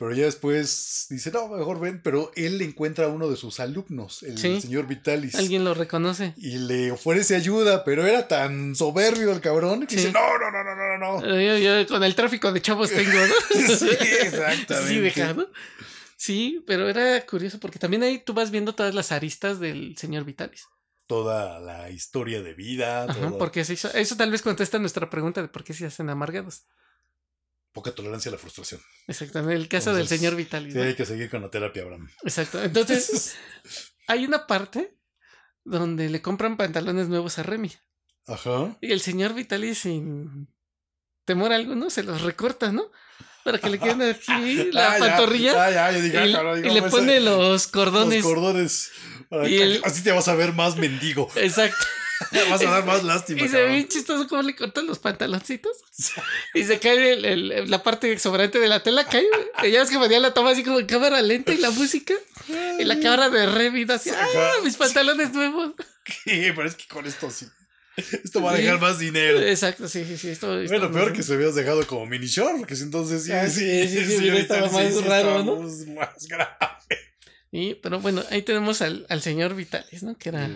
[0.00, 2.00] Pero ya después dice, no, mejor ven.
[2.02, 4.58] Pero él encuentra a uno de sus alumnos, el Sí.
[4.62, 5.34] señor Vitalis.
[5.34, 6.32] Alguien lo reconoce.
[6.38, 10.06] Y le ofrece ayuda, pero era tan soberbio el cabrón que Sí.
[10.06, 11.20] dice, no, no, no, no, no, no.
[11.20, 11.36] no".
[11.38, 13.34] Eh, Yo, yo con el tráfico de chavos tengo, ¿no?
[13.78, 13.88] sí,
[14.22, 14.88] exactamente.
[14.88, 15.50] Sí, dejado.
[16.16, 20.24] Sí, pero era curioso porque también ahí tú vas viendo todas las aristas del señor
[20.24, 20.64] Vitalis.
[21.06, 25.10] Toda la historia de vida, Ajá, toda- porque se hizo- eso tal vez contesta nuestra
[25.10, 26.62] pregunta de por qué se hacen amargados.
[27.72, 28.80] Poca tolerancia a la frustración.
[29.06, 30.72] Exacto, en el caso del señor Vitalis.
[30.72, 30.84] Sí, ¿no?
[30.84, 32.08] hay que seguir con la terapia, Abraham.
[32.24, 32.62] Exacto.
[32.62, 33.36] Entonces,
[34.08, 34.96] hay una parte
[35.64, 37.70] donde le compran pantalones nuevos a Remy.
[38.26, 38.76] Ajá.
[38.80, 40.48] Y el señor Vitalis, sin
[41.24, 42.90] temor alguno, se los recorta, ¿no?
[43.44, 45.70] Para que le queden aquí la Ah, pantorrilla.
[45.70, 48.22] ya, yo dije, y, caray, y ¿cómo le ese- pone los cordones.
[48.24, 48.90] Los cordones.
[49.28, 51.30] Para Y que- el- Así te vas a ver más mendigo.
[51.36, 51.76] Exacto.
[52.50, 53.42] Vas a dar más lástima.
[53.42, 55.72] Y se ve bien chistoso cómo le cortan los pantaloncitos.
[56.54, 59.26] y se cae el, el, la parte sobrante de la tela, cae.
[59.64, 62.14] Y ya ves que venía la toma así como en cámara lenta y la música.
[62.78, 64.52] Y la cámara de Revit así, ¡ah!
[64.62, 65.72] Mis pantalones nuevos.
[66.04, 66.52] ¿Qué?
[66.54, 67.46] Pero es que con esto sí.
[67.96, 69.40] Esto va a dejar más dinero.
[69.40, 70.28] Exacto, sí, sí, sí.
[70.30, 73.88] Esto, bueno, peor que se habías dejado como mini short, porque entonces sí, ah, sí,
[73.88, 75.56] sí, sí, sí, estaba más raro, ¿no?
[75.56, 76.50] Más grave.
[77.52, 80.16] Y, pero bueno, ahí tenemos al, al señor Vitalis, ¿no?
[80.16, 80.48] Que era.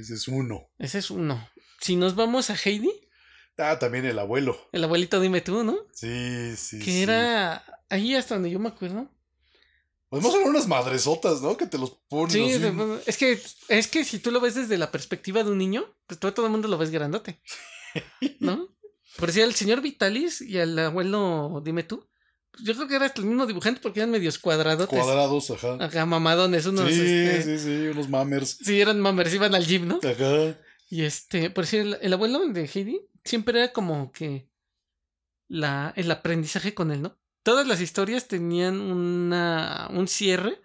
[0.00, 0.70] Ese es uno.
[0.78, 1.48] Ese es uno.
[1.80, 2.92] Si nos vamos a Heidi.
[3.58, 4.58] Ah, también el abuelo.
[4.72, 5.78] El abuelito, dime tú, ¿no?
[5.92, 6.78] Sí, sí.
[6.78, 7.64] Que era.
[7.88, 9.10] Ahí hasta donde yo me acuerdo.
[10.08, 11.56] Pues son unas madresotas, ¿no?
[11.56, 12.30] Que te los ponen.
[12.30, 12.40] Sí,
[13.06, 16.20] es que, es que si tú lo ves desde la perspectiva de un niño, pues
[16.20, 17.40] todo, el mundo lo ves grandote.
[18.38, 18.68] ¿No?
[19.16, 22.06] Por decir, el señor Vitalis y el abuelo, dime tú.
[22.52, 24.86] Pues yo creo que era el mismo dibujante porque eran medios cuadrados.
[24.86, 25.78] Cuadrados, ajá.
[25.80, 26.88] Ajá, mamadones, unos.
[26.88, 28.58] Sí, este, sí, sí, unos mamers.
[28.62, 30.00] Sí, eran mamers, iban al gym, ¿no?
[30.02, 30.58] Ajá.
[30.90, 34.48] Y este, por decir, el, el abuelo de Heidi siempre era como que
[35.48, 37.18] la, el aprendizaje con él, ¿no?
[37.42, 40.60] todas las historias tenían una, un cierre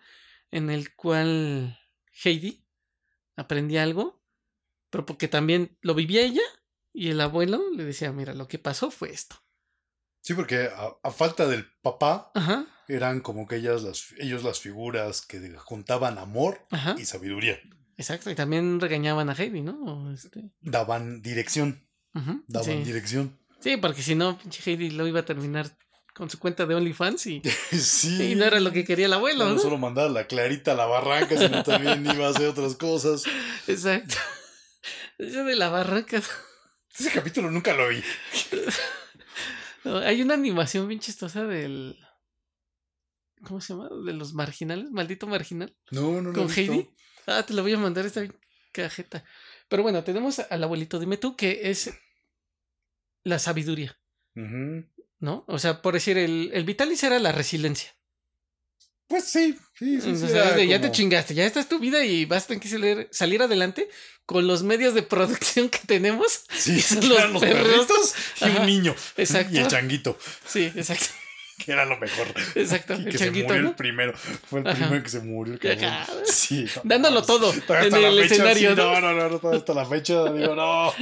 [0.51, 1.79] en el cual
[2.23, 2.65] Heidi
[3.35, 4.21] aprendía algo,
[4.89, 6.41] pero porque también lo vivía ella
[6.93, 9.35] y el abuelo le decía, mira, lo que pasó fue esto.
[10.21, 10.69] Sí, porque
[11.03, 12.31] a, falta del papá,
[12.87, 16.65] eran como que ellas las, ellos las figuras que juntaban amor
[16.97, 17.59] y sabiduría.
[17.97, 20.11] Exacto, y también regañaban a Heidi, ¿no?
[20.13, 20.51] Este...
[20.61, 21.87] Daban dirección.
[22.47, 23.39] Daban dirección.
[23.59, 25.75] Sí, porque si no, Heidi lo iba a terminar
[26.13, 27.41] con su cuenta de OnlyFans y,
[28.19, 29.45] y no era lo que quería el abuelo.
[29.47, 33.23] No, solo mandaba la clarita a la barranca, sino también iba a hacer otras cosas.
[33.67, 34.15] Exacto.
[35.19, 36.21] Eso de la barranca.
[36.97, 38.01] Ese capítulo nunca lo vi.
[40.03, 41.97] hay una animación bien chistosa del.
[43.43, 43.89] ¿Cómo se llama?
[44.05, 45.75] De los marginales, maldito marginal.
[45.91, 46.33] No, no, no.
[46.33, 46.89] Con Heidi.
[47.27, 48.21] Ah, te lo voy a mandar esta
[48.71, 49.23] cajeta.
[49.67, 51.93] Pero bueno, tenemos al abuelito, dime tú, que es
[53.23, 53.99] la sabiduría.
[55.19, 55.45] ¿no?
[55.47, 57.91] O sea, por decir, el, el Vitalis era la resiliencia.
[59.07, 60.67] Pues sí, sí, sí.
[60.67, 63.41] ya te chingaste, ya esta es tu vida y vas a tener que salir, salir
[63.41, 63.87] adelante
[64.25, 66.43] con los medios de producción que tenemos.
[66.49, 68.95] Sí, son los, perritos y un niño.
[69.15, 69.55] Exacto.
[69.55, 70.17] Y el changuito.
[70.45, 71.07] Sí, exacto.
[71.65, 72.27] que era lo mejor.
[72.55, 72.93] Exacto.
[72.93, 74.13] el que se murió el primero.
[74.17, 75.57] Fue el primero que se murió.
[76.25, 76.67] Sí.
[76.83, 78.75] Dándolo todo en el escenario.
[78.75, 80.93] no, no, no, no, hasta la fecha digo, no.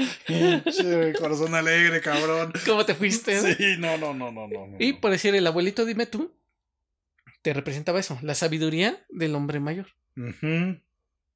[1.20, 2.54] corazón alegre, cabrón.
[2.66, 3.56] ¿Cómo te fuiste?
[3.56, 4.76] Sí, no, no, no, no, no.
[4.78, 6.32] Y por decir, el abuelito, dime tú,
[7.46, 9.86] te representaba eso, la sabiduría del hombre mayor.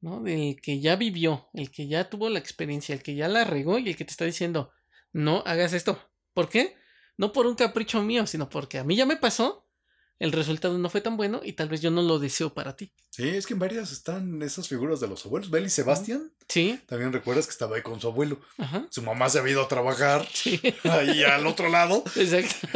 [0.02, 0.24] ¿No?
[0.24, 3.78] Del que ya vivió, el que ya tuvo la experiencia, el que ya la regó
[3.78, 4.72] y el que te está diciendo,
[5.14, 6.02] no hagas esto.
[6.34, 6.76] ¿Por qué?
[7.16, 9.69] No por un capricho mío, sino porque a mí ya me pasó,
[10.20, 12.92] el resultado no fue tan bueno y tal vez yo no lo deseo para ti.
[13.10, 15.50] Sí, es que en varias están esas figuras de los abuelos.
[15.50, 16.32] Belly Sebastián.
[16.48, 16.80] Sí.
[16.88, 18.40] También recuerdas que estaba ahí con su abuelo.
[18.58, 18.86] Ajá.
[18.90, 20.28] Su mamá se había ido a trabajar.
[20.34, 20.62] Sí.
[20.84, 22.04] Ahí al otro lado.
[22.16, 22.68] Exacto.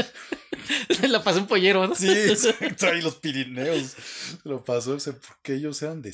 [1.08, 1.96] La pasó un pollero, ¿no?
[1.96, 2.88] Sí, exacto.
[2.88, 3.96] Ahí los Pirineos.
[4.44, 4.98] Lo pasó,
[5.28, 6.14] porque ellos eran de.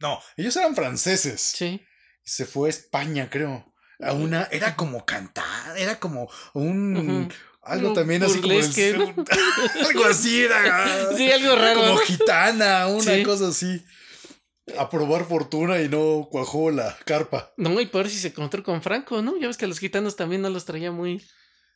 [0.00, 1.40] No, ellos eran franceses.
[1.40, 1.82] Sí.
[2.22, 7.30] Se fue a España, creo a una, era como cantar, era como un,
[7.64, 8.54] algo también así como
[9.88, 13.84] algo así era, sí, algo raro, como gitana, una cosa así.
[14.78, 17.52] A probar fortuna y no cuajó la carpa.
[17.58, 19.36] No, y por si se encontró con Franco, ¿no?
[19.36, 21.22] Ya ves que a los gitanos también no los traía muy.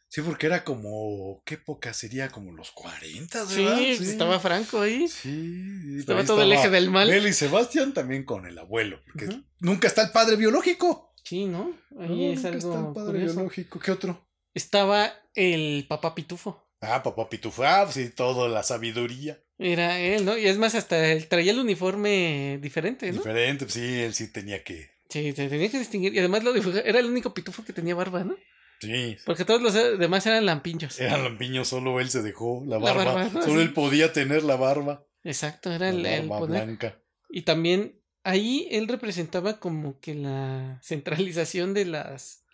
[0.09, 1.43] Sí, porque era como.
[1.45, 2.31] ¿Qué época sería?
[2.31, 3.77] Como los 40, ¿verdad?
[3.77, 5.07] Sí, estaba Franco ahí.
[5.07, 5.97] Sí.
[5.99, 7.11] Estaba todo el eje del mal.
[7.11, 9.03] Él y Sebastián también con el abuelo.
[9.05, 11.13] Porque nunca está el padre biológico.
[11.25, 11.75] Sí, ¿no?
[12.01, 12.57] Ahí es algo.
[12.57, 13.79] Está el padre biológico.
[13.79, 14.28] ¿Qué otro?
[14.55, 16.69] Estaba el papá pitufo.
[16.81, 17.65] Ah, papá pitufo.
[17.65, 19.41] Ah, sí, todo, la sabiduría.
[19.59, 20.39] Era él, ¿no?
[20.39, 23.19] Y es más, hasta él traía el uniforme diferente, ¿no?
[23.19, 24.91] Diferente, sí, él sí tenía que.
[25.09, 26.15] Sí, tenía que distinguir.
[26.15, 28.37] Y además lo era el único pitufo que tenía barba, ¿no?
[28.81, 29.17] Sí.
[29.27, 31.01] Porque todos los demás eran lampiños.
[31.01, 33.31] Eran lampiños, solo él se dejó la barba.
[33.43, 35.05] solo él podía tener la barba.
[35.25, 37.03] Exacto, era el, barba blanca.
[37.29, 42.45] Y también ahí él representaba como que la centralización de las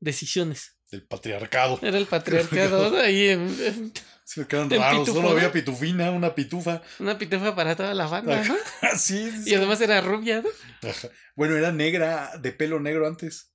[0.00, 0.78] decisiones.
[0.92, 1.78] El patriarcado.
[1.82, 3.92] Era el patriarcado, ahí en,
[4.24, 6.82] Se me quedan raros, solo había pitufina, una pitufa.
[7.00, 8.54] Una pitufa para toda la banda, ¿no?
[8.98, 10.90] sí, Y además era rubia, ¿no?
[11.34, 13.52] Bueno, era negra, de pelo negro antes.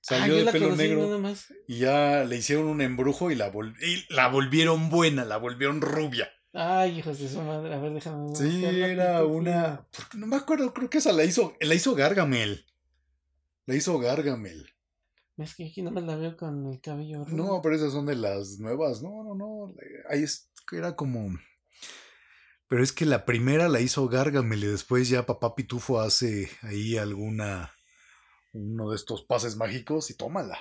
[0.00, 1.34] Salió ah, de pelo negro.
[1.66, 3.52] Y ya le hicieron un embrujo y la,
[3.82, 6.30] y la volvieron buena, la volvieron rubia.
[6.52, 7.74] Ay, hijos de su madre.
[7.74, 8.34] A ver, déjame.
[8.34, 9.86] Sí, era una.
[10.14, 11.56] No me acuerdo, creo que esa la hizo.
[11.60, 12.64] La hizo Gargamel.
[13.66, 14.70] La hizo Gargamel.
[15.40, 18.16] Es que aquí no me la veo con el cabello No, pero esas son de
[18.16, 19.02] las nuevas.
[19.02, 19.74] No, no, no.
[20.08, 21.38] Ahí es, era como.
[22.68, 26.96] Pero es que la primera la hizo Gargamel y después ya Papá Pitufo hace ahí
[26.96, 27.72] alguna.
[28.52, 30.58] uno de estos pases mágicos y tómala.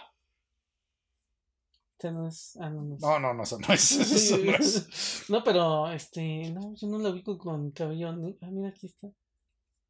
[2.01, 2.57] No es.
[2.61, 2.95] Ah, no, no.
[2.95, 3.01] es.
[3.01, 3.91] No, no, no, eso no es.
[3.91, 5.26] Eso no es.
[5.30, 8.10] No, pero este, no, yo no la ubico con cabello.
[8.41, 9.10] Ah, mira, aquí está.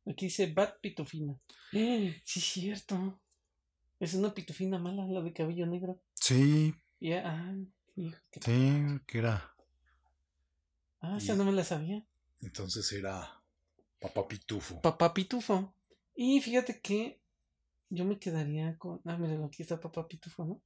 [0.07, 1.39] Aquí dice Bat Pitufina.
[1.71, 3.21] Eh, sí, es cierto.
[3.99, 5.99] Es una pitufina mala, la de cabello negro.
[6.15, 7.55] Sí, Ya, ah,
[7.95, 9.53] hijo, qué- sí, que era.
[11.01, 12.05] Ah, esa Y- no me la sabía.
[12.41, 13.41] Entonces era
[13.99, 14.81] Papá Pitufo.
[14.81, 15.73] Papá Pitufo.
[16.15, 17.19] Y fíjate que
[17.89, 19.01] yo me quedaría con.
[19.05, 20.61] Ah, mira, aquí está Papá Pitufo, ¿no?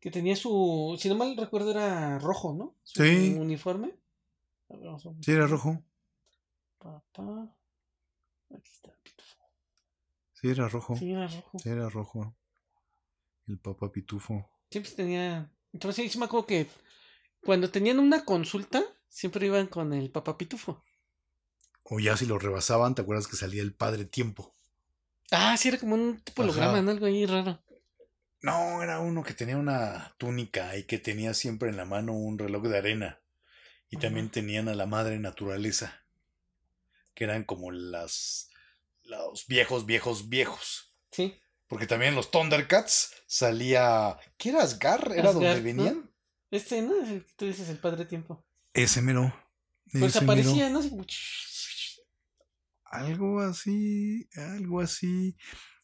[0.00, 0.96] Que tenía su.
[0.98, 2.74] Si no mal recuerdo, era rojo, ¿no?
[2.82, 3.34] Su Sí.
[3.38, 3.94] uniforme.
[4.70, 5.82] A ver, vamos a Sí, era rojo.
[6.78, 7.54] Papá.
[8.54, 9.38] Aquí está Pitufo.
[10.32, 10.96] Sí, era rojo.
[10.96, 11.58] Sí, era rojo.
[11.58, 12.34] Sí, era rojo.
[13.46, 14.48] El Papá Pitufo.
[14.70, 15.50] Siempre tenía.
[15.72, 16.66] Entonces sí me acuerdo que
[17.42, 20.84] cuando tenían una consulta, siempre iban con el papá pitufo.
[21.82, 24.54] O ya si lo rebasaban, ¿te acuerdas que salía el Padre Tiempo?
[25.30, 26.90] Ah, sí, era como un tipo holograma, ¿no?
[26.92, 27.62] Algo ahí raro.
[28.40, 32.38] No, era uno que tenía una túnica y que tenía siempre en la mano un
[32.38, 33.20] reloj de arena.
[33.90, 36.06] Y también tenían a la madre naturaleza.
[37.14, 38.48] Que eran como las.
[39.04, 40.94] Los viejos, viejos, viejos.
[41.10, 41.41] Sí.
[41.72, 44.18] Porque también los Thundercats salía.
[44.36, 45.10] ¿Qué era Asgar?
[45.16, 46.10] ¿Era donde venían?
[46.50, 46.92] Este, ¿no?
[47.34, 48.44] Tú dices el padre tiempo.
[48.74, 49.34] Ese mero.
[49.90, 50.82] Pues ese aparecía, mero.
[50.82, 51.06] ¿no?
[52.84, 55.34] Algo así, algo así.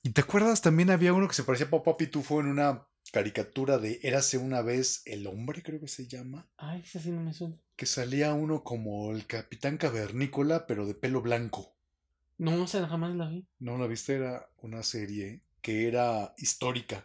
[0.03, 0.61] ¿Y te acuerdas?
[0.61, 4.61] También había uno que se parecía a Papá Pitufo en una caricatura de Érase una
[4.61, 6.51] vez el hombre, creo que se llama.
[6.59, 7.57] Ay, ese sí no me suena.
[7.77, 11.79] Que salía uno como el Capitán Cavernícola, pero de pelo blanco.
[12.37, 13.49] No, o sea, jamás la vi.
[13.59, 14.17] ¿No la viste?
[14.17, 17.05] Era una serie que era histórica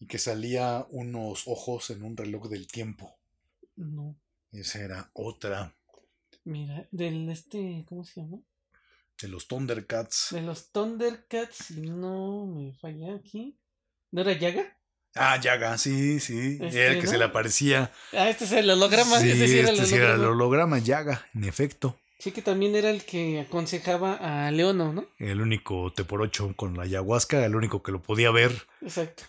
[0.00, 3.16] y que salía unos ojos en un reloj del tiempo.
[3.76, 4.16] No.
[4.50, 5.72] Esa era otra
[6.42, 8.38] Mira, del este, ¿cómo se llama?
[9.22, 10.30] de los Thundercats.
[10.32, 13.60] De los Thundercats, si no me falla aquí.
[14.10, 14.76] ¿No era Yaga?
[15.14, 16.58] Ah, Yaga, sí, sí.
[16.60, 17.92] Este, era el que se le aparecía.
[18.12, 19.20] Ah, este es el holograma.
[19.20, 21.96] Sí, ese sí era el este sí era el holograma, Yaga, en efecto.
[22.18, 25.06] Sí, que también era el que aconsejaba a Leono, ¿no?
[25.18, 28.66] El único te por ocho con la ayahuasca, el único que lo podía ver.
[28.80, 29.24] Exacto.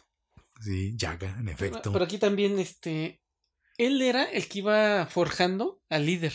[0.61, 1.91] Sí, Yaga, en efecto.
[1.91, 3.21] Pero aquí también, este.
[3.77, 6.33] Él era el que iba forjando al líder.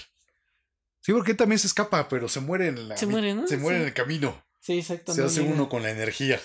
[1.00, 3.46] Sí, porque él también se escapa, pero se muere en la Se muere, ¿no?
[3.46, 3.82] Se muere Sí.
[3.82, 4.46] en el camino.
[4.60, 5.14] Sí, exacto.
[5.14, 6.38] Se no hace uno con la energía.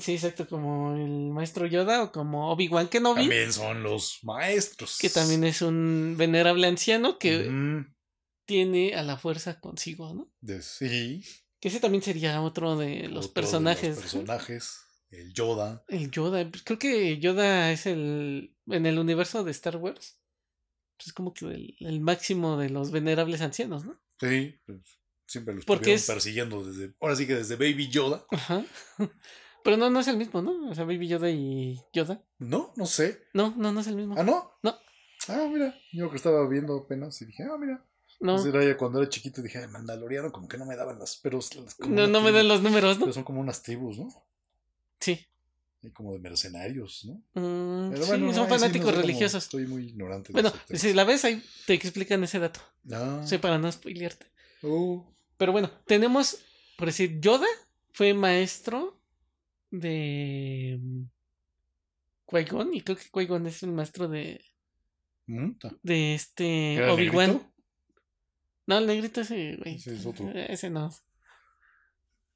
[0.00, 4.98] Sí, exacto, como el maestro Yoda o como Obi-Wan Kenobi, También son los maestros.
[5.00, 7.92] que también es un venerable anciano que Mm,
[8.46, 10.30] tiene a la fuerza consigo, ¿no?
[10.40, 11.22] de- sí.
[11.60, 13.96] Que ese también sería otro de los otro de los personajes.
[13.98, 14.80] personajes.
[15.10, 15.84] El Yoda.
[15.88, 18.54] El Yoda, pues, creo que Yoda es el.
[18.66, 20.18] En el universo de Star Wars.
[20.96, 23.98] pues, Es como que el, el máximo de los venerables ancianos, ¿no?
[24.20, 24.60] Sí.
[24.66, 24.80] pues,
[25.26, 26.94] siempre lo Porque es- persiguiendo desde.
[27.00, 28.26] Ahora sí que desde Baby Yoda.
[28.30, 28.64] Ajá.
[29.64, 30.68] Pero no, no es el mismo, ¿no?
[30.68, 32.22] O sea, Baby Yoda y Yoda.
[32.38, 33.22] No, no sé.
[33.32, 34.14] No, no, no es el mismo.
[34.18, 34.52] Ah, no.
[34.62, 34.76] No.
[35.28, 35.74] Ah, mira.
[35.92, 37.82] Yo que estaba viendo apenas y dije, ah, mira.
[38.20, 41.16] No, era cuando era chiquito dije, "Ay, Mandaloriano, como que no me daban las.
[41.16, 41.38] Pero
[41.78, 43.04] como no, no me dan los números, ¿no?
[43.06, 44.08] Pero son como unas tribus, ¿no?
[45.00, 45.26] Sí.
[45.82, 47.14] Y como de mercenarios, ¿no?
[47.40, 49.44] Mm, Pero sí, bueno, no, son sí no fanáticos cómo- religiosos.
[49.44, 50.32] Estoy muy ignorante.
[50.32, 52.60] de Bueno, si la ves ahí te explican ese dato.
[52.90, 54.26] Ah, Sí, para no spoilearte.
[54.62, 55.04] oh,
[55.36, 56.38] Pero bueno, tenemos,
[56.78, 57.46] por decir, Yoda
[57.92, 58.98] fue maestro
[59.70, 61.02] de mm,
[62.26, 64.42] Qui-Gon y creo que Qui-Gon es el maestro de,
[65.26, 65.50] mm,
[65.82, 67.42] de este ¿Era el Obi-Wan.
[68.66, 69.76] No, el negrito ese, güey.
[69.76, 70.28] Ese es otro.
[70.30, 70.90] Eh, Ese no.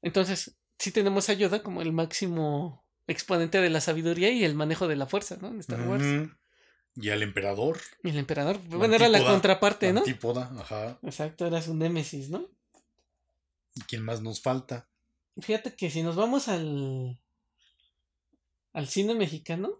[0.01, 4.87] Entonces, sí tenemos a Yoda como el máximo exponente de la sabiduría y el manejo
[4.87, 5.47] de la fuerza, ¿no?
[5.49, 6.29] En Star Wars.
[6.95, 7.79] Y al emperador.
[8.03, 10.01] Y el emperador, La bueno, era la contraparte, ¿no?
[10.01, 10.99] Antípoda, ajá.
[11.01, 12.47] Exacto, era su némesis, ¿no?
[13.75, 14.87] ¿Y quién más nos falta?
[15.41, 17.19] Fíjate que si nos vamos al
[18.73, 19.79] al cine mexicano,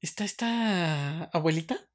[0.00, 1.88] está esta abuelita,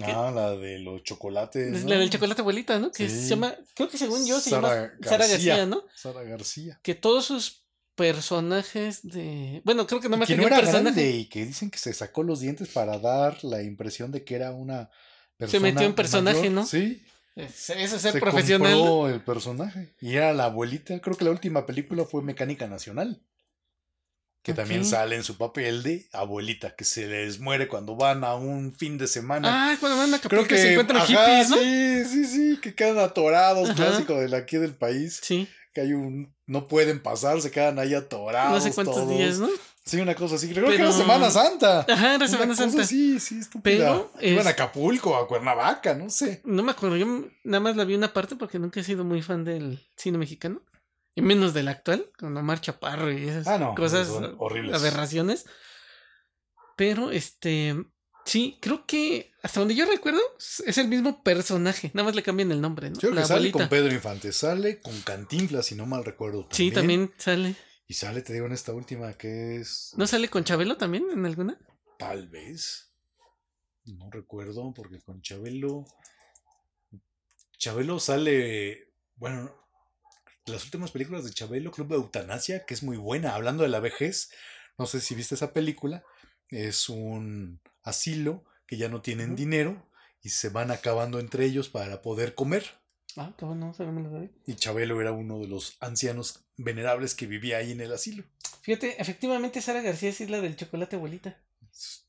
[0.00, 1.84] Ah, la de los chocolates.
[1.84, 2.90] la del chocolate abuelita, ¿no?
[2.90, 3.22] Que Sí.
[3.24, 5.66] se llama, creo que según yo se Sara llama Sara García.
[5.66, 5.84] ¿no?
[5.94, 6.80] Sara García.
[6.82, 7.64] Que todos sus
[7.94, 10.82] personajes de, bueno, creo que no Y que no era personaje.
[10.84, 14.34] grande y que dicen que se sacó los dientes para dar la impresión de que
[14.34, 14.88] era una
[15.36, 16.52] persona metió en personaje, mayor.
[16.52, 16.66] ¿no?
[16.66, 17.04] Sí,
[17.36, 18.72] Eso es ser se profesional.
[18.74, 19.94] compró el personaje.
[20.00, 20.98] Y era la abuelita.
[21.00, 23.22] Creo que la última película fue Mecánica Nacional.
[24.42, 28.34] Que también sale en su papel de abuelita, que se les muere cuando van a
[28.34, 29.70] un fin de semana.
[29.72, 31.56] Ah, cuando van a Creo Acapulco que se encuentran ajá, hippies, ¿no?
[31.58, 33.76] Sí, sí, sí, que quedan atorados, Ajá.
[33.76, 35.20] clásico de aquí del país.
[35.22, 36.34] Sí, Que hay un.
[36.46, 38.52] No pueden pasar, se quedan ahí atorados.
[38.52, 39.08] no sé cuántos todos.
[39.16, 39.48] días, ¿no?
[39.84, 40.48] Sí, una cosa así.
[40.52, 41.86] Creo que era Semana Santa.
[41.88, 42.84] Ajá, era Semana cosa Santa.
[42.84, 43.76] Sí, sí, estúpida.
[43.78, 46.40] Pero, Iban a Acapulco, a Cuernavaca, no sé.
[46.44, 47.06] No me acuerdo, yo
[47.44, 50.60] nada más la vi una parte porque nunca he sido muy fan del cine mexicano.
[51.14, 54.08] Y menos del actual, con Omar Chaparro y esas Ah, no, cosas,
[54.38, 54.74] horribles.
[54.74, 55.44] aberraciones.
[56.76, 57.76] Pero, este,
[58.24, 62.50] sí, creo que hasta donde yo recuerdo es el mismo personaje, nada más le cambian
[62.50, 62.94] el nombre, ¿no?
[62.94, 63.58] Yo creo La que sale abuelita.
[63.58, 66.48] con Pedro Infante, sale con Cantinflas, si no mal recuerdo.
[66.50, 67.56] Sí, también sale.
[67.86, 69.92] Y sale, te digo, en esta última que es.
[69.98, 71.58] ¿No sale con Chabelo también en alguna?
[71.98, 72.90] Tal vez.
[73.84, 75.84] No recuerdo, porque con Chabelo.
[77.58, 78.94] Chabelo sale.
[79.16, 79.52] Bueno,
[80.46, 83.80] las últimas películas de Chabelo, Club de Eutanasia, que es muy buena, hablando de la
[83.80, 84.30] vejez.
[84.78, 86.04] No sé si viste esa película.
[86.48, 89.88] Es un asilo que ya no tienen dinero
[90.22, 92.64] y se van acabando entre ellos para poder comer.
[93.16, 94.30] Ah, cabrón, no, no.
[94.46, 98.24] Y Chabelo era uno de los ancianos venerables que vivía ahí en el asilo.
[98.62, 101.42] Fíjate, efectivamente Sara García es la del chocolate abuelita.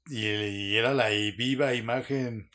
[0.07, 2.49] Y, y era la viva imagen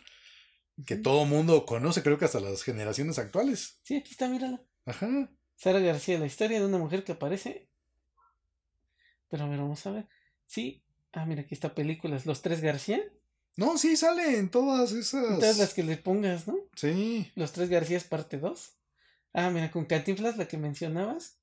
[0.86, 3.80] que todo mundo conoce, creo que hasta las generaciones actuales.
[3.82, 4.62] Sí, aquí está, mírala.
[4.86, 5.30] Ajá.
[5.58, 7.68] Sara García, la historia de una mujer que aparece.
[9.28, 10.08] Pero a ver, vamos a ver.
[10.46, 10.84] Sí.
[11.12, 12.26] Ah, mira, aquí está películas.
[12.26, 13.02] Los tres García.
[13.56, 15.40] No, sí, sale en todas esas.
[15.40, 16.56] Todas las que le pongas, ¿no?
[16.76, 17.32] Sí.
[17.34, 18.76] Los tres García parte 2.
[19.32, 21.40] Ah, mira, con Cantinflas, la que mencionabas.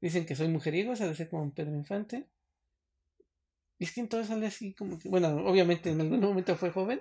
[0.00, 2.26] Dicen que soy mujeriego, esa de ser como Pedro Infante.
[3.78, 5.08] Y es que en todo sale así como que.
[5.08, 7.00] Bueno, obviamente en algún momento fue joven.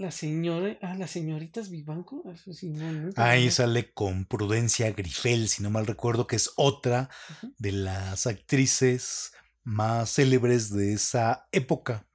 [0.00, 0.78] La señora.
[0.80, 2.22] Ah, las señoritas Vivanco.
[2.32, 7.10] Eso sí, no, Ahí sale con Prudencia Grifel, si no mal recuerdo, que es otra
[7.58, 12.08] de las actrices más célebres de esa época.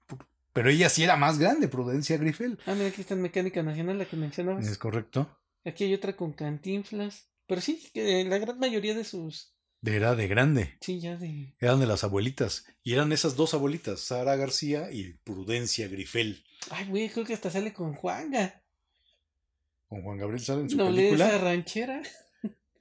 [0.51, 2.57] Pero ella sí era más grande, Prudencia Grifel.
[2.65, 4.67] Ah, mira, aquí está en Mecánica Nacional, la que mencionabas.
[4.67, 5.29] ¿Es correcto?
[5.63, 7.29] Aquí hay otra con Cantinflas.
[7.45, 9.54] Pero sí, que la gran mayoría de sus.
[9.85, 10.77] Era de grande.
[10.81, 11.53] Sí, ya de.
[11.59, 12.65] Eran de las abuelitas.
[12.83, 16.43] Y eran esas dos abuelitas, Sara García y Prudencia Grifel.
[16.71, 18.63] Ay, güey, creo que hasta sale con Juanga.
[19.87, 21.37] Con Juan Gabriel sale en su Nobleza película.
[21.37, 22.01] ranchera.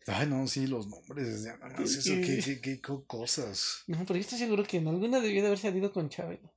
[0.07, 3.85] Ay, no, sí, los nombres, ya nada más eso, qué, qué, qué co- cosas.
[3.87, 6.53] No, pero yo estoy seguro que en alguna debió de haber salido con Chabelo.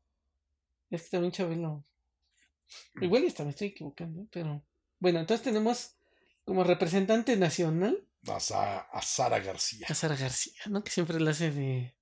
[0.89, 1.85] Es que también Chabelo.
[3.01, 4.63] Igual y hasta me estoy equivocando, pero.
[4.99, 5.95] Bueno, entonces tenemos
[6.43, 9.87] como representante nacional A, Sa- a Sara García.
[9.89, 10.83] a Sara García, ¿no?
[10.83, 11.95] Que siempre la hace de.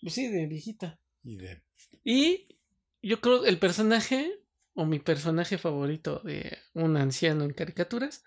[0.00, 1.00] Pues sí, de viejita.
[1.22, 1.62] Y de.
[2.04, 2.58] Y
[3.02, 4.40] yo creo el personaje,
[4.74, 8.24] o mi personaje favorito de un anciano en caricaturas,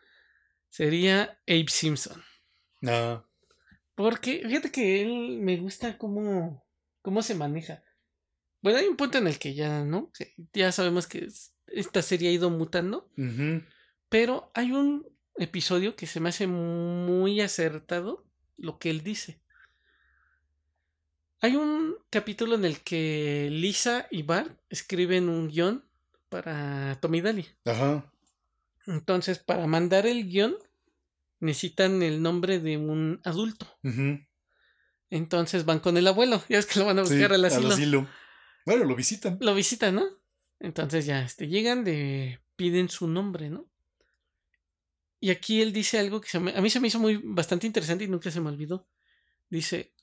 [0.69, 2.23] sería Abe Simpson.
[2.85, 3.23] Ah,
[3.95, 6.65] Porque fíjate que él me gusta cómo,
[7.01, 7.83] cómo se maneja.
[8.61, 10.11] Bueno, hay un punto en el que ya, ¿no?
[10.11, 13.11] Que ya sabemos que es- esta serie ha ido mutando,
[14.09, 15.05] pero hay un
[15.37, 18.25] episodio que se me hace muy acertado
[18.57, 19.39] lo que él dice.
[21.39, 25.85] Hay un capítulo en el que Lisa y Bart escriben un guion
[26.29, 27.47] para Tommy Daly.
[27.65, 28.11] Ajá.
[28.87, 30.55] Entonces, para mandar el guion,
[31.39, 33.67] necesitan el nombre de un adulto.
[35.09, 36.41] Entonces van con el abuelo.
[36.49, 38.07] Ya es que lo van a Sí, buscar al asilo.
[38.65, 39.37] Bueno, lo visitan.
[39.39, 40.05] Lo visitan, ¿no?
[40.59, 43.69] Entonces ya este, llegan, de, piden su nombre, ¿no?
[45.19, 47.65] Y aquí él dice algo que se me- a mí se me hizo muy bastante
[47.67, 48.87] interesante y nunca se me olvidó.
[49.49, 49.93] Dice,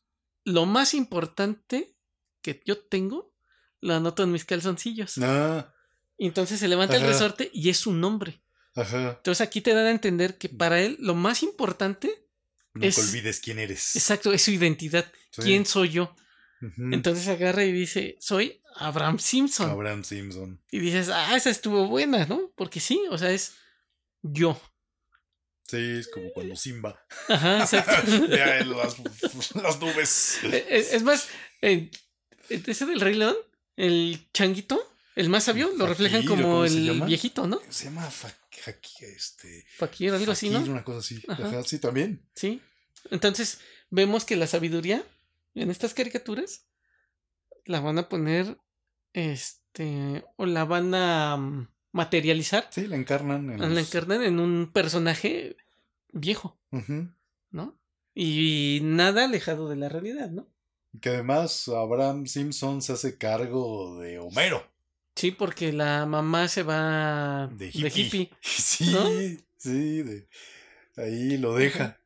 [0.45, 1.95] lo más importante
[2.43, 3.32] que yo tengo,
[3.81, 5.19] lo anoto en mis calzoncillos.
[5.19, 5.73] Ah,
[6.19, 8.41] entonces se levanta el resorte y es su nombre.
[8.77, 9.11] ajá.
[9.19, 12.20] Entonces aquí te dan a entender que para él lo más importante,
[12.77, 13.95] Nunca Es- olvides quién eres.
[13.95, 15.07] exacto, es su identidad.
[15.31, 15.43] Sí.
[15.43, 16.12] ¿Quién soy yo?
[16.91, 19.70] Entonces agarra y dice, soy Abraham Simpson.
[19.70, 20.61] Abraham Simpson.
[20.73, 22.51] Y dices, ah, esa estuvo buena, ¿no?
[22.57, 23.55] Porque sí, o sea, es
[24.23, 24.61] yo.
[25.77, 26.99] Sí, es como cuando Simba.
[27.29, 28.11] Ajá, exacto.
[28.29, 30.39] Las, las nubes.
[30.45, 31.29] Eh, eh, es más,
[31.63, 31.91] eh,
[32.49, 33.37] ese del Rey León,
[33.77, 34.81] el changuito,
[35.17, 37.61] el más sabio, lo reflejan Fakir, ¿o como el viejito, ¿no?
[37.71, 39.65] Se llama Fa- Faki- este.
[39.77, 40.59] Fakir, algo así, ¿no?
[40.59, 41.23] Fakir, Una cosa así.
[41.29, 41.47] Ajá.
[41.49, 42.27] Ajá, sí, también.
[42.35, 42.61] Sí.
[43.11, 43.61] Entonces,
[43.91, 45.05] vemos que la sabiduría
[45.55, 46.67] en estas caricaturas
[47.67, 48.59] la van a poner,
[49.13, 53.51] este, o la van a mm, materializar, Sí, la encarnan.
[53.51, 55.57] En la los- encarnan en un personaje
[56.15, 56.59] viejo.
[57.51, 57.78] ¿no?
[58.15, 60.49] Y nada alejado de la realidad, ¿no?
[61.01, 64.65] Que además Abraham Simpson se hace cargo de Homero.
[65.16, 68.31] Sí, porque la mamá se va De de hippie.
[68.43, 69.05] Sí, ¿No?
[69.57, 70.28] sí, de-
[70.97, 71.99] ahí lo deja.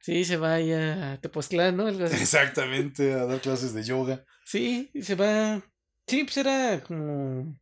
[0.00, 1.86] Sí, se va ahí a Tepoztlán, ¿no?
[1.86, 2.14] Algo así.
[2.16, 4.24] Exactamente, a dar clases de yoga.
[4.44, 5.62] Sí, y se va.
[6.06, 7.58] Sí, pues era como.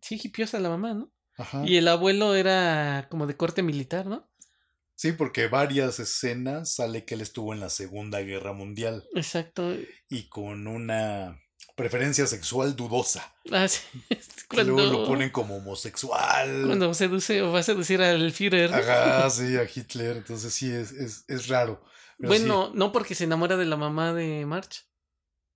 [0.00, 1.12] Sí, hippiosa la mamá, ¿no?
[1.36, 1.64] Ajá.
[1.66, 4.30] Y el abuelo era como de corte militar, ¿no?
[5.02, 9.74] Sí, porque varias escenas sale que él estuvo en la Segunda Guerra Mundial Exacto.
[10.08, 11.40] y con una
[11.74, 13.34] preferencia sexual dudosa.
[13.50, 13.80] Ah, sí,
[14.48, 16.62] que luego lo Cuando- ponen como homosexual.
[16.66, 18.72] Cuando seduce o va a seducir al Führer.
[18.72, 20.18] Ajá, sí, a Hitler.
[20.18, 21.82] Entonces sí, es, es, es raro.
[22.18, 24.86] Bueno, no porque se enamora de la mamá de March.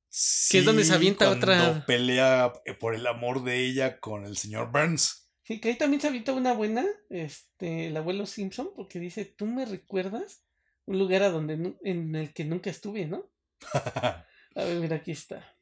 [0.08, 4.00] sí, que es donde se avienta cuando otra- pelea eh, por el amor de ella
[4.00, 5.25] con el señor Burns.
[5.46, 9.46] Sí, que ahí también se avienta una buena, este, el abuelo Simpson, porque dice, tú
[9.46, 10.44] me recuerdas
[10.86, 13.30] un lugar a donde en el que nunca estuve, ¿no?
[14.56, 15.56] A ver, mira, aquí está.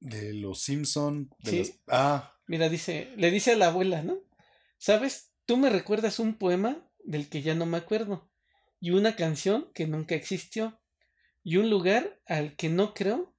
[0.00, 1.30] de los Simpson.
[1.38, 1.58] De Sí.
[1.58, 4.18] las- ah, Mira, dice, le dice a la abuela, ¿no?
[4.78, 5.32] ¿Sabes?
[5.46, 8.28] Tú me recuerdas un poema del que ya no me acuerdo,
[8.80, 10.80] y una canción que nunca existió,
[11.44, 13.29] y un lugar al que no creo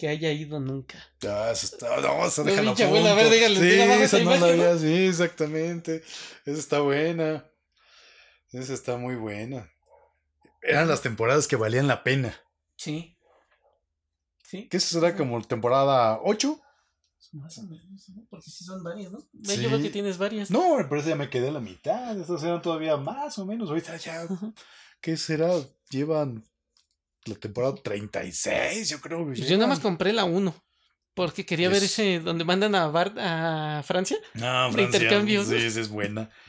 [0.00, 0.98] que haya ido nunca.
[1.28, 2.00] ah, eso está.
[2.00, 6.02] No, eso No, déjalo abuela, a ver, Sí, esa esa no la había- sí, exactamente.
[6.46, 7.44] Esa está buena.
[8.50, 9.70] Esa está muy buena.
[10.62, 12.34] Eran las temporadas que valían la pena.
[12.76, 13.18] Sí.
[14.42, 14.68] Sí.
[14.70, 16.58] ¿Qué eso será como temporada 8?
[17.32, 18.26] Más o menos, ¿no?
[18.30, 19.20] Porque sí son varias, ¿no?
[19.44, 19.62] Sí.
[19.62, 20.50] Yo veo que tienes varias.
[20.50, 22.18] No, parece que ya me quedé a la mitad.
[22.18, 23.68] Estas eran todavía más o menos.
[23.68, 24.26] Ahorita ya.
[25.02, 25.50] ¿Qué será?
[25.90, 26.42] Llevan
[27.26, 29.24] la temporada 36, yo creo.
[29.26, 30.54] Pues Yo nada más compré la 1.
[31.14, 34.16] Porque quería ver Es- ese donde mandan a Bart a Francia.
[34.34, 36.30] No, Francia, intercambio, Sí, esa es buena.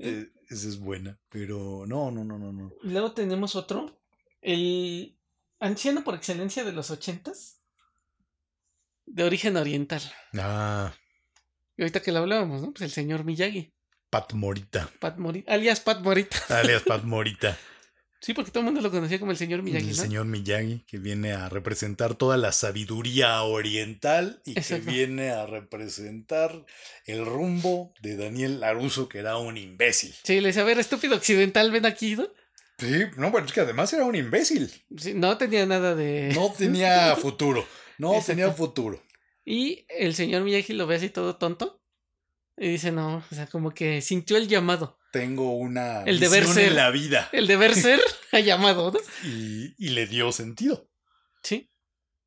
[0.00, 1.18] Eh, esa es buena.
[1.28, 2.72] Pero no, no, no, no, no.
[2.84, 4.00] Luego tenemos otro.
[4.40, 5.18] El
[5.58, 7.60] anciano por excelencia de los ochentas.
[9.04, 10.00] De origen oriental.
[10.34, 10.94] Ah,
[11.76, 12.70] Y ahorita que lo hablábamos, ¿no?
[12.72, 13.74] Pues el señor Miyagi.
[14.08, 14.88] Pat Morita.
[15.00, 15.52] Pat Morita.
[15.52, 16.38] Alias Pat Morita.
[16.48, 17.58] Alias Pat Morita.
[18.20, 20.02] Sí, porque todo el mundo lo conocía como el señor Miyagi, el ¿no?
[20.02, 24.86] señor Miyagi, que viene a representar toda la sabiduría oriental y Exacto.
[24.86, 26.64] que viene a representar
[27.06, 30.14] el rumbo de Daniel Laruso, que era un imbécil.
[30.24, 32.28] Sí, le decía, a ver, estúpido occidental, ven aquí, ¿no?
[32.78, 34.68] Sí, no, pero es que además era un imbécil.
[34.96, 36.32] Sí, no tenía nada de...
[36.34, 37.66] No tenía futuro.
[37.98, 38.32] No Exacto.
[38.32, 39.02] tenía futuro.
[39.44, 41.80] Y el señor Miyagi lo ve así todo tonto.
[42.56, 44.97] Y dice, no, o sea, como que sintió el llamado.
[45.12, 46.68] Tengo una El deber ser.
[46.68, 47.28] en la vida.
[47.32, 48.00] El deber ser
[48.32, 48.98] ha llamado, ¿no?
[49.24, 50.88] Y, y le dio sentido.
[51.42, 51.70] Sí.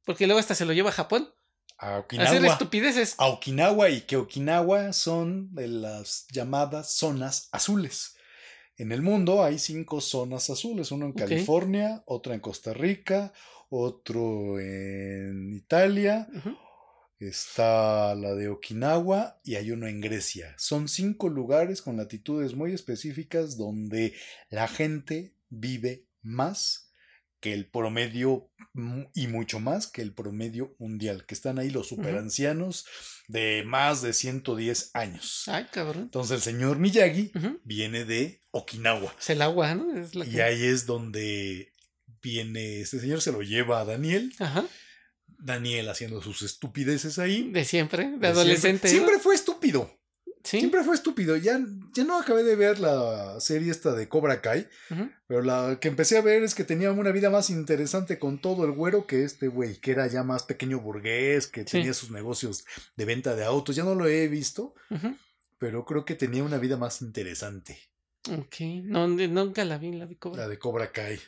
[0.04, 1.30] Porque luego hasta se lo lleva a Japón.
[1.78, 2.48] A A hacer Okinawa.
[2.54, 3.16] estupideces.
[3.18, 8.16] a Okinawa y que Okinawa son de las llamadas zonas azules.
[8.78, 11.14] En el mundo hay cinco zonas azules, uno en.
[11.14, 13.32] California, otra en Costa Rica,
[13.70, 16.28] otro en Italia.
[17.28, 20.56] Está la de Okinawa y hay uno en Grecia.
[20.58, 24.14] Son cinco lugares con latitudes muy específicas donde
[24.50, 26.88] la gente vive más
[27.40, 31.88] que el promedio mm, y mucho más que el promedio mundial, que están ahí los
[31.88, 32.86] superancianos
[33.28, 35.44] de más de 110 años.
[35.48, 36.04] Ay, cabrón.
[36.04, 37.32] Entonces el señor Miyagi
[37.64, 39.96] viene de Okinawa Es el agua, ¿no?
[40.00, 41.74] Es la y que- ahí es donde
[42.22, 44.64] viene este señor, se lo lleva a Daniel, Ajá.
[45.42, 47.52] Daniel haciendo sus estupideces ahí.
[47.52, 48.88] De siempre, de, De adolescente.
[48.88, 49.98] Siempre, fue estúpido.
[50.44, 50.58] Sí.
[50.58, 51.38] Siempre fue estúpido.
[51.38, 51.60] Ya,
[51.94, 54.68] ya no acabé de ver la serie esta de Cobra Kai,
[55.28, 58.66] pero la que empecé a ver es que tenía una vida más interesante con todo
[58.66, 61.74] el güero que este güey, que era ya más pequeño burgués, que Sí.
[61.74, 62.66] tenía sus negocios
[62.96, 63.76] de venta de autos.
[63.76, 64.74] Ya no lo he visto,
[65.60, 67.78] pero creo que tenía una vida más interesante.
[68.32, 68.56] Ok.
[68.84, 70.42] No, de- nunca la vi, la vi cobra.
[70.44, 71.20] La de Cobra Kai,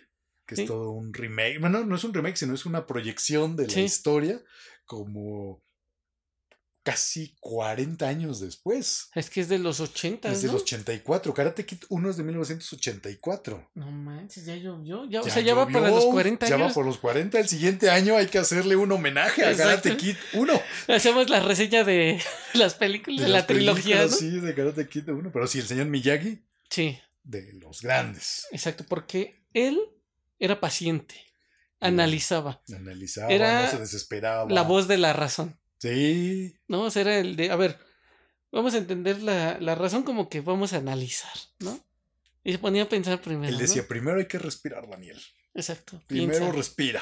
[0.45, 0.61] que Sí.
[0.63, 1.59] es todo un remake.
[1.59, 3.81] Bueno, no es un remake, sino es una proyección de la Sí.
[3.81, 4.41] historia
[4.85, 5.61] como
[6.85, 9.07] casi 40 años después.
[9.15, 10.29] Es que es de los 80.
[10.29, 10.55] Es ¿no?
[10.55, 11.33] 84.
[11.33, 13.69] Karate Kid 1 es de 1984.
[13.75, 15.05] No manches, ya llovió.
[15.09, 16.73] Ya, o Ya sea, ya va llovió, para los 40 Ya va años.
[16.73, 17.39] por los 40.
[17.39, 19.83] El siguiente año hay que hacerle un homenaje a Exacto.
[19.83, 20.61] Karate Kid 1.
[20.89, 22.21] Hacemos la reseña de
[22.53, 24.09] las películas, de, la las trilogía, ¿no?
[24.09, 25.31] Sí, de Karate Kid 1.
[25.31, 28.45] Pero sí, el señor Miyagi, Sí, de los grandes.
[28.51, 29.79] exacto, porque él
[30.43, 31.15] era paciente,
[31.79, 34.51] analizaba, Analizaba, Era no se desesperaba.
[34.51, 36.55] la voz de la razón, Sí.
[36.67, 36.83] ¿no?
[36.83, 37.77] O sea, era el de, a ver,
[38.51, 41.79] vamos a entender la, la razón como que vamos a analizar, ¿no?
[42.43, 43.47] Y se ponía a pensar primero.
[43.49, 43.59] Él ¿no?
[43.61, 45.19] decía, primero hay que respirar, Daniel.
[45.53, 46.01] Exacto.
[46.07, 46.55] Primero piensa.
[46.57, 47.01] respira.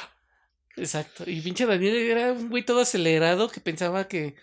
[0.78, 1.24] Exacto.
[1.28, 4.36] Y pinche Daniel era un güey todo acelerado que pensaba que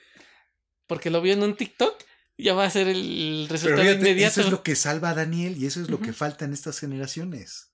[0.87, 1.95] porque lo vio en un TikTok
[2.37, 4.33] ya va a ser el Pero resultado fíjate, inmediato.
[4.33, 6.79] eso es lo que salva a Daniel y eso es lo que falta en estas
[6.79, 7.68] generaciones.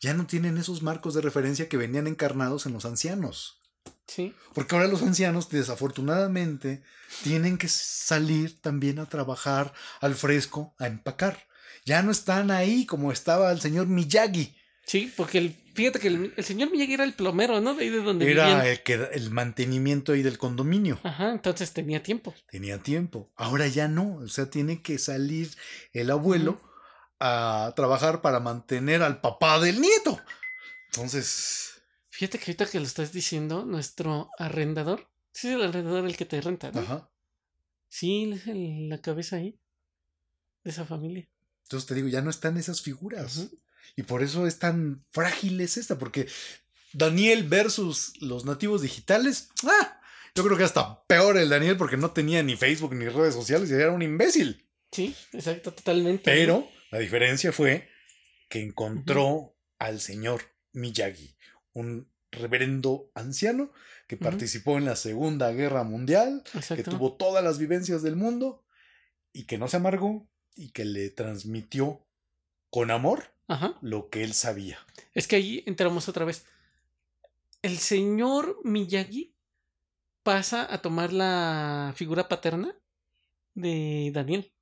[0.00, 3.58] Ya no tienen esos marcos de referencia que venían encarnados en los ancianos.
[4.06, 4.34] Sí.
[4.54, 6.82] Porque ahora los ancianos, desafortunadamente,
[7.22, 11.46] tienen que salir también a trabajar al fresco, a empacar.
[11.84, 14.54] Ya no están ahí como estaba el señor Miyagi.
[14.84, 17.74] Sí, porque el, fíjate que el, el señor Miyagi era el plomero, ¿no?
[17.74, 18.66] De ahí de donde Era vivían.
[18.66, 20.98] el, que, el mantenimiento ahí del condominio.
[21.04, 22.34] Ajá, entonces tenía tiempo.
[22.50, 23.30] Tenía tiempo.
[23.36, 24.16] Ahora ya no.
[24.16, 25.50] O sea, tiene que salir
[25.92, 26.60] el abuelo
[27.24, 30.20] a trabajar para mantener al papá del nieto.
[30.92, 31.68] Entonces,
[32.10, 36.26] Fíjate que ahorita que lo estás diciendo, nuestro arrendador Sí, es el alrededor el que
[36.26, 36.80] te renta, ¿no?
[36.80, 37.10] Ajá.
[37.88, 39.58] Sí, es el- la cabeza ahí.
[40.62, 41.26] De esa familia.
[41.64, 43.48] Entonces te digo, ya no están esas figuras.
[43.96, 46.28] Y por eso es tan frágil es esta, porque
[46.92, 50.00] Daniel versus los nativos digitales, ¡ah!
[50.34, 53.70] yo creo que hasta peor el Daniel porque no tenía ni Facebook ni redes sociales
[53.70, 54.68] y era un imbécil.
[54.90, 56.24] Sí, exacto, totalmente.
[56.24, 57.88] Pero la diferencia fue
[58.48, 60.42] que encontró al señor
[60.72, 61.34] Miyagi,
[61.72, 63.72] un reverendo anciano
[64.06, 68.64] que participó en la Segunda Guerra Mundial, que tuvo todas las vivencias del mundo
[69.32, 72.06] y que no se amargó y que le transmitió
[72.68, 73.78] con amor Ajá.
[73.80, 74.78] lo que él sabía.
[75.14, 76.44] Es que ahí entramos otra vez.
[77.62, 79.34] El señor Miyagi
[80.22, 82.76] pasa a tomar la figura paterna
[83.54, 84.52] de Daniel.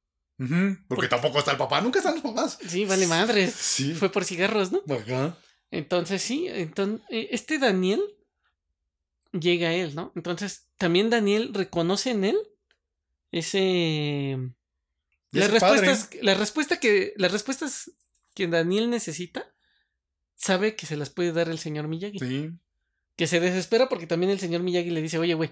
[0.88, 2.58] Porque tampoco está el papá, nunca están los papás.
[2.66, 3.52] Sí, vale madres.
[3.54, 3.94] Sí.
[3.94, 4.82] Fue por cigarros, ¿no?
[4.88, 5.36] Ajá.
[5.70, 8.00] Entonces sí, entonces, este Daniel
[9.32, 10.12] llega a él, ¿no?
[10.16, 12.38] Entonces también Daniel reconoce en él
[13.30, 14.38] ese
[15.30, 17.92] las padre, respuestas, la respuesta que las respuestas
[18.34, 19.54] que Daniel necesita
[20.34, 22.18] sabe que se las puede dar el señor Miyagi.
[22.18, 22.50] Sí.
[23.14, 25.50] Que se desespera porque también el señor Miyagi le dice, oye, güey,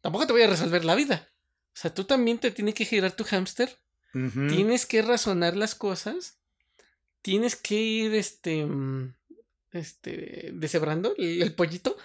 [0.00, 1.30] tampoco te voy a resolver la vida.
[1.68, 3.78] O sea, tú también te tienes que girar tu hámster,
[4.48, 6.38] Tienes que razonar las cosas,
[7.22, 9.14] tienes que ir, este, mm,
[9.72, 11.96] este, deshebrando el, el pollito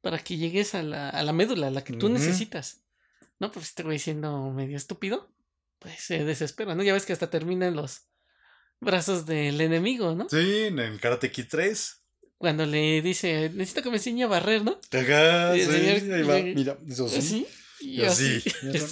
[0.00, 2.82] para que llegues a la, a la médula, a la que tú necesitas.
[3.38, 5.30] No, pues este güey siendo medio estúpido,
[5.78, 6.82] pues se desespera, ¿no?
[6.82, 8.02] Ya ves que hasta terminan los
[8.80, 10.28] brazos del enemigo, ¿no?
[10.28, 12.02] Sí, en el Karate Kid 3.
[12.38, 14.80] Cuando le dice, necesito que me enseñe a barrer, ¿no?
[14.92, 16.38] Ajá, Sí, sí, señor, ahí va.
[16.54, 17.20] Mira, eso sí.
[17.22, 17.46] Sí.
[17.80, 18.42] Y Y así.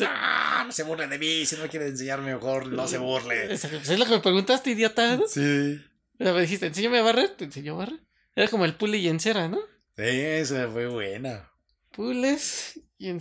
[0.09, 3.53] "Ah, no se burle de mí, si no quiere enseñarme mejor, no se burle.
[3.53, 5.17] Exacto, pues es lo que me preguntaste, idiota.
[5.17, 5.27] ¿no?
[5.27, 5.81] Sí.
[6.19, 8.01] Me dijiste, enséñame a barrer, te enseñó a barrer.
[8.35, 9.59] Era como el pule y encera, ¿no?
[9.97, 11.51] Esa fue buena.
[11.93, 13.09] Pules y.
[13.09, 13.19] En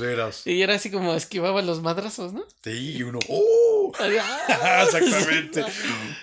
[0.00, 0.46] veras.
[0.46, 2.44] Y era así como esquivaba los madrazos, ¿no?
[2.62, 3.18] Sí, y uno.
[3.28, 3.92] ¡Oh!
[4.20, 4.84] ¡ah!
[4.84, 5.64] Exactamente.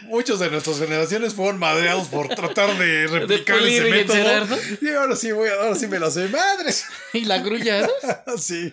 [0.03, 4.17] Muchos de nuestras generaciones fueron madreados por tratar de De replicar pulir ese y método.
[4.17, 4.57] encerar, ¿no?
[4.81, 6.27] Y ahora sí voy, ahora sí me lo sé.
[6.30, 6.85] ¡Madres!
[7.13, 8.38] Y la grulla, ¿no?
[8.38, 8.71] sí.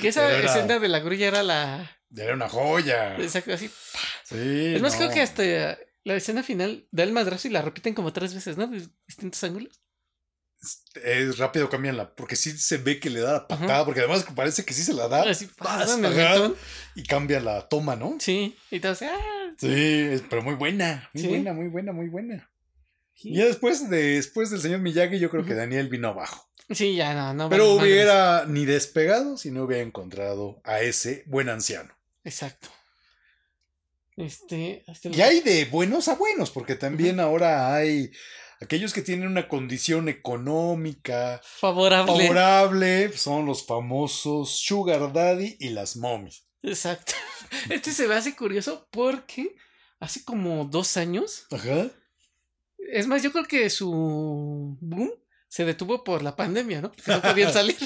[0.00, 1.90] Que esa era- escena de la grulla era la.
[2.16, 3.16] Era una joya.
[3.16, 3.68] Exacto, así.
[4.24, 4.74] Sí.
[4.76, 4.98] Es más, no.
[4.98, 5.42] creo que hasta
[6.04, 8.66] la escena final da el madrazo y la repiten como tres veces, ¿no?
[8.68, 9.80] De distintos ángulos.
[11.02, 12.14] Es rápido cambian la.
[12.14, 13.84] Porque sí se ve que le da la patada.
[13.84, 15.22] Porque además parece que sí se la da.
[15.22, 15.48] Así.
[16.94, 18.16] Y cambia la toma, ¿no?
[18.20, 19.54] Sí, y te hace, ¡ah!
[19.58, 21.10] Sí, pero muy buena.
[21.12, 21.28] Muy Sí.
[21.28, 22.50] buena, muy buena, muy buena.
[23.14, 23.30] Sí.
[23.30, 25.54] Y ya después, de, después del señor Miyagi, yo creo que.
[25.54, 26.48] Daniel vino abajo.
[26.70, 27.50] Sí, ya no, no.
[27.50, 31.94] Pero hubiera ni despegado si no hubiera encontrado a ese buen anciano.
[32.24, 32.68] Exacto.
[34.16, 34.84] Este.
[34.86, 38.12] este Y hay de buenos a buenos, porque también ahora hay
[38.64, 42.12] aquellos que tienen una condición económica favorable.
[42.12, 46.44] favorable, son los famosos Sugar Daddy y las mommies.
[46.62, 47.12] Exacto.
[47.70, 49.54] Este se me hace curioso porque
[50.00, 51.46] hace como dos años.
[51.50, 51.90] Ajá.
[52.78, 55.12] Es más, yo creo que su boom
[55.46, 56.90] se detuvo por la pandemia, ¿no?
[56.90, 57.76] Porque no podían salir.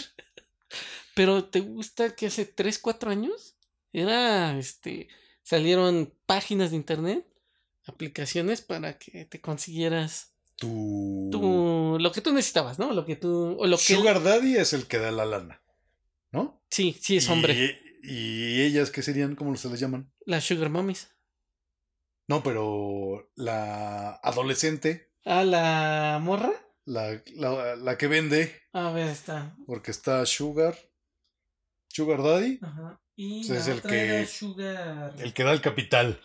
[1.14, 3.56] Pero ¿te gusta que hace tres, cuatro años?
[3.92, 5.08] Era, este,
[5.42, 7.26] salieron páginas de internet,
[7.84, 12.92] aplicaciones para que te consiguieras Tu tu, lo que tú necesitabas, ¿no?
[12.92, 13.94] Lo que tú, o lo que...
[13.94, 15.62] Sugar Daddy es el que da la lana,
[16.32, 16.64] ¿no?
[16.68, 17.80] Sí, sí, es hombre.
[18.02, 19.36] Y, ellas, ¿qué serían?
[19.36, 20.12] ¿Cómo se les llaman?
[20.26, 21.08] Las sugar mummies.
[22.28, 26.52] No, pero la adolescente, Ah, la morra.
[26.84, 29.56] la, la, la que vende, A ver, está.
[29.66, 30.76] porque está Sugar,
[31.88, 33.00] Sugar Daddy, Ajá.
[33.16, 35.14] Y la es el otra que- Sugar.
[35.18, 36.20] el que da el capital.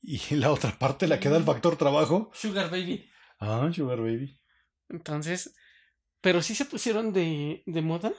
[0.00, 2.30] Y la otra parte, la que da el factor trabajo.
[2.34, 3.08] Sugar Baby.
[3.42, 4.38] Ah, Sugar Baby.
[4.88, 5.54] Entonces,
[6.20, 8.12] pero sí se pusieron de, de moda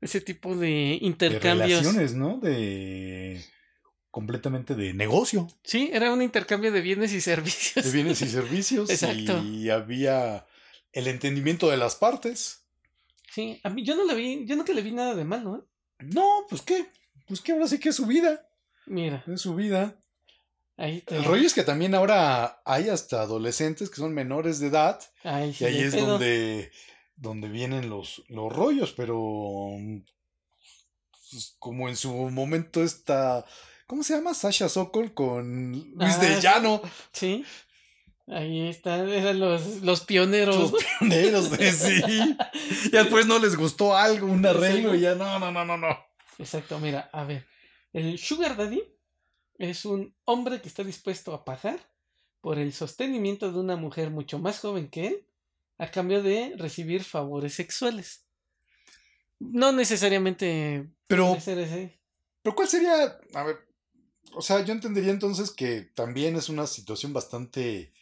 [0.00, 1.80] ese tipo de De intercambios.
[1.80, 2.38] relaciones, ¿no?
[2.38, 3.44] De
[4.10, 7.84] completamente de negocio, Sí, era un intercambio de bienes y servicios.
[7.84, 8.90] de bienes y servicios.
[8.90, 9.42] Exacto.
[9.42, 10.44] Y había
[10.92, 12.66] el entendimiento de las partes.
[13.32, 16.04] Sí, a mí yo no le vi, yo nunca le vi nada de malo, ¿eh?
[16.12, 16.86] No, pues qué,
[17.26, 18.46] pues que ahora sí que es su vida,
[18.84, 19.96] Mira, es su vida.
[20.76, 24.68] Ahí te El rollo es que también ahora hay hasta adolescentes que son menores de
[24.68, 26.06] edad sí y ahí es pedo.
[26.06, 26.70] donde,
[27.16, 29.70] donde vienen los, los rollos, pero
[31.30, 33.44] pues, como en su momento está,
[33.86, 34.34] ¿cómo se llama?
[34.34, 36.40] Sasha Sokol con Luis Ah, de sí.
[36.42, 36.82] Llano,
[37.12, 37.44] Sí.
[38.28, 40.56] Ahí están, eran los, los pioneros.
[40.56, 42.00] los pioneros de sí.
[42.86, 45.98] Y después no les gustó algo, un arreglo y ya no, no, no, no, no.
[46.38, 47.46] Exacto, mira, a ver.
[47.92, 48.80] El Sugar Daddy
[49.58, 51.80] es un hombre que está dispuesto a pagar
[52.40, 55.26] por el sostenimiento de una mujer mucho más joven que él
[55.78, 58.26] a cambio de recibir favores sexuales.
[59.38, 60.88] No necesariamente.
[61.06, 62.00] Pero, puede ser ese.
[62.42, 63.18] pero ¿cuál sería?
[63.34, 63.58] A ver,
[64.34, 67.92] o sea, yo entendería entonces que también es una situación bastante...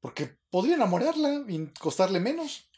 [0.00, 2.68] Porque podría enamorarla y costarle menos.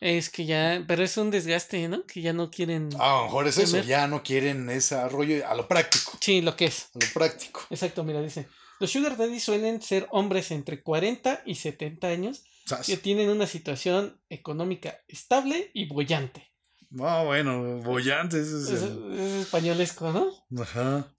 [0.00, 0.82] Es que ya.
[0.88, 2.06] Pero es un desgaste, ¿no?
[2.06, 2.88] Que ya no quieren.
[2.98, 6.12] A lo mejor es eso, ya no quieren ese rollo a lo práctico.
[6.20, 6.88] Sí, lo que es.
[6.94, 7.60] A lo práctico.
[7.70, 8.48] Exacto, mira, dice.
[8.80, 12.86] Los Sugar Daddy suelen ser hombres entre 40 y 70 años Sas.
[12.86, 16.50] que tienen una situación económica estable y bollante.
[16.98, 20.32] Ah, bueno, bollante, es Es, es españolesco, ¿no?
[20.62, 21.14] Ajá.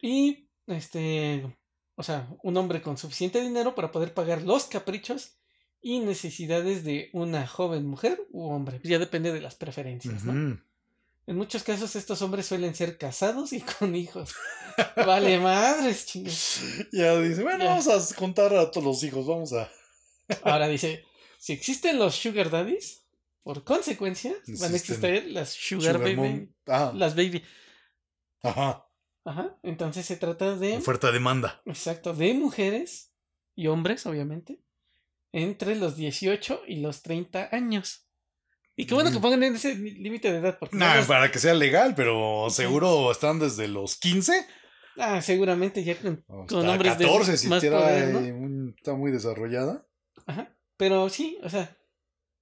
[0.00, 1.54] Y, este,
[1.96, 5.38] o sea, un hombre con suficiente dinero para poder pagar los caprichos
[5.82, 8.80] y necesidades de una joven mujer u hombre.
[8.84, 10.60] Ya depende de las preferencias, ¿no?
[11.26, 14.34] En muchos casos estos hombres suelen ser casados y con hijos.
[14.96, 16.60] vale madres, chingos.
[16.92, 17.70] Ya dice, bueno, Ya.
[17.70, 19.70] vamos a contar a todos los hijos, vamos a...
[20.44, 21.04] Ahora dice,
[21.38, 23.02] si existen los sugar daddies,
[23.42, 26.48] por consecuencia van a existir las sugar, baby.
[26.66, 27.42] Ah, las baby.
[28.42, 28.86] ajá.
[29.24, 29.56] Ajá.
[29.62, 31.62] Entonces se trata de, Oferta-demanda.
[31.66, 33.12] exacto, de mujeres
[33.54, 34.58] y hombres, obviamente,
[35.32, 38.06] entre los 18 y los 30 años.
[38.76, 39.22] Y qué bueno que Mm.
[39.22, 42.56] pongan en ese límite de edad, porque Nah, luego- para que sea legal, pero Sí.
[42.56, 44.46] seguro están desde los 15
[44.98, 48.18] ah, seguramente ya con, con hasta hombres 14 de si más poder, ¿no?
[48.18, 49.86] un- está muy desarrollada.
[50.26, 50.54] Ajá.
[50.76, 51.76] Pero sí, o sea,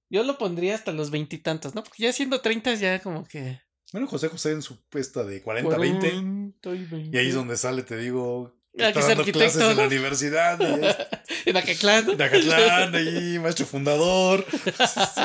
[0.09, 1.83] yo lo pondría hasta los veintitantos, ¿no?
[1.83, 3.59] Porque ya siendo 30 ya como que...
[3.93, 6.09] Bueno, José José en su puesta de 40, 20.
[6.11, 7.17] 40 y 20.
[7.17, 10.59] Y ahí es donde sale, te digo, está que dando clases en la universidad.
[11.45, 14.45] Y En Acatlán, de Acatlán, ahí, maestro fundador.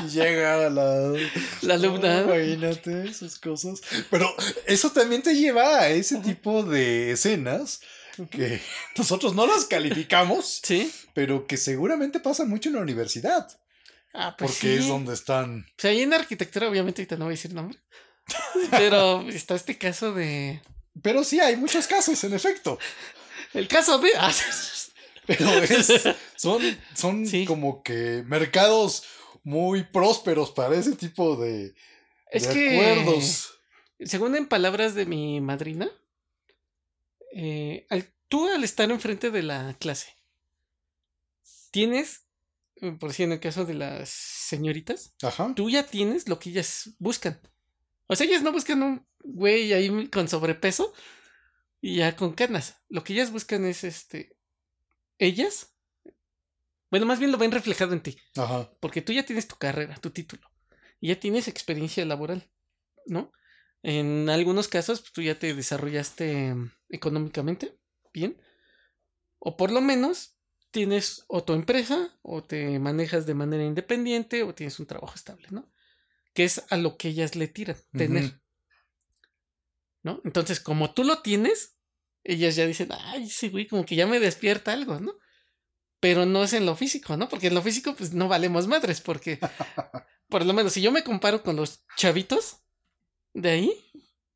[0.05, 1.13] Y llega la,
[1.63, 2.25] La alumna.
[2.27, 3.81] Oh, imagínate esas cosas.
[4.11, 4.35] Pero
[4.67, 7.81] eso también te lleva a ese tipo de escenas
[8.31, 8.63] que
[8.97, 10.91] nosotros no las calificamos, Sí.
[11.13, 13.47] pero que seguramente pasan mucho en la universidad.
[14.15, 14.79] Ah, pues Porque sí.
[14.83, 15.61] es donde están.
[15.69, 17.79] O sea, ahí en arquitectura, obviamente, ahorita no voy a decir nombre.
[18.71, 20.63] Pero está este caso de.
[21.03, 22.79] Pero sí, hay muchos casos, en efecto.
[23.57, 24.11] El caso de.
[25.27, 25.93] Pero es,
[26.37, 26.63] son,
[26.95, 27.45] son Sí.
[27.47, 29.03] como que mercados
[29.43, 31.75] muy prósperos para ese tipo de,
[32.31, 32.81] es de que.
[32.81, 33.53] acuerdos.
[34.01, 35.91] Según en palabras de mi madrina,
[37.33, 40.15] eh, al- tú al estar enfrente de la clase,
[41.71, 42.27] tienes,
[43.01, 45.53] por si en el caso de las señoritas, Ajá.
[45.57, 47.41] tú ya tienes lo que ellas buscan.
[48.07, 50.93] O sea, ellas no buscan un güey ahí con sobrepeso
[51.81, 52.83] y ya con canas.
[52.89, 54.37] Lo que ellas buscan es este.
[55.19, 55.75] Ellas.
[56.91, 58.17] Bueno, más bien lo ven reflejado en ti.
[58.37, 58.71] Ajá.
[58.81, 60.49] Porque tú ya tienes tu carrera, tu título.
[61.01, 62.51] Y ya tienes experiencia laboral.
[63.07, 63.33] ¿No?
[63.83, 67.79] En algunos casos, pues, tú ya te desarrollaste mm, económicamente.
[68.13, 68.41] Bien.
[69.39, 70.39] O por lo menos
[70.71, 75.49] tienes o tu empresa, o te manejas de manera independiente, o tienes un trabajo estable,
[75.51, 75.73] ¿no?
[76.35, 78.41] Que es a lo que ellas le tiran, tener.
[80.07, 80.21] ¿No?
[80.23, 81.81] Entonces, como tú lo tienes,
[82.23, 85.19] ellas ya dicen, ay, sí, güey, como que ya me despierta algo, ¿no?
[85.99, 87.29] Pero no es en lo físico, ¿no?
[87.29, 89.41] Porque en lo físico, pues no valemos madres, porque,
[90.29, 92.59] por lo menos, si yo me comparo con los chavitos
[93.35, 93.73] de ahí,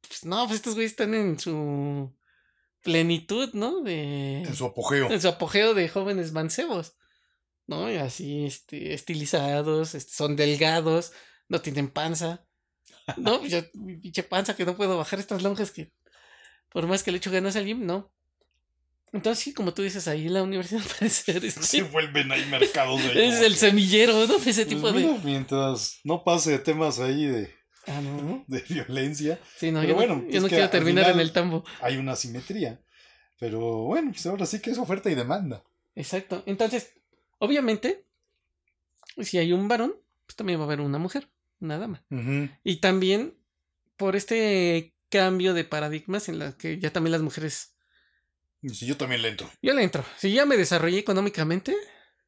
[0.00, 2.12] pues no, pues estos güeyes están en su
[2.82, 3.80] plenitud, ¿no?
[3.80, 4.38] De...
[4.38, 5.08] En su apogeo.
[5.08, 6.96] en su apogeo de jóvenes mancebos,
[7.68, 7.88] ¿no?
[7.88, 11.12] Y así, este, estilizados, este, son delgados,
[11.46, 12.44] no tienen panza,
[13.16, 13.44] ¿no?
[13.46, 15.92] Yo, mi pinche panza que no puedo bajar estas lonjas que,
[16.70, 18.12] por más que le echo ganas al gym, no.
[19.12, 23.02] Entonces, sí, como tú dices, ahí en la universidad ser, este, Se vuelven ahí mercados
[23.02, 25.18] de es el semillero, ese Pues tipo mira, de...
[25.24, 27.52] mientras no pase temas ahí de,
[27.86, 31.14] Ah, no, de violencia, Sí, no, Pero yo bueno, no, yo no quiero terminar final-
[31.16, 31.64] en el tambo.
[31.80, 32.80] hay una simetría.
[33.40, 35.64] Pero bueno, pues ahora sí que es oferta y demanda.
[35.96, 36.42] Exacto.
[36.46, 36.92] Entonces,
[37.38, 38.04] obviamente,
[39.18, 39.94] si hay un varón,
[40.26, 41.28] pues también va a haber una mujer,
[41.60, 42.04] una dama.
[42.10, 42.48] Ujú.
[42.64, 43.38] Y también
[43.96, 47.76] por este cambio de paradigmas en la que ya también las mujeres...
[48.62, 49.50] Si yo también le entro.
[49.62, 50.04] Yo le entro.
[50.18, 51.74] Si ya me desarrollé económicamente,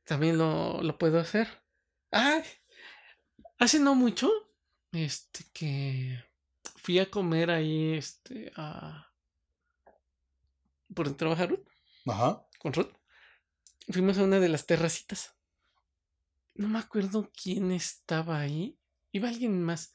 [0.05, 1.63] también lo, lo puedo hacer.
[2.11, 2.43] Ah,
[3.59, 4.31] hace no mucho,
[4.93, 6.25] este, que
[6.77, 9.13] fui a comer ahí, este, a...
[10.95, 11.67] Por trabajar Ruth,
[12.07, 12.47] Ajá.
[12.59, 12.93] con Ruth.
[13.89, 15.35] Fuimos a una de las terracitas.
[16.55, 18.79] No me acuerdo quién estaba ahí.
[19.12, 19.94] Iba alguien más.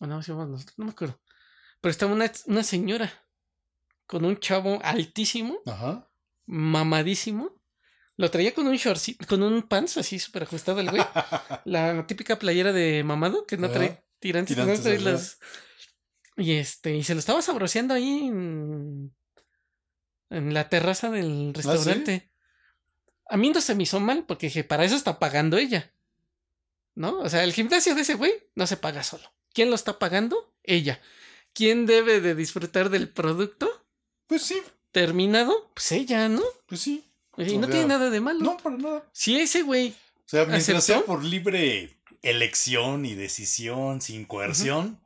[0.00, 1.20] O no, íbamos nosotros, no me acuerdo.
[1.80, 3.12] Pero estaba una, una señora
[4.06, 6.08] con un chavo altísimo, Ajá.
[6.46, 7.60] mamadísimo.
[8.16, 11.02] Lo traía con un shortcito, con un pants así súper ajustado el güey.
[11.64, 15.38] La típica playera de mamado que no trae tirantes, no trae las-
[16.36, 19.14] Y este, y se lo estaba sabroseando ahí en,
[20.30, 21.68] en la terraza del ¿Ah, sí?
[21.68, 22.30] restaurante.
[23.28, 25.92] A mí no se me hizo mal, porque dije, para eso está pagando ella.
[26.94, 27.18] ¿No?
[27.20, 29.32] O sea, el gimnasio de ese güey no se paga solo.
[29.52, 30.52] ¿Quién lo está pagando?
[30.62, 31.00] Ella.
[31.52, 33.70] ¿Quién debe de disfrutar del producto
[34.26, 34.60] Pues sí,
[34.92, 35.70] terminado?
[35.74, 36.42] Pues ella, ¿no?
[36.66, 37.04] pues sí.
[37.36, 38.40] Y no O tiene nada de malo.
[38.40, 39.04] No, para nada.
[39.12, 40.80] Si ese güey, O sea, mientras ¿Aceptó?
[40.82, 44.98] sea por libre elección y decisión, sin coerción,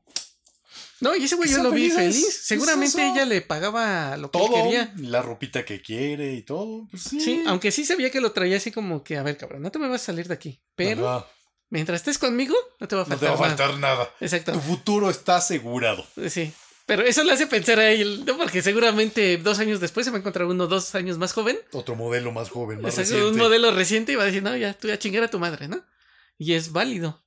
[1.01, 2.41] no, y ese güey yo lo vi feliz.
[2.43, 4.93] Seguramente ella le pagaba lo que él quería.
[4.97, 7.21] la ropita que quiere y todo, pues sí.
[7.21, 9.79] Sí, aunque sí sabía que lo traía así como que, a ver, cabrón, no te
[9.79, 10.61] me vas a salir de aquí.
[10.75, 11.27] Pero Ajá,
[11.71, 13.57] mientras estés conmigo, no te va a no te faltar, va a nada.
[13.57, 14.15] faltar nada.
[14.21, 14.53] Exacto.
[14.53, 16.07] Tu futuro está asegurado.
[16.29, 16.53] Sí.
[16.87, 18.39] Pero eso le hace pensar a él, ¿no?
[18.39, 21.59] Porque seguramente dos años después se va a encontrar uno dos años más joven.
[21.73, 23.33] Otro modelo más joven, más Exacto, reciente.
[23.33, 25.69] un modelo reciente y va a decir, no, ya, tú ya chingar a tu madre,
[25.69, 25.85] ¿no?
[26.39, 27.23] Y es válido.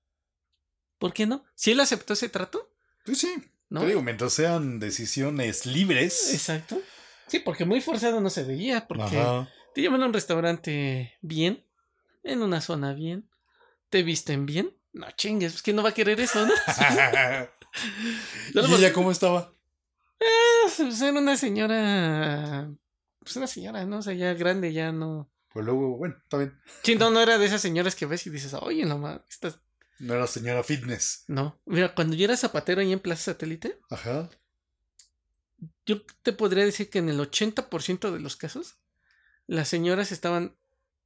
[0.98, 1.44] ¿Por qué no?
[1.56, 2.74] Si él aceptó ese trato,
[3.06, 3.34] Pues sí.
[3.70, 3.82] ¿no?
[3.82, 6.34] Te digo, mientras sean decisiones libres.
[6.34, 6.82] Exacto.
[7.28, 9.48] Sí, porque muy forzado no se veía, porque Ajá.
[9.76, 11.66] te llaman a un restaurante bien,
[12.24, 13.30] en una zona bien,
[13.92, 14.76] te visten bien.
[14.94, 16.54] No chingues, pues, ¿quién no va a querer eso, no?
[18.54, 19.54] ¿Y ella cómo estaba?
[20.78, 22.72] Pues era una señora.
[23.20, 24.00] Pues una señora, ¿no?
[24.00, 25.32] O sea, ya grande, ya no.
[25.50, 26.60] Pues luego, bueno, está bien.
[26.84, 29.60] Sí, no, no era de esas señoras que ves y dices, oye, no mames, estás.
[30.00, 31.26] No era señora fitness.
[31.28, 31.62] No.
[31.66, 34.30] Mira, cuando yo era zapatero ahí en Plaza Satélite, Ajá.
[35.86, 38.78] yo te podría decir que en el 80% de los casos,
[39.46, 40.58] las señoras estaban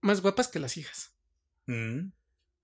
[0.01, 1.13] más guapas que las hijas.
[1.65, 2.11] Mm,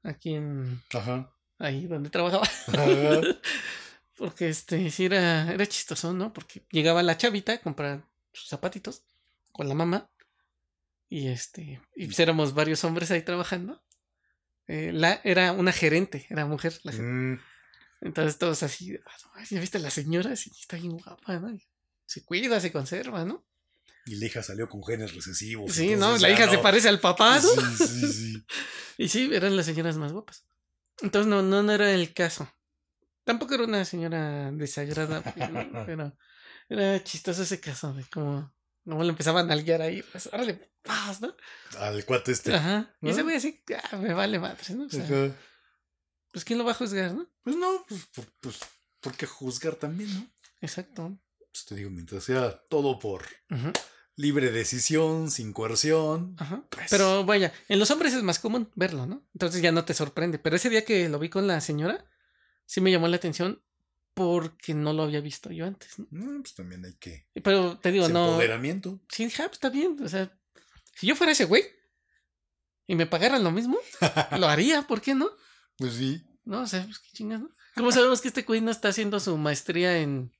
[0.03, 0.81] Aquí en.
[0.93, 1.31] Ajá.
[1.59, 2.43] Ahí donde trabajaba.
[2.67, 3.21] Ajá.
[4.17, 6.31] Porque este, sí era, era chistoso, ¿no?
[6.33, 8.03] Porque llegaba la chavita a comprar
[8.33, 9.03] sus zapatitos
[9.51, 10.11] con la mamá.
[11.09, 13.83] Y este, y pues éramos varios hombres ahí trabajando.
[14.67, 16.79] Eh, la, era una gerente, era mujer.
[16.83, 16.91] La.
[16.93, 17.39] Mm,
[18.01, 18.97] Entonces todos así,
[19.33, 20.35] "Ay, ¿ya viste a la señora?
[20.35, 21.57] Sí, está bien guapa, ¿no?
[22.05, 23.45] Se cuida, se conserva, ¿no?
[24.05, 25.71] Y la hija salió con genes recesivos.
[25.71, 26.17] Sí, ¿no?
[26.17, 27.49] La hija se parece al papá, ¿no?
[27.49, 28.45] Sí, sí, sí.
[28.97, 30.45] Y sí, eran las señoras más guapas.
[31.01, 32.51] Entonces no, no, no era el caso.
[33.23, 35.33] Tampoco era una señora desagradable,
[35.85, 36.15] pero
[36.69, 38.53] era chistoso ese caso de cómo,
[38.83, 41.35] cómo le empezaban a nalguear ahí, pues, órale, paz, ¿no?
[41.79, 42.53] Al cuate este.
[42.53, 42.93] Ajá.
[43.01, 44.85] Y ese güey así, ah, me vale madre, ¿no?
[44.85, 45.35] O sea, Ajá.
[46.31, 47.27] pues quién lo va a juzgar, ¿no?
[47.43, 48.59] Pues no, pues, pues, pues,
[48.99, 50.31] ¿por qué juzgar también, no?
[50.59, 51.17] Exacto.
[51.51, 53.73] Pues te digo, mientras sea todo por Ujú,
[54.21, 56.35] libre decisión, sin coerción.
[56.37, 56.63] Ajá.
[56.69, 59.25] pues, Pero vaya, en los hombres es más común verlo, ¿no?
[59.33, 60.37] Entonces ya no te sorprende.
[60.39, 62.05] Pero ese día que lo vi con la señora,
[62.65, 63.61] sí me llamó la atención
[64.13, 66.07] porque no lo había visto yo antes, ¿no?
[66.11, 67.25] no, pues también hay que.
[67.43, 68.29] Pero te digo, no.
[68.29, 68.99] Empoderamiento.
[69.09, 69.97] Sí, ah, pues está bien.
[70.01, 70.31] O sea,
[70.95, 71.63] si yo fuera ese güey
[72.87, 73.79] y me pagaran lo mismo,
[74.37, 75.29] lo haría, ¿por qué no?
[75.77, 76.23] Pues sí.
[76.43, 77.49] No, o sea, pues qué chingas, ¿no?
[77.75, 80.31] ¿Cómo sabemos que este güey no está haciendo su maestría en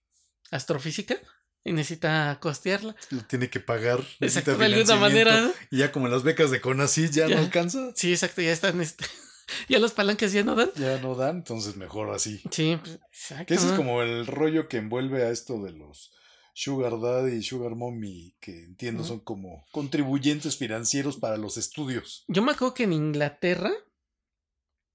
[0.51, 1.17] astrofísica
[1.63, 2.95] y necesita costearla?
[3.11, 3.99] Lo tiene que pagar.
[4.19, 5.51] Exacto, de alguna manera.
[5.69, 7.35] Y ya como las becas de CONACYT ya, Ya.
[7.35, 7.91] no alcanza.
[7.95, 9.05] Sí, exacto, ya están, este,
[9.69, 10.71] ya los palancas ya no dan.
[10.75, 12.41] Ya no dan, entonces mejor así.
[12.51, 13.45] Sí, pues, exacto.
[13.45, 16.11] Que ese es como el rollo que envuelve a esto de los
[16.53, 22.25] Sugar Daddy y Sugar Mommy, que entiendo son como contribuyentes financieros para los estudios.
[22.27, 23.71] Yo me acuerdo que en Inglaterra,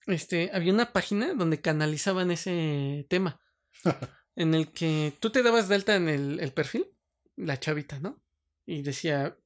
[0.07, 3.41] este, había una página donde canalizaban ese tema.
[4.37, 6.87] en el que tú te dabas de alta en el, el perfil,
[7.37, 8.23] la chavita, ¿no?
[8.67, 9.37] Y decía,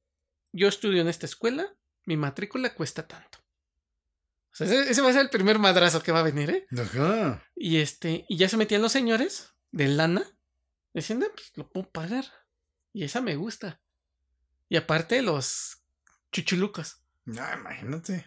[0.51, 1.73] yo estudio en esta escuela,
[2.05, 3.39] mi matrícula cuesta tanto.
[4.51, 6.67] O sea, ese, ese va a ser el primer madrazo que va a venir, ¿eh?
[6.77, 7.41] Ajá.
[7.55, 10.23] Y este, y ya se metían los señores de lana,
[10.93, 12.25] diciendo, pues lo puedo pagar.
[12.91, 13.81] Y esa me gusta.
[14.67, 15.81] Y aparte los
[16.33, 17.01] chuchulucos.
[17.37, 18.25] Ah, imagínate.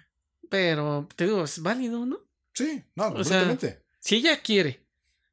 [0.49, 2.21] Pero te digo, es válido, ¿no?
[2.55, 3.85] Sí, no, O sea, completamente.
[3.99, 4.84] Si ella quiere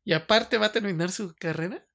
[0.03, 1.85] y aparte va a terminar su carrera.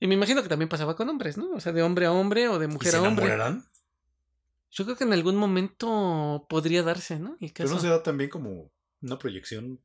[0.00, 1.50] Y me imagino que también pasaba con hombres, ¿no?
[1.52, 3.24] O sea, de hombre a hombre o de ¿Y mujer se a hombre.
[3.26, 3.64] enamorarán?
[4.70, 7.36] Yo creo que en algún momento podría darse, ¿no?
[7.40, 9.80] El Pero no será también como una proyección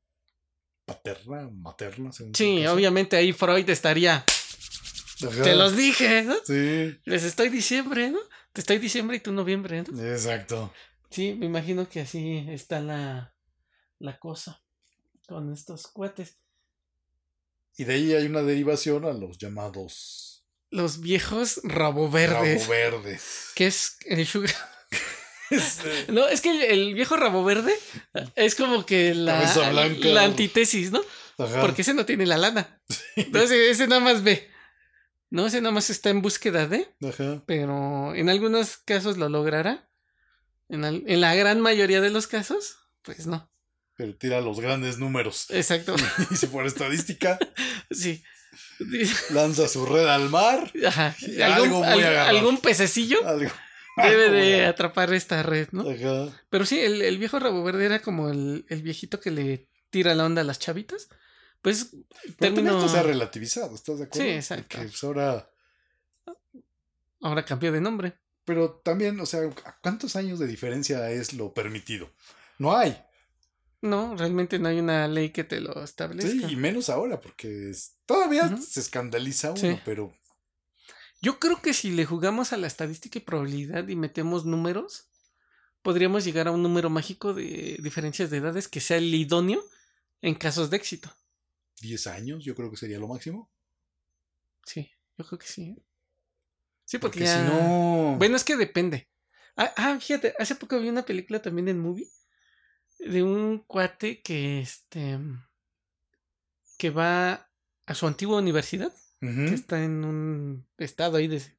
[0.86, 4.24] paterna, materna, según Sí, obviamente ahí Freud estaría.
[5.22, 5.44] Ajá.
[5.44, 6.36] Te los dije, ¿no?
[6.46, 8.20] Sí, Les estoy diciembre, ¿no?
[8.54, 10.02] Te estoy diciembre y tú noviembre, ¿no?
[10.04, 10.74] exacto.
[11.10, 13.36] Sí, me imagino que así está la,
[14.00, 14.62] la cosa
[15.28, 16.38] con estos cuates.
[17.78, 22.68] Y de ahí hay una derivación a los llamados Los viejos rabo verdes.
[22.68, 22.70] rabo
[23.02, 23.52] verdes.
[23.56, 24.54] Que es el sugar.
[25.50, 27.74] Este, No, es que el, el viejo rabo verde
[28.36, 30.08] es como que la, blanca.
[30.10, 31.02] la antítesis, ¿no?
[31.38, 31.62] Ajá.
[31.62, 32.82] Porque ese no tiene la lana.
[33.16, 34.50] Entonces ese nada más ve.
[35.30, 37.44] No, ese nada más está en búsqueda de, Ajá.
[37.46, 39.90] pero en algunos casos lo logrará.
[40.68, 43.50] En, al- en la gran mayoría de los casos, pues no.
[43.98, 45.48] Pero tira los grandes números.
[45.50, 45.96] Exacto.
[46.32, 47.38] Y si por estadística
[47.92, 48.24] Sí.
[49.32, 51.16] lanza su red al mar, Ajá.
[51.44, 53.52] Algún, algo muy al- algún pececillo algo.
[53.98, 55.90] debe algo de atrapar esta red, ¿no?
[55.90, 56.32] Ajá.
[56.50, 60.14] Pero sí, el, el viejo rabo verde era como el, el viejito que le tira
[60.14, 61.10] la onda a las chavitas,
[61.64, 61.96] pues
[62.38, 62.78] terminó...
[62.78, 64.28] esto se ha relativizado, ¿estás de acuerdo?
[64.28, 64.68] Sí, exacto.
[64.78, 65.50] Porque, pues, ahora.
[67.22, 68.14] Ahora cambió de nombre.
[68.46, 72.14] Pero también, o sea, ¿a ¿cuántos años de diferencia es lo permitido?
[72.60, 72.96] No hay.
[73.88, 76.52] No, realmente no hay una ley que te lo Sí, establezca.
[76.52, 79.80] y menos ahora, porque es- todavía se escandaliza uno, Sí.
[79.86, 80.14] pero
[81.20, 85.08] Yo creo que si le jugamos a la estadística y probabilidad y metemos números,
[85.82, 89.64] podríamos llegar a un número mágico de diferencias de edades que sea el idóneo
[90.22, 91.12] en casos de éxito.
[91.82, 93.50] 10 años yo creo que sería lo máximo.
[94.64, 95.64] Sí, yo creo que sí.
[95.70, 95.84] ¿eh?
[96.86, 97.34] Sí, porque, Porque ya...
[97.44, 98.16] si no.
[98.20, 99.10] Bueno, es que depende.
[99.56, 102.08] Ah, ah, fíjate, hace poco vi una película también en movie
[103.00, 105.20] de un cuate que este
[106.78, 107.50] que va
[107.86, 111.50] a su antigua universidad, que está en un estado ahí de, de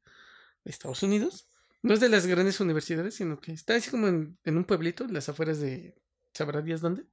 [0.65, 1.51] Estados Unidos.
[1.83, 5.05] No es de las grandes universidades, sino que está así como en, en un pueblito,
[5.05, 5.97] en las afueras de
[6.35, 7.05] sabrá Díaz dónde.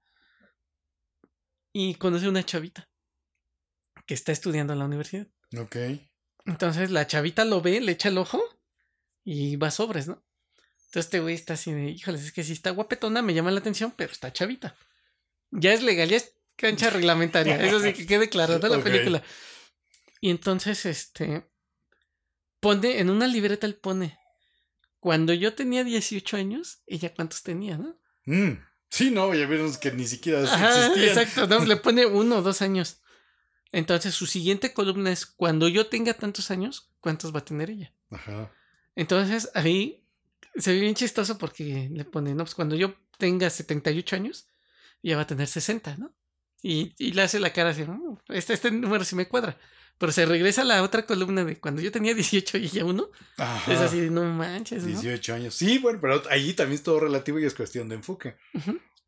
[1.73, 2.89] Y conoce a una chavita
[4.06, 5.27] que está estudiando en la universidad.
[5.57, 5.76] Ok.
[6.45, 8.41] Entonces la chavita lo ve, le echa el ojo
[9.23, 10.23] y va sobres, ¿no?
[10.96, 13.60] Entonces este güey está así de, híjoles, es que si está guapetona, me llama la
[13.60, 14.78] atención, pero está chavita.
[15.52, 17.58] Ya es legal, ya es cancha reglamentaria.
[17.62, 18.70] Eso sí que quede claro, ¿no?
[18.70, 18.84] La Ok.
[18.84, 19.22] película.
[20.22, 21.50] Y entonces, este,
[22.62, 24.18] pone, en una libreta él pone,
[25.02, 28.00] cuando yo tenía 18 años, ella cuántos tenía, ¿no?
[28.24, 28.58] Mm.
[28.90, 31.10] Sí, no, ya vieron que ni siquiera Ajá, existían.
[31.10, 33.02] exacto, no, le pone uno o dos años.
[33.74, 37.94] Entonces su siguiente columna es, cuando yo tenga tantos años, ¿cuántos va a tener ella?
[38.12, 38.50] Ajá.
[38.96, 40.05] Entonces ahí
[40.57, 44.48] se ve bien chistoso porque le pone, no, pues cuando yo tenga 78 años,
[45.03, 46.14] ya va a tener 60, ¿no?
[46.61, 49.57] Y, y le hace la cara así, "Mm, este, este número sí me cuadra.
[49.98, 53.10] Pero se regresa a la otra columna de cuando yo tenía 18 y ella uno.
[53.38, 53.72] Ajá.
[53.72, 54.90] Es así, no manches, ¿no?
[54.90, 55.56] 18 años.
[55.56, 58.36] Sí, bueno, pero ahí también es todo relativo y es cuestión de enfoque.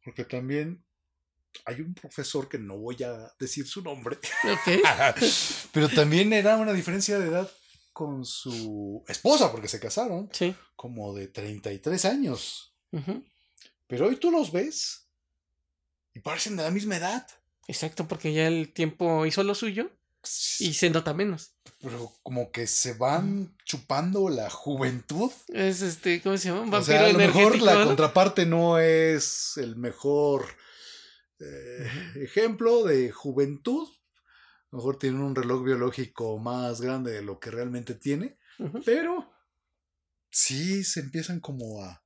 [0.06, 0.86] Porque también
[1.65, 4.82] hay un profesor que no voy a decir su nombre, Ok.
[5.74, 7.52] pero también era una diferencia de edad
[7.98, 10.53] con su esposa, porque se casaron, Sí.
[10.76, 12.76] como de 33 años.
[12.91, 13.24] ujú,
[13.88, 15.07] Pero hoy tú los ves
[16.14, 17.26] y parecen de la misma edad.
[17.68, 19.90] Exacto, porque ya el tiempo hizo lo suyo
[20.60, 21.56] y se nota menos.
[21.80, 25.32] Pero como que se van chupando la juventud.
[25.48, 26.78] Es este, ¿cómo se llama?
[26.78, 30.45] O sea, a lo mejor la contraparte no es el mejor
[31.40, 31.88] eh,
[32.24, 33.88] ejemplo de juventud.
[34.69, 38.38] A lo mejor tienen un reloj biológico más grande de lo que realmente tiene.
[38.85, 39.31] Pero
[40.30, 42.03] sí se empiezan como a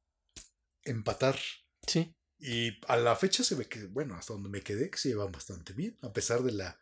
[0.83, 1.39] empatar.
[1.87, 2.13] Sí.
[2.37, 5.31] Y a la fecha se ve que, bueno, hasta donde me quedé, que se llevan
[5.31, 6.79] bastante bien, a pesar de la,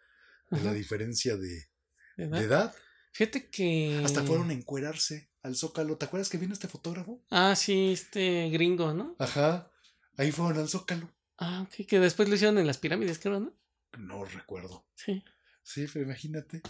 [0.49, 1.69] de la diferencia de
[2.17, 2.73] edad.
[3.11, 4.01] Fíjate que.
[4.03, 5.97] Hasta fueron a encuerarse al Zócalo.
[5.97, 7.23] ¿Te acuerdas que vino este fotógrafo?
[7.29, 9.15] Ah, sí, este gringo, ¿no?
[9.19, 9.71] Ajá.
[10.17, 11.09] Ahí fueron al Zócalo.
[11.37, 13.53] Ah, ok, que después lo hicieron en las pirámides, creo, ¿no?
[13.97, 14.85] No recuerdo.
[14.95, 15.23] Sí,
[15.69, 16.63] Sí, pero imagínate.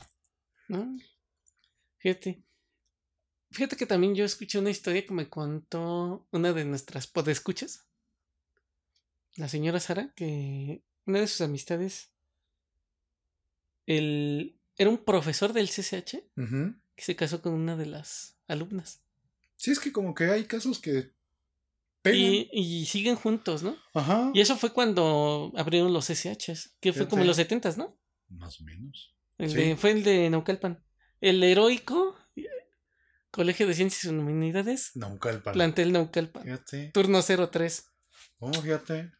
[0.67, 0.99] ¿no?
[1.99, 2.43] Fíjate.
[3.49, 7.87] Fíjate que también yo escuché una historia que me contó una de nuestras podescuchas.
[9.35, 12.11] La señora Sara, que una de sus amistades.
[13.85, 19.01] El, era un profesor del CCH que se casó con una de las alumnas.
[19.55, 21.13] Sí, es que como que hay casos que.
[22.03, 23.77] Y, y siguen juntos, ¿no?
[23.93, 24.29] Ajá.
[24.33, 27.97] Y eso fue cuando abrieron los SHs, que fue como en los 70, ¿no?
[28.29, 29.15] Más o menos.
[29.37, 29.55] El Sí.
[29.55, 30.83] de- fue el de Naucalpan.
[31.21, 32.15] El heroico
[33.31, 35.53] Colegio de Ciencias y Humanidades, Naucalpan.
[35.53, 36.43] plantel Naucalpan.
[36.43, 36.91] Fíjate.
[36.93, 37.85] Turno 03.
[38.39, 39.11] Oh, fíjate.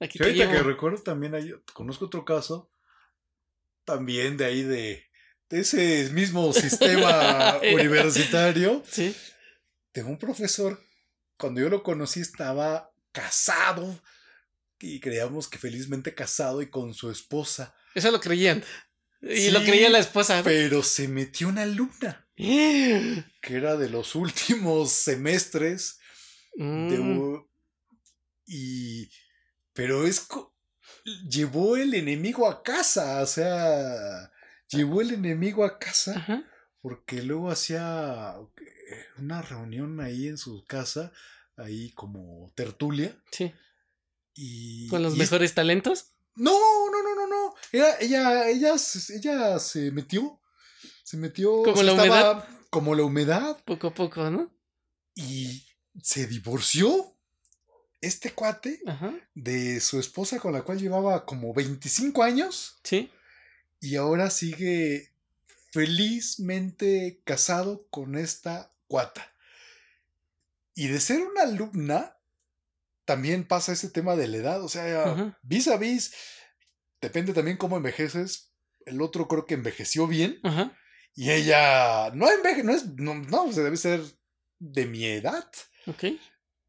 [0.00, 2.70] Aquí Sí, ahorita que recuerdo también hay, conozco otro caso.
[3.84, 5.04] También de ahí de,
[5.50, 8.82] de ese mismo sistema universitario.
[8.86, 9.14] Sí.
[9.92, 10.80] de un profesor,
[11.36, 14.00] cuando yo lo conocí estaba casado
[14.80, 18.62] y creíamos que felizmente casado y con su esposa, Eso lo creían.
[19.22, 20.42] Y Sí, lo creía la esposa.
[20.44, 25.98] pero se metió una alumna que era de los últimos semestres
[26.56, 27.36] Mm,
[28.46, 29.08] y
[29.72, 30.26] pero es
[31.28, 34.30] llevó el enemigo a casa, o sea,
[34.68, 36.44] llevó el enemigo a casa Ajá.
[36.80, 41.10] porque luego hacía eh, una reunión ahí en su casa,
[41.56, 43.16] ahí como tertulia.
[43.32, 43.52] Sí.
[44.34, 46.13] Y, Con los y es- mejores talentos.
[46.36, 47.54] No, no, no, no, no.
[47.72, 48.74] Era, ella, ella,
[49.10, 50.40] ella se metió.
[51.02, 51.62] Se metió.
[51.62, 53.58] Como la estaba Como la humedad.
[53.64, 54.50] Poco a poco, ¿no?
[55.14, 55.64] Y
[56.02, 57.14] se divorció
[58.00, 59.14] este cuate Ajá.
[59.34, 62.76] de su esposa con la cual llevaba como 25 años.
[62.82, 63.10] Sí.
[63.80, 65.12] Y ahora sigue
[65.70, 69.32] felizmente casado con esta cuata.
[70.74, 72.13] Y de ser una alumna,
[73.04, 74.62] también pasa ese tema de la edad.
[74.62, 76.14] O sea, vis a vis,
[77.00, 78.52] depende también cómo envejeces.
[78.86, 80.40] El otro creo que envejeció bien.
[81.14, 84.00] Y ella no enveje, no es, no, no, se debe ser
[84.58, 85.48] de mi edad.
[85.86, 86.04] Ok.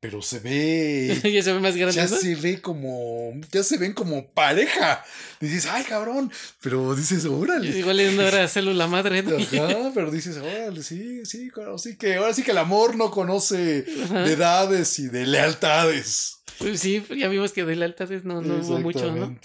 [0.05, 1.19] Pero se ve.
[1.33, 1.95] ya se ve más grande.
[1.95, 3.33] ya se ve como.
[3.51, 5.03] Ya se ven como pareja.
[5.39, 6.31] Dices, ay, cabrón.
[6.61, 7.75] Pero dices, órale.
[7.75, 9.23] Igual en una hora célula madre.
[9.23, 9.35] ¿no?
[9.35, 13.09] Ajá, pero dices, órale, sí, sí, claro, sí que ahora sí que el amor no
[13.09, 14.21] conoce Ajá.
[14.21, 16.43] de edades y de lealtades.
[16.59, 19.35] Pues sí, ya vimos que de lealtades no, no hubo mucho, ¿no?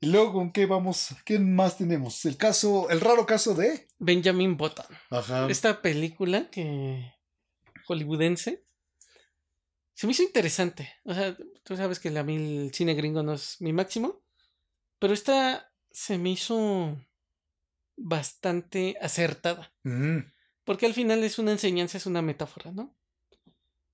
[0.00, 1.14] Y luego, ¿con qué vamos?
[1.24, 2.24] ¿Qué más tenemos?
[2.24, 3.86] El caso, el raro caso de.
[4.00, 4.86] Benjamin Button.
[5.10, 5.46] Ajá.
[5.48, 7.12] Esta película que
[7.86, 8.64] hollywoodense
[9.98, 10.88] se me hizo interesante.
[11.02, 14.22] O sea, tú sabes que a mí el cine gringo no es mi máximo,
[15.00, 16.96] pero esta se me hizo
[17.96, 20.22] bastante acertada, Ujú,
[20.62, 22.96] porque al final es una enseñanza, es una metáfora, ¿no?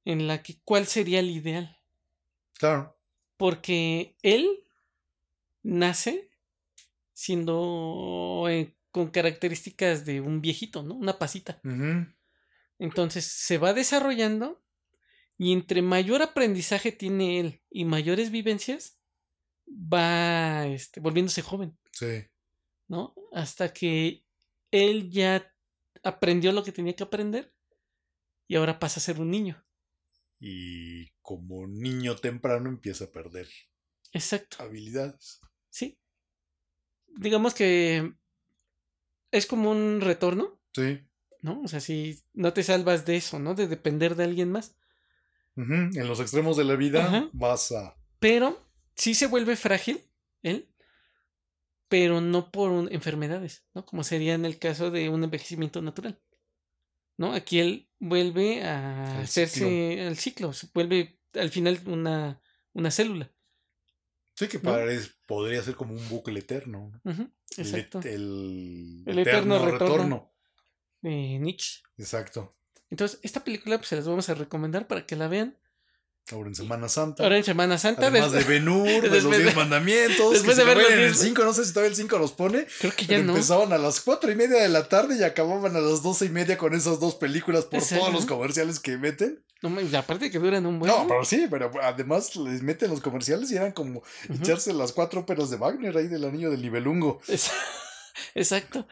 [0.04, 1.78] En la que cuál sería el ideal,
[2.58, 2.98] Claro.
[3.38, 4.66] porque él
[5.62, 6.30] nace
[7.14, 10.96] siendo eh, con características de un viejito, ¿no?
[10.96, 11.62] Una pasita.
[12.78, 14.63] Entonces se va desarrollando
[15.38, 18.98] y entre mayor aprendizaje tiene él y mayores vivencias,
[19.68, 22.26] va este, volviéndose joven, Sí.
[22.88, 23.14] ¿no?
[23.32, 24.24] Hasta que
[24.70, 25.52] él ya
[26.02, 27.54] aprendió lo que tenía que aprender
[28.46, 29.64] y ahora pasa a ser un niño.
[30.38, 33.48] Y como niño temprano empieza a perder
[34.12, 35.40] Exacto, habilidades.
[35.70, 35.98] sí.
[37.16, 38.12] Digamos que
[39.30, 41.00] es como un retorno, Sí.
[41.42, 41.60] ¿no?
[41.62, 43.54] O sea, si no te salvas de eso, ¿no?
[43.54, 44.76] De depender de alguien más.
[45.56, 47.28] Ujú, En los extremos de la vida Ajá.
[47.32, 47.96] vas a.
[48.18, 48.58] Pero
[48.96, 50.00] sí se vuelve frágil
[50.42, 50.68] él,
[51.88, 53.84] pero no por un- enfermedades, ¿no?
[53.86, 56.20] Como sería en el caso de un envejecimiento natural.
[57.16, 57.32] ¿No?
[57.32, 63.30] Aquí él vuelve a hacerse al ciclo, se vuelve al final una, una célula.
[64.34, 64.72] Sí, que ¿No?
[64.72, 66.90] parece- podría ser como un bucle eterno.
[67.04, 68.00] El exacto.
[68.00, 70.34] et- El, El eterno retorno.
[71.02, 71.82] Eh, Nietzsche.
[71.98, 72.56] Exacto.
[72.90, 75.56] Entonces, esta película pues, se las vamos a recomendar para que la vean.
[76.32, 77.22] Ahora en Semana Santa.
[77.22, 78.06] Ahora en Semana Santa.
[78.06, 80.32] Además de des- Ben Hur, de los después de- Diez Mandamientos.
[80.32, 82.18] después que de se ver en el diez- 5, no sé si todavía el 5
[82.18, 82.66] los pone.
[82.80, 83.32] Creo que ya no.
[83.32, 86.28] empezaban a las cuatro y media de la tarde y acababan a las doce y
[86.30, 89.44] media con esas dos películas por todos los comerciales que meten.
[89.60, 90.90] No, mames, aparte que duran un buen.
[90.90, 94.34] No, pero sí, pero además les meten los comerciales y eran como Ujú.
[94.42, 97.20] echarse las cuatro óperas de Wagner ahí del anillo del Nibelungo.
[97.28, 97.50] Es-
[98.34, 98.86] Exacto.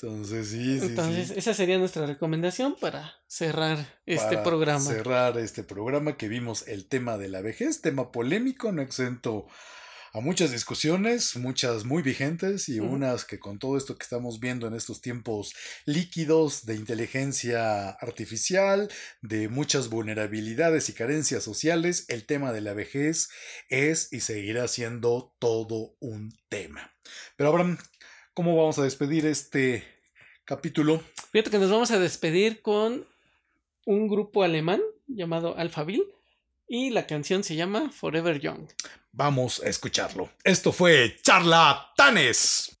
[0.00, 1.34] Entonces, sí, sí, Entonces, sí.
[1.36, 4.80] esa sería nuestra recomendación para cerrar este Para programa.
[4.80, 9.48] Cerrar este programa que vimos el tema de la vejez, tema polémico, no exento
[10.12, 14.66] a muchas discusiones, muchas muy vigentes y unas que con todo esto que estamos viendo
[14.66, 15.52] en estos tiempos
[15.84, 18.88] líquidos de inteligencia artificial,
[19.20, 23.30] de muchas vulnerabilidades y carencias sociales, el tema de la vejez
[23.68, 26.92] es y seguirá siendo todo un tema.
[27.36, 27.78] Pero Abraham,
[28.38, 29.82] ¿cómo vamos a despedir este
[30.44, 31.02] capítulo?
[31.32, 33.04] Fíjate que nos vamos a despedir con
[33.84, 36.06] un grupo alemán llamado Alphaville
[36.68, 38.68] y la canción se llama Forever Young.
[39.10, 40.30] Vamos a escucharlo.
[40.44, 42.78] Esto fue Charlatanes.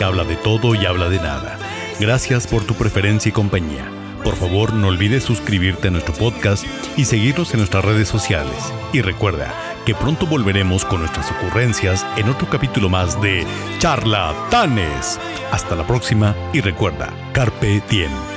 [0.00, 1.58] Que habla de todo y habla de nada.
[1.98, 3.84] Gracias por tu preferencia y compañía.
[4.24, 6.64] Por favor, no olvides suscribirte a nuestro podcast
[6.96, 8.72] y seguirnos en nuestras redes sociales.
[8.94, 9.52] Y recuerda
[9.84, 13.44] que pronto volveremos con nuestras ocurrencias en otro capítulo más de
[13.78, 15.20] Charlatanes.
[15.52, 18.29] Hasta la próxima y recuerda, Carpe Diem.